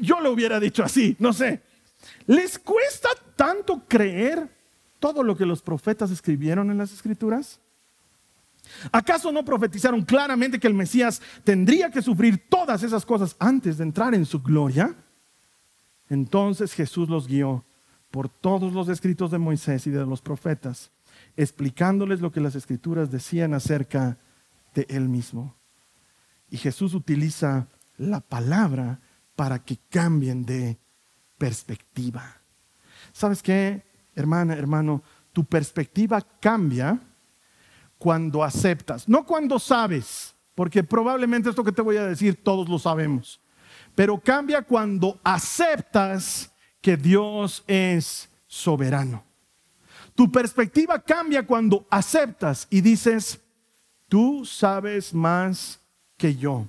Yo 0.00 0.20
lo 0.20 0.30
hubiera 0.30 0.60
dicho 0.60 0.84
así, 0.84 1.16
no 1.18 1.32
sé. 1.32 1.62
¿Les 2.26 2.58
cuesta 2.58 3.08
tanto 3.34 3.82
creer 3.88 4.48
todo 5.02 5.24
lo 5.24 5.36
que 5.36 5.44
los 5.44 5.62
profetas 5.62 6.12
escribieron 6.12 6.70
en 6.70 6.78
las 6.78 6.92
escrituras? 6.92 7.58
¿Acaso 8.92 9.32
no 9.32 9.44
profetizaron 9.44 10.02
claramente 10.02 10.60
que 10.60 10.68
el 10.68 10.74
Mesías 10.74 11.20
tendría 11.42 11.90
que 11.90 12.00
sufrir 12.00 12.48
todas 12.48 12.84
esas 12.84 13.04
cosas 13.04 13.34
antes 13.40 13.78
de 13.78 13.82
entrar 13.82 14.14
en 14.14 14.24
su 14.24 14.40
gloria? 14.40 14.94
Entonces 16.08 16.72
Jesús 16.72 17.08
los 17.08 17.26
guió 17.26 17.64
por 18.12 18.28
todos 18.28 18.72
los 18.72 18.88
escritos 18.88 19.32
de 19.32 19.38
Moisés 19.38 19.88
y 19.88 19.90
de 19.90 20.06
los 20.06 20.22
profetas, 20.22 20.92
explicándoles 21.36 22.20
lo 22.20 22.30
que 22.30 22.40
las 22.40 22.54
escrituras 22.54 23.10
decían 23.10 23.54
acerca 23.54 24.18
de 24.72 24.86
él 24.88 25.08
mismo. 25.08 25.56
Y 26.48 26.58
Jesús 26.58 26.94
utiliza 26.94 27.66
la 27.96 28.20
palabra 28.20 29.00
para 29.34 29.64
que 29.64 29.78
cambien 29.90 30.44
de 30.44 30.78
perspectiva. 31.38 32.36
¿Sabes 33.12 33.42
qué? 33.42 33.91
Hermana, 34.14 34.54
hermano, 34.54 35.02
tu 35.32 35.44
perspectiva 35.44 36.20
cambia 36.40 36.98
cuando 37.98 38.42
aceptas, 38.42 39.08
no 39.08 39.24
cuando 39.24 39.58
sabes, 39.58 40.34
porque 40.54 40.82
probablemente 40.82 41.48
esto 41.48 41.64
que 41.64 41.72
te 41.72 41.82
voy 41.82 41.96
a 41.96 42.06
decir 42.06 42.42
todos 42.42 42.68
lo 42.68 42.78
sabemos, 42.78 43.40
pero 43.94 44.18
cambia 44.18 44.62
cuando 44.62 45.20
aceptas 45.22 46.52
que 46.80 46.96
Dios 46.96 47.62
es 47.66 48.28
soberano. 48.46 49.24
Tu 50.14 50.30
perspectiva 50.30 50.98
cambia 50.98 51.46
cuando 51.46 51.86
aceptas 51.90 52.66
y 52.68 52.80
dices, 52.80 53.40
tú 54.08 54.44
sabes 54.44 55.14
más 55.14 55.80
que 56.18 56.34
yo. 56.34 56.68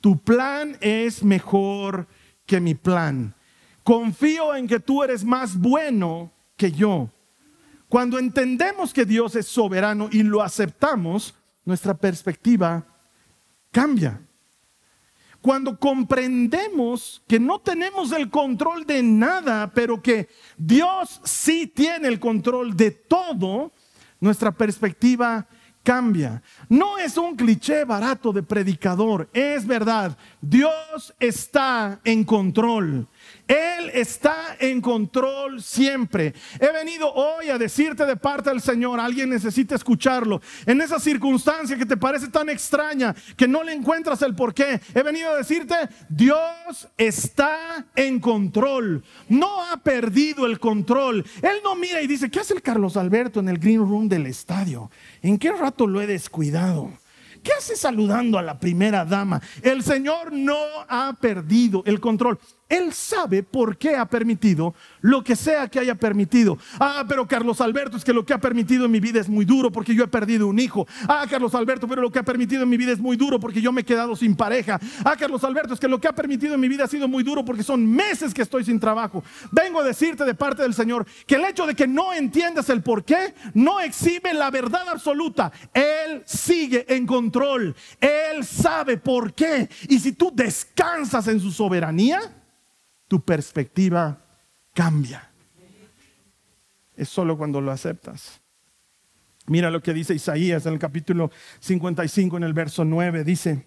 Tu 0.00 0.18
plan 0.18 0.76
es 0.80 1.22
mejor 1.22 2.06
que 2.46 2.60
mi 2.60 2.74
plan. 2.74 3.34
Confío 3.84 4.54
en 4.54 4.66
que 4.66 4.80
tú 4.80 5.02
eres 5.02 5.24
más 5.24 5.56
bueno 5.56 6.32
yo. 6.70 7.10
Cuando 7.88 8.18
entendemos 8.18 8.92
que 8.92 9.04
Dios 9.04 9.34
es 9.34 9.46
soberano 9.46 10.08
y 10.12 10.22
lo 10.22 10.42
aceptamos, 10.42 11.34
nuestra 11.64 11.94
perspectiva 11.94 12.86
cambia. 13.70 14.20
cuando 15.40 15.76
comprendemos 15.76 17.20
que 17.26 17.40
no 17.40 17.58
tenemos 17.58 18.12
el 18.12 18.30
control 18.30 18.86
de 18.86 19.02
nada, 19.02 19.72
pero 19.74 20.00
que 20.00 20.28
Dios 20.56 21.20
sí 21.24 21.66
tiene 21.66 22.06
el 22.06 22.20
control 22.20 22.76
de 22.76 22.92
todo, 22.92 23.72
nuestra 24.20 24.52
perspectiva 24.52 25.48
cambia. 25.82 26.40
No 26.68 26.96
es 26.96 27.16
un 27.16 27.34
cliché 27.34 27.84
barato 27.84 28.32
de 28.32 28.44
predicador, 28.44 29.28
es 29.32 29.66
verdad. 29.66 30.16
Dios 30.40 31.12
está 31.18 32.00
en 32.04 32.22
control. 32.22 33.08
Él 33.48 33.90
está 33.92 34.56
en 34.60 34.80
control 34.80 35.62
siempre. 35.62 36.34
He 36.58 36.72
venido 36.72 37.12
hoy 37.12 37.48
a 37.48 37.58
decirte 37.58 38.06
de 38.06 38.16
parte 38.16 38.50
del 38.50 38.60
Señor, 38.60 39.00
alguien 39.00 39.30
necesita 39.30 39.74
escucharlo. 39.74 40.40
En 40.66 40.80
esa 40.80 40.98
circunstancia 40.98 41.76
que 41.76 41.86
te 41.86 41.96
parece 41.96 42.28
tan 42.28 42.48
extraña, 42.48 43.14
que 43.36 43.48
no 43.48 43.62
le 43.62 43.72
encuentras 43.72 44.22
el 44.22 44.34
porqué, 44.34 44.80
he 44.94 45.02
venido 45.02 45.30
a 45.30 45.36
decirte, 45.36 45.74
Dios 46.08 46.88
está 46.96 47.86
en 47.94 48.20
control. 48.20 49.04
No 49.28 49.62
ha 49.64 49.76
perdido 49.78 50.46
el 50.46 50.58
control. 50.58 51.24
Él 51.42 51.56
no 51.64 51.74
mira 51.74 52.00
y 52.00 52.06
dice, 52.06 52.30
¿qué 52.30 52.40
hace 52.40 52.54
el 52.54 52.62
Carlos 52.62 52.96
Alberto 52.96 53.40
en 53.40 53.48
el 53.48 53.58
green 53.58 53.80
room 53.80 54.08
del 54.08 54.26
estadio? 54.26 54.90
¿En 55.20 55.38
qué 55.38 55.52
rato 55.52 55.86
lo 55.86 56.00
he 56.00 56.06
descuidado? 56.06 57.01
¿Qué 57.42 57.52
hace 57.52 57.74
saludando 57.74 58.38
a 58.38 58.42
la 58.42 58.58
primera 58.58 59.04
dama? 59.04 59.42
El 59.62 59.82
Señor 59.82 60.32
no 60.32 60.58
ha 60.88 61.12
perdido 61.20 61.82
el 61.86 61.98
control. 61.98 62.38
Él 62.68 62.94
sabe 62.94 63.42
por 63.42 63.76
qué 63.76 63.96
ha 63.96 64.06
permitido 64.06 64.74
lo 65.02 65.22
que 65.22 65.36
sea 65.36 65.68
que 65.68 65.78
haya 65.78 65.94
permitido. 65.94 66.56
Ah, 66.80 67.04
pero 67.06 67.26
Carlos 67.28 67.60
Alberto, 67.60 67.98
es 67.98 68.04
que 68.04 68.14
lo 68.14 68.24
que 68.24 68.32
ha 68.32 68.40
permitido 68.40 68.86
en 68.86 68.90
mi 68.90 68.98
vida 68.98 69.20
es 69.20 69.28
muy 69.28 69.44
duro 69.44 69.70
porque 69.70 69.94
yo 69.94 70.04
he 70.04 70.08
perdido 70.08 70.46
un 70.46 70.58
hijo. 70.58 70.86
Ah, 71.06 71.26
Carlos 71.28 71.54
Alberto, 71.54 71.86
pero 71.86 72.00
lo 72.00 72.10
que 72.10 72.18
ha 72.18 72.22
permitido 72.22 72.62
en 72.62 72.70
mi 72.70 72.78
vida 72.78 72.92
es 72.92 72.98
muy 72.98 73.18
duro 73.18 73.38
porque 73.38 73.60
yo 73.60 73.72
me 73.72 73.82
he 73.82 73.84
quedado 73.84 74.16
sin 74.16 74.34
pareja. 74.34 74.80
Ah, 75.04 75.16
Carlos 75.18 75.44
Alberto, 75.44 75.74
es 75.74 75.80
que 75.80 75.88
lo 75.88 76.00
que 76.00 76.08
ha 76.08 76.14
permitido 76.14 76.54
en 76.54 76.60
mi 76.60 76.68
vida 76.68 76.84
ha 76.84 76.88
sido 76.88 77.08
muy 77.08 77.22
duro 77.22 77.44
porque 77.44 77.62
son 77.62 77.86
meses 77.86 78.32
que 78.32 78.40
estoy 78.40 78.64
sin 78.64 78.80
trabajo. 78.80 79.22
Vengo 79.50 79.80
a 79.80 79.84
decirte 79.84 80.24
de 80.24 80.34
parte 80.34 80.62
del 80.62 80.72
Señor 80.72 81.04
que 81.26 81.34
el 81.34 81.44
hecho 81.44 81.66
de 81.66 81.74
que 81.74 81.86
no 81.86 82.14
entiendas 82.14 82.70
el 82.70 82.82
por 82.82 83.04
qué 83.04 83.34
no 83.52 83.80
exhibe 83.80 84.32
la 84.32 84.50
verdad 84.50 84.88
absoluta. 84.88 85.52
Él 85.74 86.22
sigue 86.24 86.86
en 86.88 87.06
control. 87.06 87.31
Él 88.00 88.44
sabe 88.44 88.96
por 88.96 89.34
qué. 89.34 89.68
Y 89.88 89.98
si 89.98 90.12
tú 90.12 90.30
descansas 90.34 91.28
en 91.28 91.40
su 91.40 91.50
soberanía, 91.50 92.20
tu 93.08 93.20
perspectiva 93.20 94.18
cambia. 94.74 95.30
Es 96.96 97.08
solo 97.08 97.36
cuando 97.36 97.60
lo 97.60 97.72
aceptas. 97.72 98.40
Mira 99.46 99.70
lo 99.70 99.82
que 99.82 99.92
dice 99.92 100.14
Isaías 100.14 100.66
en 100.66 100.74
el 100.74 100.78
capítulo 100.78 101.30
55, 101.60 102.36
en 102.36 102.44
el 102.44 102.52
verso 102.52 102.84
9. 102.84 103.24
Dice, 103.24 103.66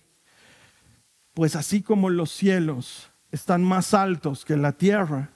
pues 1.33 1.55
así 1.55 1.81
como 1.81 2.09
los 2.09 2.31
cielos 2.31 3.11
están 3.31 3.63
más 3.63 3.93
altos 3.93 4.45
que 4.45 4.55
la 4.55 4.71
tierra, 4.71 5.31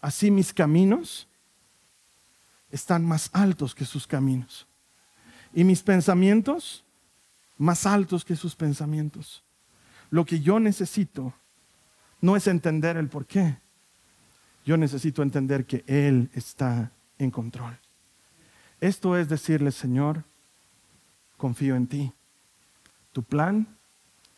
así 0.00 0.30
mis 0.30 0.52
caminos 0.52 1.28
están 2.70 3.04
más 3.04 3.30
altos 3.32 3.74
que 3.74 3.84
sus 3.84 4.06
caminos. 4.06 4.66
Y 5.52 5.64
mis 5.64 5.82
pensamientos 5.82 6.84
más 7.60 7.84
altos 7.84 8.24
que 8.24 8.36
sus 8.36 8.56
pensamientos. 8.56 9.44
Lo 10.08 10.24
que 10.24 10.40
yo 10.40 10.58
necesito 10.58 11.34
no 12.22 12.34
es 12.34 12.46
entender 12.46 12.96
el 12.96 13.08
por 13.08 13.26
qué. 13.26 13.58
Yo 14.64 14.78
necesito 14.78 15.22
entender 15.22 15.66
que 15.66 15.84
Él 15.86 16.30
está 16.32 16.90
en 17.18 17.30
control. 17.30 17.78
Esto 18.80 19.14
es 19.14 19.28
decirle, 19.28 19.72
Señor, 19.72 20.24
confío 21.36 21.76
en 21.76 21.86
ti. 21.86 22.12
Tu 23.12 23.22
plan 23.22 23.68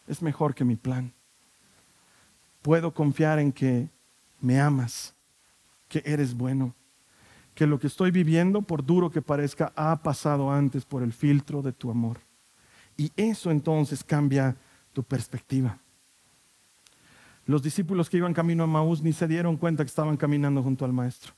es 0.08 0.20
mejor 0.20 0.52
que 0.52 0.64
mi 0.64 0.74
plan. 0.74 1.12
Puedo 2.60 2.92
confiar 2.92 3.38
en 3.38 3.52
que 3.52 3.88
me 4.40 4.60
amas, 4.60 5.14
que 5.88 6.02
eres 6.04 6.34
bueno, 6.34 6.74
que 7.54 7.68
lo 7.68 7.78
que 7.78 7.86
estoy 7.86 8.10
viviendo, 8.10 8.62
por 8.62 8.84
duro 8.84 9.12
que 9.12 9.22
parezca, 9.22 9.72
ha 9.76 10.02
pasado 10.02 10.50
antes 10.50 10.84
por 10.84 11.04
el 11.04 11.12
filtro 11.12 11.62
de 11.62 11.72
tu 11.72 11.88
amor. 11.88 12.18
Y 12.96 13.10
eso 13.16 13.50
entonces 13.50 14.04
cambia 14.04 14.56
tu 14.92 15.02
perspectiva. 15.02 15.78
Los 17.46 17.62
discípulos 17.62 18.08
que 18.08 18.18
iban 18.18 18.34
camino 18.34 18.64
a 18.64 18.66
Maús 18.66 19.02
ni 19.02 19.12
se 19.12 19.26
dieron 19.26 19.56
cuenta 19.56 19.84
que 19.84 19.88
estaban 19.88 20.16
caminando 20.16 20.62
junto 20.62 20.84
al 20.84 20.92
Maestro. 20.92 21.32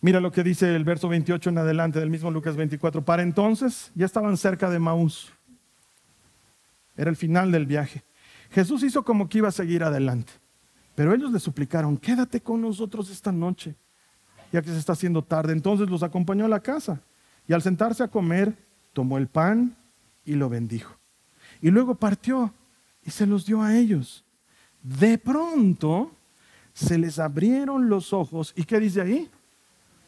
Mira 0.00 0.20
lo 0.20 0.30
que 0.30 0.44
dice 0.44 0.76
el 0.76 0.84
verso 0.84 1.08
28 1.08 1.50
en 1.50 1.58
adelante 1.58 1.98
del 1.98 2.10
mismo 2.10 2.30
Lucas 2.30 2.56
24. 2.56 3.04
Para 3.04 3.22
entonces 3.22 3.90
ya 3.94 4.06
estaban 4.06 4.36
cerca 4.36 4.70
de 4.70 4.78
Maús. 4.78 5.32
Era 6.96 7.10
el 7.10 7.16
final 7.16 7.50
del 7.50 7.66
viaje. 7.66 8.04
Jesús 8.50 8.82
hizo 8.82 9.04
como 9.04 9.28
que 9.28 9.38
iba 9.38 9.48
a 9.48 9.52
seguir 9.52 9.82
adelante. 9.82 10.32
Pero 10.94 11.14
ellos 11.14 11.32
le 11.32 11.38
suplicaron, 11.38 11.96
quédate 11.96 12.40
con 12.40 12.60
nosotros 12.60 13.08
esta 13.10 13.30
noche, 13.30 13.76
ya 14.52 14.60
que 14.62 14.70
se 14.70 14.78
está 14.78 14.92
haciendo 14.92 15.22
tarde. 15.22 15.52
Entonces 15.52 15.88
los 15.88 16.02
acompañó 16.02 16.44
a 16.44 16.48
la 16.48 16.60
casa 16.60 17.00
y 17.46 17.52
al 17.52 17.62
sentarse 17.62 18.02
a 18.02 18.08
comer, 18.08 18.54
tomó 18.92 19.16
el 19.16 19.28
pan 19.28 19.76
y 20.28 20.34
lo 20.34 20.50
bendijo. 20.50 20.94
Y 21.62 21.70
luego 21.70 21.94
partió 21.94 22.52
y 23.02 23.10
se 23.10 23.26
los 23.26 23.46
dio 23.46 23.62
a 23.62 23.74
ellos. 23.74 24.24
De 24.82 25.16
pronto 25.16 26.14
se 26.74 26.98
les 26.98 27.18
abrieron 27.18 27.88
los 27.88 28.12
ojos 28.12 28.52
y 28.54 28.64
¿qué 28.64 28.78
dice 28.78 29.00
ahí? 29.00 29.30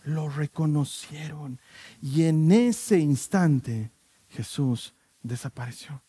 Lo 0.04 0.28
reconocieron. 0.28 1.58
Y 2.02 2.24
en 2.24 2.52
ese 2.52 2.98
instante 2.98 3.90
Jesús 4.28 4.92
desapareció. 5.22 6.02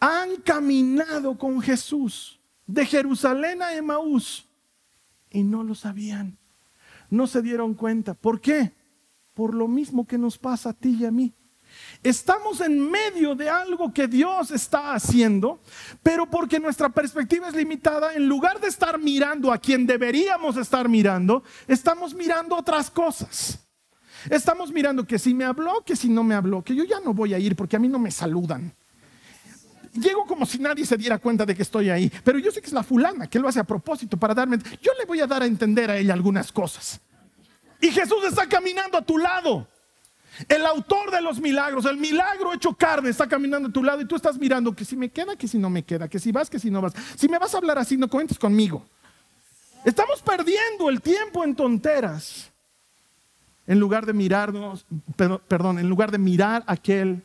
Han 0.00 0.36
caminado 0.42 1.38
con 1.38 1.60
Jesús 1.62 2.40
de 2.66 2.84
Jerusalén 2.84 3.62
a 3.62 3.74
Emaús 3.74 4.48
y 5.30 5.44
no 5.44 5.62
lo 5.62 5.76
sabían. 5.76 6.36
No 7.10 7.28
se 7.28 7.42
dieron 7.42 7.74
cuenta. 7.74 8.14
¿Por 8.14 8.40
qué? 8.40 8.72
Por 9.34 9.54
lo 9.54 9.68
mismo 9.68 10.04
que 10.04 10.18
nos 10.18 10.36
pasa 10.36 10.70
a 10.70 10.74
ti 10.74 10.96
y 11.00 11.04
a 11.04 11.12
mí. 11.12 11.32
Estamos 12.02 12.60
en 12.60 12.90
medio 12.90 13.34
de 13.34 13.48
algo 13.48 13.92
que 13.92 14.08
Dios 14.08 14.50
está 14.50 14.94
haciendo, 14.94 15.60
pero 16.02 16.26
porque 16.26 16.58
nuestra 16.58 16.88
perspectiva 16.88 17.48
es 17.48 17.54
limitada, 17.54 18.14
en 18.14 18.26
lugar 18.26 18.60
de 18.60 18.68
estar 18.68 18.98
mirando 18.98 19.52
a 19.52 19.58
quien 19.58 19.86
deberíamos 19.86 20.56
estar 20.56 20.88
mirando, 20.88 21.42
estamos 21.68 22.14
mirando 22.14 22.56
otras 22.56 22.90
cosas. 22.90 23.58
Estamos 24.28 24.72
mirando 24.72 25.06
que 25.06 25.18
si 25.18 25.32
me 25.34 25.44
habló, 25.44 25.82
que 25.84 25.96
si 25.96 26.08
no 26.08 26.22
me 26.22 26.34
habló, 26.34 26.62
que 26.62 26.74
yo 26.74 26.84
ya 26.84 27.00
no 27.00 27.14
voy 27.14 27.34
a 27.34 27.38
ir 27.38 27.56
porque 27.56 27.76
a 27.76 27.78
mí 27.78 27.88
no 27.88 27.98
me 27.98 28.10
saludan. 28.10 28.74
Llego 29.92 30.24
como 30.24 30.46
si 30.46 30.58
nadie 30.58 30.86
se 30.86 30.96
diera 30.96 31.18
cuenta 31.18 31.44
de 31.44 31.54
que 31.54 31.62
estoy 31.62 31.90
ahí, 31.90 32.10
pero 32.22 32.38
yo 32.38 32.50
sé 32.52 32.60
que 32.60 32.68
es 32.68 32.72
la 32.72 32.82
fulana, 32.82 33.26
que 33.26 33.38
lo 33.38 33.48
hace 33.48 33.60
a 33.60 33.64
propósito 33.64 34.16
para 34.16 34.34
darme... 34.34 34.58
Yo 34.80 34.92
le 34.98 35.04
voy 35.04 35.20
a 35.20 35.26
dar 35.26 35.42
a 35.42 35.46
entender 35.46 35.90
a 35.90 35.98
ella 35.98 36.12
algunas 36.12 36.52
cosas. 36.52 37.00
Y 37.80 37.90
Jesús 37.90 38.24
está 38.24 38.46
caminando 38.46 38.98
a 38.98 39.02
tu 39.02 39.18
lado. 39.18 39.66
El 40.48 40.64
autor 40.64 41.10
de 41.10 41.20
los 41.20 41.40
milagros, 41.40 41.84
el 41.84 41.96
milagro 41.96 42.52
hecho 42.52 42.72
carne, 42.74 43.10
está 43.10 43.28
caminando 43.28 43.68
a 43.68 43.72
tu 43.72 43.82
lado 43.82 44.00
y 44.00 44.06
tú 44.06 44.16
estás 44.16 44.38
mirando 44.38 44.74
que 44.74 44.84
si 44.84 44.96
me 44.96 45.10
queda, 45.10 45.36
que 45.36 45.48
si 45.48 45.58
no 45.58 45.68
me 45.70 45.84
queda, 45.84 46.08
que 46.08 46.18
si 46.18 46.32
vas, 46.32 46.48
que 46.48 46.58
si 46.58 46.70
no 46.70 46.80
vas. 46.80 46.94
Si 47.16 47.28
me 47.28 47.38
vas 47.38 47.54
a 47.54 47.58
hablar 47.58 47.78
así, 47.78 47.96
no 47.96 48.08
cuentes 48.08 48.38
conmigo. 48.38 48.84
Estamos 49.84 50.20
perdiendo 50.22 50.88
el 50.88 51.00
tiempo 51.00 51.44
en 51.44 51.54
tonteras. 51.54 52.50
En 53.66 53.78
lugar 53.78 54.04
de 54.06 54.12
mirarnos, 54.12 54.86
perdón, 55.46 55.78
en 55.78 55.88
lugar 55.88 56.10
de 56.10 56.18
mirar 56.18 56.64
aquel 56.66 57.22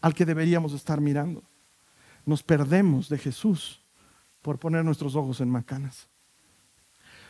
al 0.00 0.14
que 0.14 0.24
deberíamos 0.24 0.72
estar 0.72 1.00
mirando. 1.00 1.42
Nos 2.26 2.42
perdemos 2.42 3.08
de 3.08 3.18
Jesús 3.18 3.82
por 4.42 4.58
poner 4.58 4.84
nuestros 4.84 5.16
ojos 5.16 5.40
en 5.40 5.50
macanas. 5.50 6.08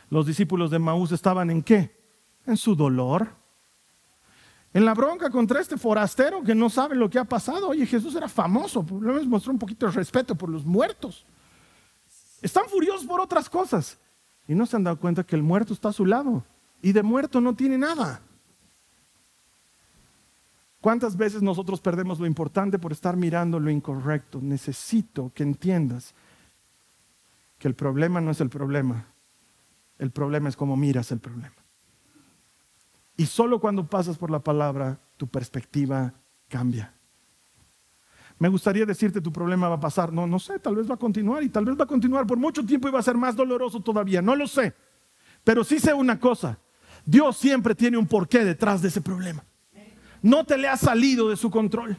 Los 0.09 0.25
discípulos 0.25 0.69
de 0.69 0.79
Maús 0.79 1.11
estaban 1.11 1.49
en 1.49 1.63
qué? 1.63 1.95
En 2.45 2.57
su 2.57 2.75
dolor 2.75 3.44
en 4.75 4.83
la 4.83 4.93
bronca 4.93 5.29
contra 5.29 5.61
este 5.61 5.77
forastero 5.77 6.43
que 6.43 6.53
no 6.53 6.69
sabe 6.69 6.97
lo 6.97 7.09
que 7.09 7.17
ha 7.17 7.23
pasado. 7.23 7.69
Oye, 7.69 7.85
Jesús 7.85 8.13
era 8.13 8.27
famoso, 8.27 8.85
les 9.01 9.25
mostró 9.25 9.53
un 9.53 9.57
poquito 9.57 9.85
de 9.85 9.93
respeto 9.93 10.35
por 10.35 10.49
los 10.49 10.65
muertos. 10.65 11.25
Están 12.41 12.65
furiosos 12.67 13.05
por 13.05 13.21
otras 13.21 13.49
cosas. 13.49 13.97
Y 14.49 14.53
no 14.53 14.65
se 14.65 14.75
han 14.75 14.83
dado 14.83 14.99
cuenta 14.99 15.23
que 15.23 15.37
el 15.37 15.43
muerto 15.43 15.71
está 15.71 15.89
a 15.89 15.93
su 15.93 16.05
lado. 16.05 16.43
Y 16.81 16.91
de 16.91 17.03
muerto 17.03 17.39
no 17.39 17.55
tiene 17.55 17.77
nada. 17.77 18.19
¿Cuántas 20.81 21.15
veces 21.15 21.41
nosotros 21.41 21.79
perdemos 21.79 22.19
lo 22.19 22.25
importante 22.25 22.77
por 22.77 22.91
estar 22.91 23.15
mirando 23.15 23.61
lo 23.61 23.69
incorrecto? 23.69 24.41
Necesito 24.41 25.31
que 25.33 25.43
entiendas 25.43 26.13
que 27.59 27.69
el 27.69 27.75
problema 27.75 28.19
no 28.19 28.31
es 28.31 28.41
el 28.41 28.49
problema. 28.49 29.05
El 29.99 30.11
problema 30.11 30.49
es 30.49 30.57
cómo 30.57 30.75
miras 30.75 31.13
el 31.13 31.19
problema. 31.19 31.64
Y 33.17 33.25
solo 33.25 33.59
cuando 33.59 33.87
pasas 33.87 34.17
por 34.17 34.29
la 34.29 34.39
palabra, 34.39 34.99
tu 35.17 35.27
perspectiva 35.27 36.13
cambia. 36.49 36.93
Me 38.37 38.49
gustaría 38.49 38.85
decirte 38.85 39.21
tu 39.21 39.31
problema 39.31 39.69
va 39.69 39.75
a 39.75 39.79
pasar. 39.79 40.11
No, 40.11 40.27
no 40.27 40.39
sé, 40.39 40.59
tal 40.59 40.75
vez 40.75 40.89
va 40.89 40.95
a 40.95 40.99
continuar 40.99 41.41
y 41.43 41.49
tal 41.49 41.65
vez 41.65 41.77
va 41.79 41.85
a 41.85 41.87
continuar 41.87 42.27
por 42.27 42.37
mucho 42.37 42.65
tiempo 42.65 42.87
y 42.87 42.91
va 42.91 42.99
a 42.99 43.03
ser 43.03 43.15
más 43.15 43.35
doloroso 43.35 43.79
todavía. 43.79 44.21
No 44.21 44.35
lo 44.35 44.47
sé. 44.47 44.73
Pero 45.43 45.63
sí 45.63 45.79
sé 45.79 45.93
una 45.93 46.19
cosa. 46.19 46.59
Dios 47.05 47.37
siempre 47.37 47.75
tiene 47.75 47.97
un 47.97 48.07
porqué 48.07 48.43
detrás 48.43 48.81
de 48.81 48.89
ese 48.89 48.99
problema. 48.99 49.43
No 50.21 50.43
te 50.43 50.57
le 50.57 50.67
ha 50.67 50.75
salido 50.75 51.29
de 51.29 51.37
su 51.37 51.49
control. 51.49 51.97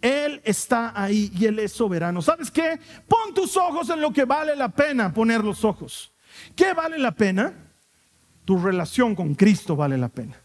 Él 0.00 0.40
está 0.44 0.92
ahí 0.94 1.32
y 1.34 1.46
Él 1.46 1.58
es 1.58 1.72
soberano. 1.72 2.22
¿Sabes 2.22 2.50
qué? 2.50 2.78
Pon 3.08 3.34
tus 3.34 3.56
ojos 3.56 3.90
en 3.90 4.00
lo 4.00 4.12
que 4.12 4.24
vale 4.24 4.54
la 4.54 4.68
pena 4.68 5.12
poner 5.12 5.44
los 5.44 5.64
ojos. 5.64 6.14
¿Qué 6.54 6.72
vale 6.74 6.98
la 6.98 7.12
pena? 7.12 7.72
Tu 8.44 8.58
relación 8.58 9.14
con 9.14 9.34
Cristo 9.34 9.74
vale 9.74 9.98
la 9.98 10.08
pena. 10.08 10.36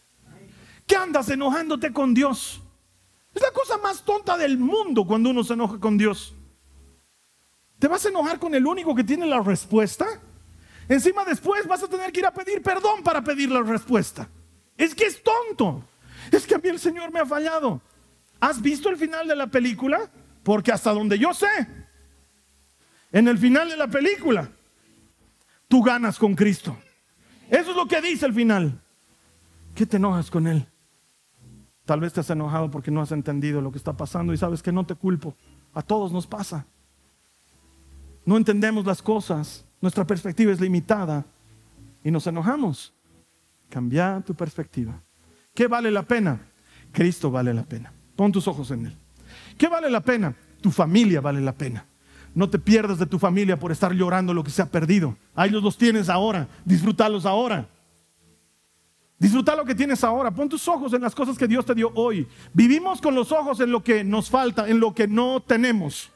¿Qué 0.92 0.98
andas 0.98 1.30
enojándote 1.30 1.94
con 1.94 2.14
Dios? 2.14 2.62
Es 3.34 3.42
la 3.42 3.52
cosa 3.52 3.78
más 3.78 4.04
tonta 4.04 4.38
del 4.38 4.58
mundo 4.58 5.08
cuando 5.08 5.30
uno 5.30 5.42
se 5.42 5.54
enoja 5.54 5.80
con 5.80 5.98
Dios. 5.98 6.36
¿Te 7.80 7.88
vas 7.88 8.06
a 8.06 8.10
enojar 8.10 8.40
con 8.40 8.54
el 8.56 8.68
único 8.68 8.94
que 8.94 9.06
tiene 9.06 9.26
la 9.26 9.40
respuesta? 9.40 10.06
Encima 10.90 11.24
después 11.24 11.66
vas 11.66 11.82
a 11.82 11.88
tener 11.88 12.12
que 12.12 12.20
ir 12.20 12.26
a 12.26 12.34
pedir 12.34 12.62
perdón 12.62 13.04
para 13.04 13.24
pedir 13.24 13.50
la 13.50 13.62
respuesta. 13.62 14.28
Es 14.76 14.94
que 14.94 15.06
es 15.06 15.24
tonto. 15.24 15.82
Es 16.30 16.46
que 16.46 16.56
a 16.56 16.58
mí 16.58 16.68
el 16.68 16.78
Señor 16.78 17.10
me 17.10 17.22
ha 17.22 17.26
fallado. 17.26 17.80
¿Has 18.42 18.62
visto 18.62 18.90
el 18.90 18.98
final 18.98 19.30
de 19.30 19.38
la 19.38 19.48
película? 19.48 20.12
Porque 20.44 20.74
hasta 20.74 20.92
donde 20.92 21.18
yo 21.18 21.34
sé, 21.34 21.70
en 23.14 23.30
el 23.30 23.38
final 23.38 23.70
de 23.70 23.78
la 23.78 23.88
película, 23.88 24.52
tú 25.70 25.82
ganas 25.82 26.20
con 26.20 26.36
Cristo. 26.36 26.78
Eso 27.50 27.70
es 27.70 27.78
lo 27.78 27.88
que 27.88 28.02
dice 28.02 28.26
el 28.26 28.34
final. 28.34 28.84
¿Qué 29.74 29.86
te 29.86 29.96
enojas 29.96 30.30
con 30.30 30.48
Él? 30.48 30.68
Tal 31.86 32.00
vez 32.00 32.14
te 32.14 32.20
has 32.20 32.30
enojado 32.30 32.70
porque 32.70 32.92
no 32.92 33.02
has 33.02 33.12
entendido 33.12 33.62
lo 33.62 33.72
que 33.72 33.78
está 33.78 33.94
pasando 33.94 34.34
y 34.34 34.38
sabes 34.38 34.62
que 34.62 34.72
no 34.72 34.86
te 34.86 34.96
culpo. 34.96 35.36
A 35.74 35.82
todos 35.82 36.12
nos 36.12 36.28
pasa. 36.28 36.66
No 38.26 38.38
entendemos 38.38 38.86
las 38.86 39.02
cosas, 39.02 39.66
nuestra 39.82 40.06
perspectiva 40.06 40.52
es 40.52 40.62
limitada 40.62 41.26
y 42.04 42.12
nos 42.12 42.28
enojamos. 42.28 42.94
Cambia 43.70 44.22
tu 44.26 44.36
perspectiva. 44.36 45.02
¿Qué 45.54 45.68
vale 45.68 45.92
la 45.92 46.04
pena? 46.04 46.40
Cristo 46.92 47.32
vale 47.32 47.54
la 47.54 47.64
pena. 47.64 47.92
Pon 48.16 48.32
tus 48.32 48.48
ojos 48.48 48.70
en 48.72 48.86
Él. 48.88 48.98
¿Qué 49.58 49.68
vale 49.68 49.90
la 49.90 50.02
pena? 50.02 50.36
Tu 50.62 50.70
familia 50.72 51.22
vale 51.22 51.42
la 51.42 51.54
pena. 51.54 51.86
No 52.34 52.50
te 52.50 52.60
pierdas 52.60 53.00
de 53.00 53.06
tu 53.06 53.20
familia 53.20 53.60
por 53.60 53.72
estar 53.72 53.94
llorando 53.94 54.34
lo 54.34 54.44
que 54.44 54.52
se 54.52 54.62
ha 54.62 54.68
perdido. 54.68 55.18
A 55.36 55.48
ellos 55.48 55.64
los 55.64 55.78
tienes 55.78 56.10
ahora. 56.10 56.48
Disfrútalos 56.64 57.26
ahora. 57.26 57.68
Disfruta 59.22 59.56
lo 59.56 59.64
que 59.64 59.76
tienes 59.76 60.04
ahora. 60.04 60.32
Pon 60.32 60.50
tus 60.50 60.68
ojos 60.68 60.94
en 60.94 61.02
las 61.04 61.14
cosas 61.14 61.38
que 61.38 61.48
Dios 61.48 61.64
te 61.64 61.76
dio 61.76 61.92
hoy. 61.94 62.28
Vivimos 62.54 63.00
con 63.00 63.14
los 63.14 63.32
ojos 63.32 63.60
en 63.60 63.72
lo 63.72 63.84
que 63.84 64.04
nos 64.04 64.32
falta, 64.32 64.68
en 64.68 64.80
lo 64.80 64.96
que 64.96 65.08
no 65.08 65.44
tenemos. 65.44 66.12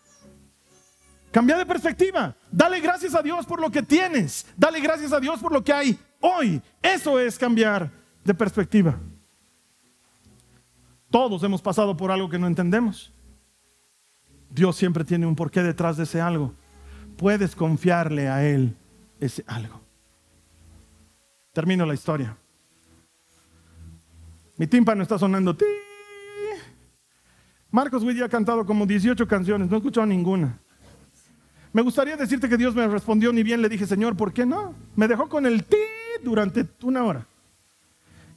Cambia 1.29 1.55
de 1.55 1.67
perspectiva. 1.67 2.35
Dale 2.51 2.79
gracias 2.79 3.13
a 3.13 3.21
Dios 3.21 3.45
por 3.45 3.61
lo 3.61 3.69
que 3.69 3.83
tienes. 3.83 4.47
Dale 4.57 4.79
gracias 4.79 5.13
a 5.13 5.19
Dios 5.19 5.39
por 5.39 5.51
lo 5.51 5.63
que 5.63 5.71
hay 5.71 5.99
hoy. 6.19 6.59
Eso 6.81 7.19
es 7.19 7.37
cambiar 7.37 7.91
de 8.23 8.33
perspectiva. 8.33 8.97
Todos 11.11 11.43
hemos 11.43 11.61
pasado 11.61 11.95
por 11.95 12.09
algo 12.09 12.27
que 12.27 12.39
no 12.39 12.47
entendemos. 12.47 13.13
Dios 14.49 14.77
siempre 14.77 15.03
tiene 15.03 15.27
un 15.27 15.35
porqué 15.35 15.61
detrás 15.61 15.95
de 15.97 16.05
ese 16.05 16.21
algo. 16.21 16.55
Puedes 17.17 17.55
confiarle 17.55 18.29
a 18.29 18.43
Él 18.47 18.75
ese 19.19 19.43
algo. 19.45 19.79
Termino 21.53 21.85
la 21.85 21.93
historia. 21.93 22.35
Mi 24.57 24.67
tímpano 24.67 25.03
está 25.03 25.19
sonando. 25.19 25.57
Marcos 27.71 28.03
Witt 28.03 28.21
ha 28.21 28.29
cantado 28.29 28.65
como 28.65 28.85
18 28.85 29.27
canciones, 29.27 29.69
no 29.69 29.75
he 29.75 29.79
escuchado 29.79 30.07
ninguna. 30.07 30.59
Me 31.73 31.81
gustaría 31.81 32.15
decirte 32.15 32.47
que 32.47 32.55
Dios 32.55 32.73
me 32.73 32.87
respondió, 32.87 33.33
ni 33.33 33.43
bien 33.43 33.61
le 33.61 33.67
dije, 33.67 33.85
Señor, 33.85 34.15
¿por 34.15 34.31
qué 34.31 34.45
no? 34.45 34.73
Me 34.95 35.09
dejó 35.09 35.27
con 35.27 35.45
el 35.45 35.65
ti 35.65 35.75
durante 36.23 36.65
una 36.83 37.03
hora. 37.03 37.27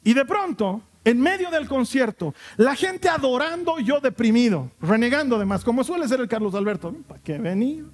Y 0.02 0.12
de 0.12 0.24
pronto, 0.24 0.82
en 1.04 1.20
medio 1.20 1.48
del 1.50 1.68
concierto, 1.68 2.34
la 2.56 2.74
gente 2.74 3.08
adorando, 3.08 3.78
yo 3.78 4.00
deprimido, 4.00 4.72
renegando 4.80 5.36
además, 5.36 5.62
como 5.62 5.84
suele 5.84 6.08
ser 6.08 6.18
el 6.18 6.26
Carlos 6.26 6.54
Alberto. 6.56 6.92
¿Para 7.06 7.22
qué 7.22 7.38
venir? 7.38 7.86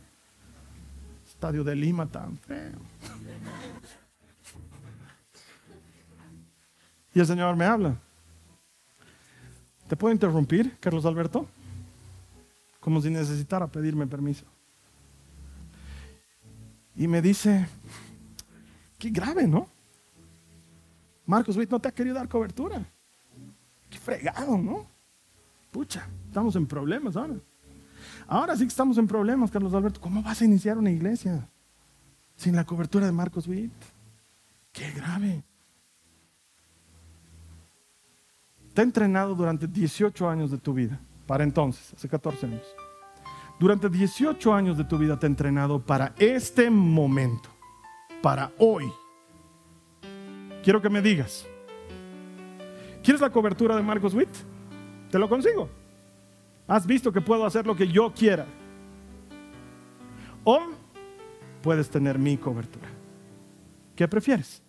Estadio 1.26 1.62
de 1.62 1.76
Lima 1.76 2.06
tan 2.06 2.38
feo. 2.38 2.80
Y 7.12 7.20
el 7.20 7.26
Señor 7.26 7.54
me 7.54 7.66
habla. 7.66 7.96
¿Te 9.88 9.96
puedo 9.96 10.12
interrumpir, 10.12 10.76
Carlos 10.80 11.04
Alberto? 11.04 11.46
Como 12.80 13.00
si 13.00 13.10
necesitara 13.10 13.66
pedirme 13.66 14.06
permiso. 14.06 14.44
Y 16.96 17.08
me 17.08 17.20
dice, 17.20 17.66
qué 18.98 19.10
grave, 19.10 19.46
¿no? 19.46 19.68
Marcos 21.26 21.56
Witt 21.56 21.70
no 21.70 21.80
te 21.80 21.88
ha 21.88 21.92
querido 21.92 22.16
dar 22.16 22.28
cobertura. 22.28 22.84
Qué 23.90 23.98
fregado, 23.98 24.58
¿no? 24.58 24.86
Pucha, 25.70 26.08
estamos 26.28 26.54
en 26.56 26.66
problemas 26.66 27.16
ahora. 27.16 27.34
Ahora 28.26 28.56
sí 28.56 28.62
que 28.62 28.68
estamos 28.68 28.96
en 28.98 29.06
problemas, 29.06 29.50
Carlos 29.50 29.74
Alberto. 29.74 30.00
¿Cómo 30.00 30.22
vas 30.22 30.40
a 30.40 30.44
iniciar 30.44 30.78
una 30.78 30.90
iglesia 30.90 31.48
sin 32.36 32.54
la 32.54 32.64
cobertura 32.64 33.06
de 33.06 33.12
Marcos 33.12 33.46
Witt? 33.46 33.72
Qué 34.72 34.90
grave. 34.92 35.42
Te 38.74 38.82
he 38.82 38.84
entrenado 38.84 39.36
durante 39.36 39.68
18 39.68 40.28
años 40.28 40.50
de 40.50 40.58
tu 40.58 40.74
vida, 40.74 41.00
para 41.26 41.44
entonces, 41.44 41.94
hace 41.94 42.08
14 42.08 42.46
años. 42.46 42.66
Durante 43.60 43.88
18 43.88 44.52
años 44.52 44.76
de 44.76 44.82
tu 44.82 44.98
vida 44.98 45.16
te 45.16 45.26
he 45.26 45.28
entrenado 45.28 45.80
para 45.80 46.12
este 46.18 46.68
momento, 46.70 47.48
para 48.20 48.50
hoy. 48.58 48.92
Quiero 50.64 50.82
que 50.82 50.90
me 50.90 51.00
digas, 51.00 51.46
¿quieres 53.04 53.20
la 53.20 53.30
cobertura 53.30 53.76
de 53.76 53.82
Marcos 53.82 54.12
Witt? 54.12 54.34
Te 55.08 55.20
lo 55.20 55.28
consigo. 55.28 55.68
Has 56.66 56.84
visto 56.84 57.12
que 57.12 57.20
puedo 57.20 57.46
hacer 57.46 57.66
lo 57.66 57.76
que 57.76 57.86
yo 57.86 58.12
quiera. 58.12 58.46
O 60.42 60.60
puedes 61.62 61.88
tener 61.88 62.18
mi 62.18 62.36
cobertura. 62.36 62.88
¿Qué 63.94 64.08
prefieres? 64.08 64.64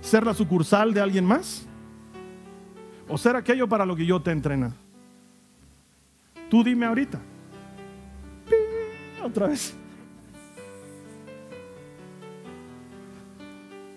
¿Ser 0.00 0.26
la 0.26 0.34
sucursal 0.34 0.92
de 0.92 1.00
alguien 1.00 1.24
más? 1.24 1.69
¿O 3.10 3.18
ser 3.18 3.34
aquello 3.34 3.68
para 3.68 3.84
lo 3.84 3.96
que 3.96 4.06
yo 4.06 4.20
te 4.20 4.30
he 4.30 4.32
entrenado? 4.32 4.74
Tú 6.48 6.62
dime 6.62 6.86
ahorita 6.86 7.20
otra 9.22 9.48
vez. 9.48 9.76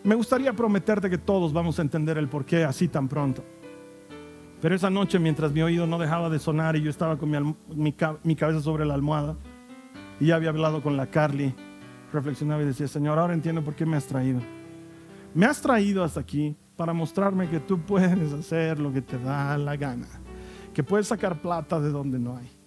Me 0.03 0.16
gustaría 0.16 0.51
prometerte 0.51 1.09
que 1.09 1.18
todos 1.18 1.53
vamos 1.53 1.80
a 1.80 1.82
entender 1.82 2.18
el 2.18 2.28
por 2.28 2.43
qué 2.43 2.64
así 2.64 2.88
tan 2.88 3.07
pronto. 3.07 3.43
Pero 4.61 4.76
esa 4.76 4.89
noche, 4.89 5.20
mientras 5.20 5.51
mi 5.51 5.61
oído 5.61 5.88
no 5.88 5.97
dejaba 5.97 6.30
de 6.30 6.39
sonar 6.39 6.76
y 6.76 6.82
yo 6.82 6.89
estaba 6.89 7.18
con 7.18 7.55
mi, 7.70 8.36
cabeza 8.36 8.61
sobre 8.61 8.86
la 8.86 8.93
almohada 8.93 9.36
y 10.20 10.28
ya 10.28 10.36
había 10.36 10.49
hablado 10.49 10.82
con 10.82 10.97
la 10.97 11.07
Carly, 11.07 11.53
reflexionaba 12.11 12.64
y 12.64 12.66
decía, 12.66 12.88
Señor, 12.88 13.20
ahora 13.20 13.34
entiendo 13.34 13.64
por 13.64 13.76
qué 13.76 13.86
me 13.86 13.97
has 13.97 14.05
traído. 14.05 14.41
Me 15.34 15.45
has 15.45 15.61
traído 15.61 16.03
hasta 16.03 16.20
aquí 16.20 16.55
para 16.76 16.93
mostrarme 16.93 17.49
que 17.49 17.59
tú 17.59 17.80
puedes 17.80 18.34
hacer 18.34 18.80
lo 18.80 18.91
que 18.91 19.01
te 19.01 19.17
da 19.17 19.57
la 19.57 19.76
gana, 19.76 20.07
que 20.74 20.84
puedes 20.84 21.07
sacar 21.07 21.41
plata 21.41 21.80
de 21.80 21.89
donde 21.89 22.19
no 22.19 22.38
hay 22.38 22.63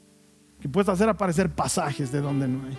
que 0.60 0.68
puedes 0.68 0.88
hacer 0.88 1.08
aparecer 1.08 1.50
pasajes 1.50 2.10
de 2.10 2.20
donde 2.20 2.48
no 2.48 2.66
hay, 2.66 2.76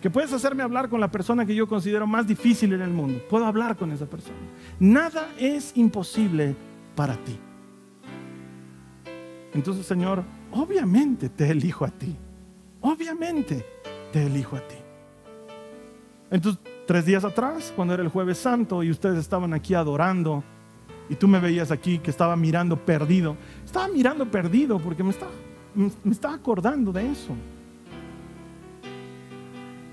que 0.00 0.10
puedes 0.10 0.32
hacerme 0.32 0.62
hablar 0.62 0.88
con 0.88 1.00
la 1.00 1.10
persona 1.10 1.46
que 1.46 1.54
yo 1.54 1.66
considero 1.66 2.06
más 2.06 2.26
difícil 2.26 2.72
en 2.72 2.82
el 2.82 2.90
mundo. 2.90 3.20
Puedo 3.30 3.46
hablar 3.46 3.76
con 3.76 3.92
esa 3.92 4.06
persona. 4.06 4.38
Nada 4.80 5.30
es 5.38 5.72
imposible 5.76 6.56
para 6.94 7.16
ti. 7.16 7.38
Entonces, 9.54 9.86
Señor, 9.86 10.24
obviamente 10.50 11.28
te 11.28 11.50
elijo 11.50 11.84
a 11.84 11.90
ti. 11.90 12.16
Obviamente 12.80 13.64
te 14.12 14.26
elijo 14.26 14.56
a 14.56 14.60
ti. 14.60 14.76
Entonces, 16.30 16.60
tres 16.86 17.06
días 17.06 17.24
atrás, 17.24 17.72
cuando 17.74 17.94
era 17.94 18.02
el 18.02 18.08
jueves 18.08 18.38
santo 18.38 18.82
y 18.82 18.90
ustedes 18.90 19.18
estaban 19.18 19.52
aquí 19.54 19.74
adorando, 19.74 20.42
y 21.08 21.16
tú 21.16 21.28
me 21.28 21.40
veías 21.40 21.70
aquí 21.70 21.98
que 21.98 22.10
estaba 22.10 22.36
mirando 22.36 22.76
perdido, 22.76 23.36
estaba 23.64 23.88
mirando 23.88 24.30
perdido 24.30 24.78
porque 24.78 25.02
me 25.02 25.10
estaba 25.10 25.32
me 25.74 26.12
estaba 26.12 26.34
acordando 26.34 26.92
de 26.92 27.10
eso. 27.10 27.34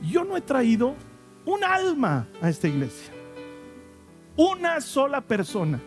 Yo 0.01 0.23
no 0.23 0.37
he 0.37 0.41
traído 0.41 0.95
un 1.45 1.63
alma 1.63 2.27
a 2.41 2.49
esta 2.49 2.67
iglesia. 2.67 3.13
Una 4.35 4.81
sola 4.81 5.21
persona. 5.21 5.79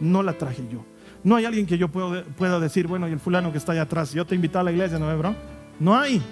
No 0.00 0.22
la 0.22 0.32
traje 0.32 0.62
yo. 0.70 0.84
No 1.24 1.36
hay 1.36 1.44
alguien 1.44 1.66
que 1.66 1.76
yo 1.76 1.88
pueda 1.88 2.60
decir, 2.60 2.86
bueno, 2.86 3.08
y 3.08 3.12
el 3.12 3.20
fulano 3.20 3.50
que 3.50 3.58
está 3.58 3.72
allá 3.72 3.82
atrás, 3.82 4.12
yo 4.12 4.24
te 4.24 4.34
invito 4.34 4.58
a 4.58 4.62
la 4.62 4.70
iglesia, 4.70 4.98
¿no, 4.98 5.18
bro? 5.18 5.34
No 5.80 5.96
hay. 5.96 6.22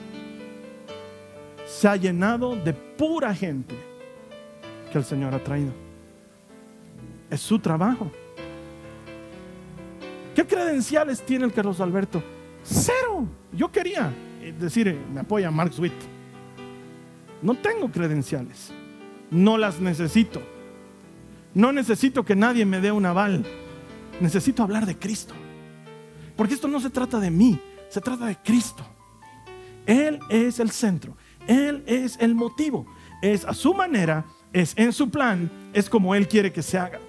Se 1.66 1.88
ha 1.88 1.96
llenado 1.96 2.54
de 2.54 2.72
pura 2.72 3.34
gente 3.34 3.74
que 4.90 4.98
el 4.98 5.04
Señor 5.04 5.34
ha 5.34 5.42
traído. 5.42 5.72
Es 7.28 7.40
su 7.40 7.58
trabajo. 7.58 8.10
¿Qué 10.34 10.46
credenciales 10.46 11.20
tiene 11.22 11.44
el 11.44 11.52
Carlos 11.52 11.80
Alberto? 11.80 12.22
Cero. 12.62 13.26
Yo 13.52 13.70
quería 13.70 14.12
eh, 14.40 14.54
decir, 14.58 14.86
eh, 14.86 14.98
me 15.12 15.20
apoya 15.20 15.50
Mark 15.50 15.72
Sweet. 15.72 15.92
No 17.42 17.54
tengo 17.54 17.90
credenciales. 17.90 18.72
No 19.30 19.58
las 19.58 19.80
necesito. 19.80 20.40
No 21.52 21.72
necesito 21.72 22.24
que 22.24 22.36
nadie 22.36 22.64
me 22.64 22.80
dé 22.80 22.92
un 22.92 23.06
aval. 23.06 23.44
Necesito 24.20 24.62
hablar 24.62 24.86
de 24.86 24.96
Cristo. 24.96 25.34
Porque 26.36 26.54
esto 26.54 26.68
no 26.68 26.80
se 26.80 26.90
trata 26.90 27.18
de 27.18 27.30
mí. 27.30 27.58
Se 27.88 28.00
trata 28.00 28.26
de 28.26 28.36
Cristo. 28.36 28.84
Él 29.86 30.20
es 30.28 30.60
el 30.60 30.70
centro. 30.70 31.16
Él 31.46 31.82
es 31.86 32.16
el 32.20 32.34
motivo. 32.34 32.86
Es 33.22 33.44
a 33.44 33.54
su 33.54 33.74
manera, 33.74 34.24
es 34.52 34.74
en 34.76 34.92
su 34.92 35.10
plan, 35.10 35.50
es 35.72 35.88
como 35.88 36.14
Él 36.14 36.28
quiere 36.28 36.52
que 36.52 36.62
se 36.62 36.78
haga. 36.78 37.00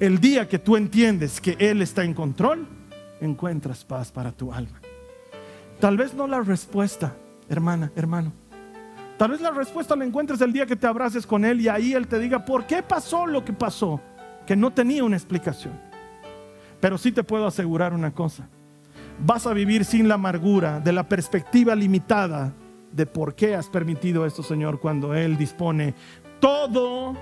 El 0.00 0.18
día 0.18 0.48
que 0.48 0.58
tú 0.58 0.76
entiendes 0.76 1.40
que 1.40 1.56
Él 1.58 1.82
está 1.82 2.04
en 2.04 2.14
control, 2.14 2.66
encuentras 3.20 3.84
paz 3.84 4.10
para 4.10 4.32
tu 4.32 4.52
alma. 4.52 4.80
Tal 5.80 5.96
vez 5.96 6.14
no 6.14 6.26
la 6.26 6.40
respuesta, 6.40 7.14
hermana, 7.48 7.92
hermano. 7.96 8.32
Tal 9.18 9.30
vez 9.30 9.40
la 9.40 9.50
respuesta 9.50 9.94
la 9.94 10.04
encuentres 10.04 10.40
el 10.40 10.52
día 10.52 10.66
que 10.66 10.76
te 10.76 10.86
abraces 10.86 11.26
con 11.26 11.44
Él 11.44 11.60
y 11.60 11.68
ahí 11.68 11.92
Él 11.92 12.08
te 12.08 12.18
diga, 12.18 12.44
¿por 12.44 12.66
qué 12.66 12.82
pasó 12.82 13.26
lo 13.26 13.44
que 13.44 13.52
pasó? 13.52 14.00
Que 14.46 14.56
no 14.56 14.72
tenía 14.72 15.04
una 15.04 15.16
explicación. 15.16 15.78
Pero 16.80 16.98
sí 16.98 17.12
te 17.12 17.22
puedo 17.22 17.46
asegurar 17.46 17.94
una 17.94 18.12
cosa. 18.12 18.48
Vas 19.24 19.46
a 19.46 19.52
vivir 19.52 19.84
sin 19.84 20.08
la 20.08 20.14
amargura 20.14 20.80
de 20.80 20.92
la 20.92 21.08
perspectiva 21.08 21.76
limitada 21.76 22.52
de 22.92 23.06
por 23.06 23.34
qué 23.34 23.54
has 23.54 23.68
permitido 23.68 24.26
esto, 24.26 24.42
Señor, 24.42 24.80
cuando 24.80 25.14
Él 25.14 25.36
dispone 25.36 25.94
todo 26.40 27.16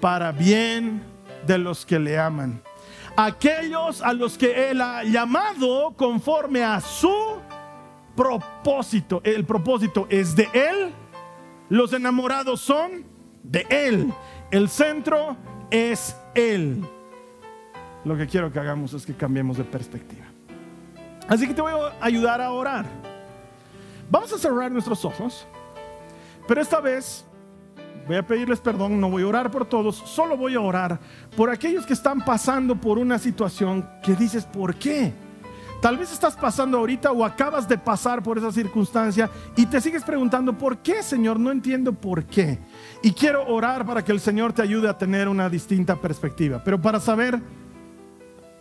para 0.00 0.32
bien 0.32 1.02
de 1.46 1.58
los 1.58 1.86
que 1.86 1.98
le 1.98 2.18
aman. 2.18 2.62
Aquellos 3.16 4.02
a 4.02 4.12
los 4.12 4.36
que 4.36 4.70
Él 4.70 4.80
ha 4.80 5.04
llamado 5.04 5.94
conforme 5.96 6.62
a 6.62 6.80
su 6.80 7.14
propósito. 8.16 9.20
El 9.24 9.44
propósito 9.44 10.06
es 10.10 10.34
de 10.34 10.48
Él. 10.52 10.92
Los 11.68 11.92
enamorados 11.92 12.60
son 12.60 13.04
de 13.42 13.66
Él. 13.70 14.12
El 14.50 14.68
centro 14.68 15.36
es 15.70 16.16
Él. 16.34 16.84
Lo 18.04 18.16
que 18.16 18.26
quiero 18.26 18.52
que 18.52 18.58
hagamos 18.58 18.92
es 18.92 19.06
que 19.06 19.14
cambiemos 19.14 19.56
de 19.56 19.64
perspectiva. 19.64 20.26
Así 21.28 21.48
que 21.48 21.54
te 21.54 21.62
voy 21.62 21.72
a 21.72 22.04
ayudar 22.04 22.40
a 22.40 22.50
orar. 22.50 23.13
Vamos 24.10 24.32
a 24.32 24.38
cerrar 24.38 24.70
nuestros 24.70 25.04
ojos, 25.04 25.46
pero 26.46 26.60
esta 26.60 26.80
vez 26.80 27.24
voy 28.06 28.16
a 28.16 28.26
pedirles 28.26 28.60
perdón, 28.60 29.00
no 29.00 29.10
voy 29.10 29.22
a 29.22 29.26
orar 29.26 29.50
por 29.50 29.66
todos, 29.66 29.96
solo 29.96 30.36
voy 30.36 30.54
a 30.54 30.60
orar 30.60 30.98
por 31.36 31.50
aquellos 31.50 31.86
que 31.86 31.94
están 31.94 32.24
pasando 32.24 32.76
por 32.76 32.98
una 32.98 33.18
situación 33.18 33.88
que 34.02 34.14
dices, 34.14 34.44
¿por 34.44 34.74
qué? 34.74 35.12
Tal 35.80 35.98
vez 35.98 36.12
estás 36.12 36.34
pasando 36.34 36.78
ahorita 36.78 37.12
o 37.12 37.24
acabas 37.24 37.68
de 37.68 37.76
pasar 37.76 38.22
por 38.22 38.38
esa 38.38 38.50
circunstancia 38.50 39.28
y 39.54 39.66
te 39.66 39.80
sigues 39.82 40.02
preguntando, 40.02 40.56
¿por 40.56 40.78
qué, 40.78 41.02
Señor? 41.02 41.38
No 41.38 41.50
entiendo 41.50 41.92
por 41.92 42.24
qué. 42.24 42.58
Y 43.02 43.12
quiero 43.12 43.46
orar 43.46 43.84
para 43.84 44.02
que 44.02 44.12
el 44.12 44.20
Señor 44.20 44.54
te 44.54 44.62
ayude 44.62 44.88
a 44.88 44.96
tener 44.96 45.28
una 45.28 45.50
distinta 45.50 45.96
perspectiva. 45.96 46.62
Pero 46.64 46.80
para 46.80 47.00
saber 47.00 47.38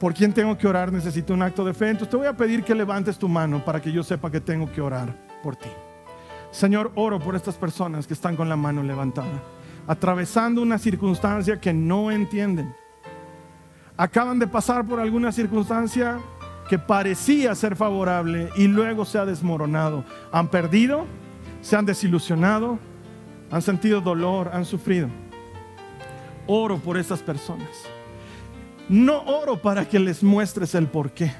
por 0.01 0.13
quién 0.13 0.33
tengo 0.33 0.57
que 0.57 0.67
orar 0.67 0.91
necesito 0.91 1.33
un 1.33 1.43
acto 1.43 1.63
de 1.63 1.73
fe. 1.73 1.91
Entonces 1.91 2.09
te 2.09 2.17
voy 2.17 2.27
a 2.27 2.35
pedir 2.35 2.61
que 2.61 2.75
levantes 2.75 3.17
tu 3.17 3.29
mano 3.29 3.63
para 3.63 3.81
que 3.81 3.89
yo 3.89 4.03
sepa 4.03 4.29
que 4.29 4.41
tengo 4.41 4.69
que 4.69 4.81
orar 4.81 5.32
por 5.43 5.55
ti. 5.55 5.69
Señor, 6.51 6.91
oro 6.95 7.19
por 7.19 7.35
estas 7.35 7.55
personas 7.55 8.07
que 8.07 8.13
están 8.13 8.35
con 8.35 8.47
la 8.47 8.55
mano 8.55 8.81
levantada, 8.81 9.43
atravesando 9.85 10.61
una 10.61 10.79
circunstancia 10.79 11.59
que 11.59 11.73
no 11.73 12.09
entienden. 12.09 12.73
Acaban 13.97 14.39
de 14.39 14.47
pasar 14.47 14.85
por 14.85 14.99
alguna 14.99 15.31
circunstancia 15.31 16.19
que 16.69 16.79
parecía 16.79 17.53
ser 17.53 17.75
favorable 17.75 18.49
y 18.55 18.67
luego 18.67 19.05
se 19.05 19.19
ha 19.19 19.25
desmoronado. 19.25 20.05
Han 20.31 20.47
perdido, 20.47 21.05
se 21.61 21.75
han 21.75 21.85
desilusionado, 21.85 22.79
han 23.51 23.61
sentido 23.61 24.01
dolor, 24.01 24.49
han 24.53 24.65
sufrido. 24.65 25.09
Oro 26.47 26.77
por 26.77 26.97
estas 26.97 27.21
personas. 27.21 27.69
No 28.89 29.21
oro 29.23 29.61
para 29.61 29.87
que 29.87 29.99
les 29.99 30.23
muestres 30.23 30.75
el 30.75 30.87
porqué. 30.87 31.31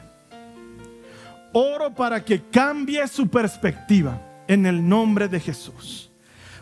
Oro 1.54 1.94
para 1.94 2.24
que 2.26 2.42
cambie 2.42 3.08
su 3.08 3.28
perspectiva 3.28 4.22
en 4.48 4.66
el 4.66 4.88
nombre 4.88 5.28
de 5.28 5.40
Jesús. 5.40 6.12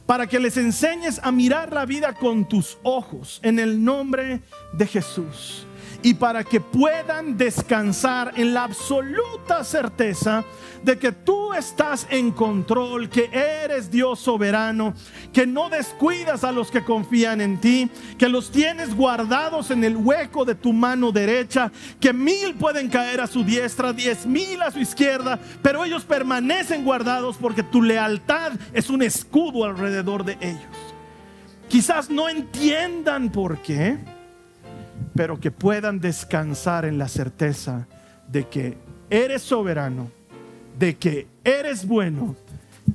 Para 0.06 0.28
que 0.28 0.40
les 0.40 0.58
enseñes 0.58 1.20
a 1.24 1.32
mirar 1.32 1.72
la 1.74 1.86
vida 1.86 2.14
con 2.14 2.48
tus 2.48 2.78
ojos 2.84 3.40
en 3.44 3.60
el 3.60 3.84
nombre 3.84 4.42
de 4.74 4.86
Jesús 4.88 5.66
y 6.04 6.16
para 6.16 6.44
que 6.44 6.60
puedan 6.60 7.38
descansar 7.38 8.34
en 8.36 8.54
la 8.54 8.64
absoluta 8.64 9.64
certeza 9.64 10.44
de 10.84 10.98
que 10.98 11.12
tú 11.12 11.54
estás 11.54 12.08
en 12.10 12.32
control, 12.32 13.10
que 13.10 13.30
eres 13.32 13.92
Dios 13.92 14.20
soberano, 14.20 14.94
que 15.32 15.46
no 15.46 15.70
descuidas 15.70 16.44
a 16.44 16.52
los 16.52 16.72
que 16.72 16.84
confían 16.84 17.40
en 17.40 17.60
ti, 17.60 17.90
que 18.18 18.30
los 18.30 18.52
tienes 18.52 18.96
guardados 18.96 19.70
en 19.70 19.84
el 19.84 19.96
hueco 19.96 20.44
de 20.44 20.56
tu 20.56 20.74
mano 20.74 21.12
derecha, 21.12 21.72
que 22.00 22.14
mil 22.14 22.56
pueden 22.56 22.90
caer 22.90 23.22
a 23.22 23.28
su 23.28 23.44
diestra, 23.44 23.94
diez 23.94 24.26
mil 24.26 24.62
a 24.62 24.72
su 24.72 24.80
izquierda, 24.80 25.40
pero 25.62 25.86
ellos 25.86 26.04
permanecen 26.04 26.84
guardados 26.84 27.38
porque 27.40 27.64
tu 27.64 27.82
lealtad 27.82 28.54
es 28.74 28.90
un 28.90 29.04
escudo 29.04 29.66
alrededor 29.66 30.26
de 30.26 30.38
ellos. 30.42 30.62
Quizás 31.70 32.10
no 32.10 32.28
entiendan 32.28 33.30
por 33.30 33.60
qué 33.60 33.98
pero 35.16 35.40
que 35.40 35.52
puedan 35.52 36.00
descansar 36.00 36.86
en 36.86 36.98
la 36.98 37.08
certeza 37.08 37.88
de 38.28 38.48
que 38.48 38.78
eres 39.10 39.42
soberano, 39.42 40.10
de 40.78 40.96
que 40.98 41.28
eres 41.44 41.86
bueno 41.86 42.36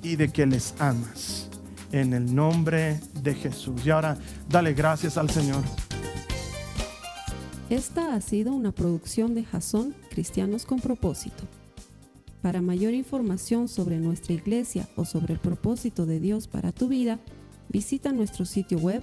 y 0.02 0.16
de 0.16 0.32
que 0.32 0.46
les 0.46 0.74
amas. 0.78 1.48
En 1.92 2.12
el 2.12 2.34
nombre 2.34 3.00
de 3.22 3.34
Jesús. 3.34 3.86
Y 3.86 3.90
ahora 3.90 4.18
dale 4.48 4.74
gracias 4.74 5.16
al 5.16 5.30
Señor. 5.30 5.62
Esta 7.70 8.14
ha 8.14 8.20
sido 8.20 8.52
una 8.52 8.72
producción 8.72 9.34
de 9.34 9.44
Jason 9.44 9.94
Cristianos 10.10 10.66
con 10.66 10.80
propósito. 10.80 11.44
Para 12.42 12.62
mayor 12.62 12.94
información 12.94 13.66
sobre 13.66 13.98
nuestra 13.98 14.34
iglesia 14.34 14.88
o 14.94 15.04
sobre 15.04 15.34
el 15.34 15.40
propósito 15.40 16.06
de 16.06 16.20
Dios 16.20 16.46
para 16.46 16.70
tu 16.70 16.86
vida, 16.86 17.18
visita 17.68 18.12
nuestro 18.12 18.44
sitio 18.44 18.78
web 18.78 19.02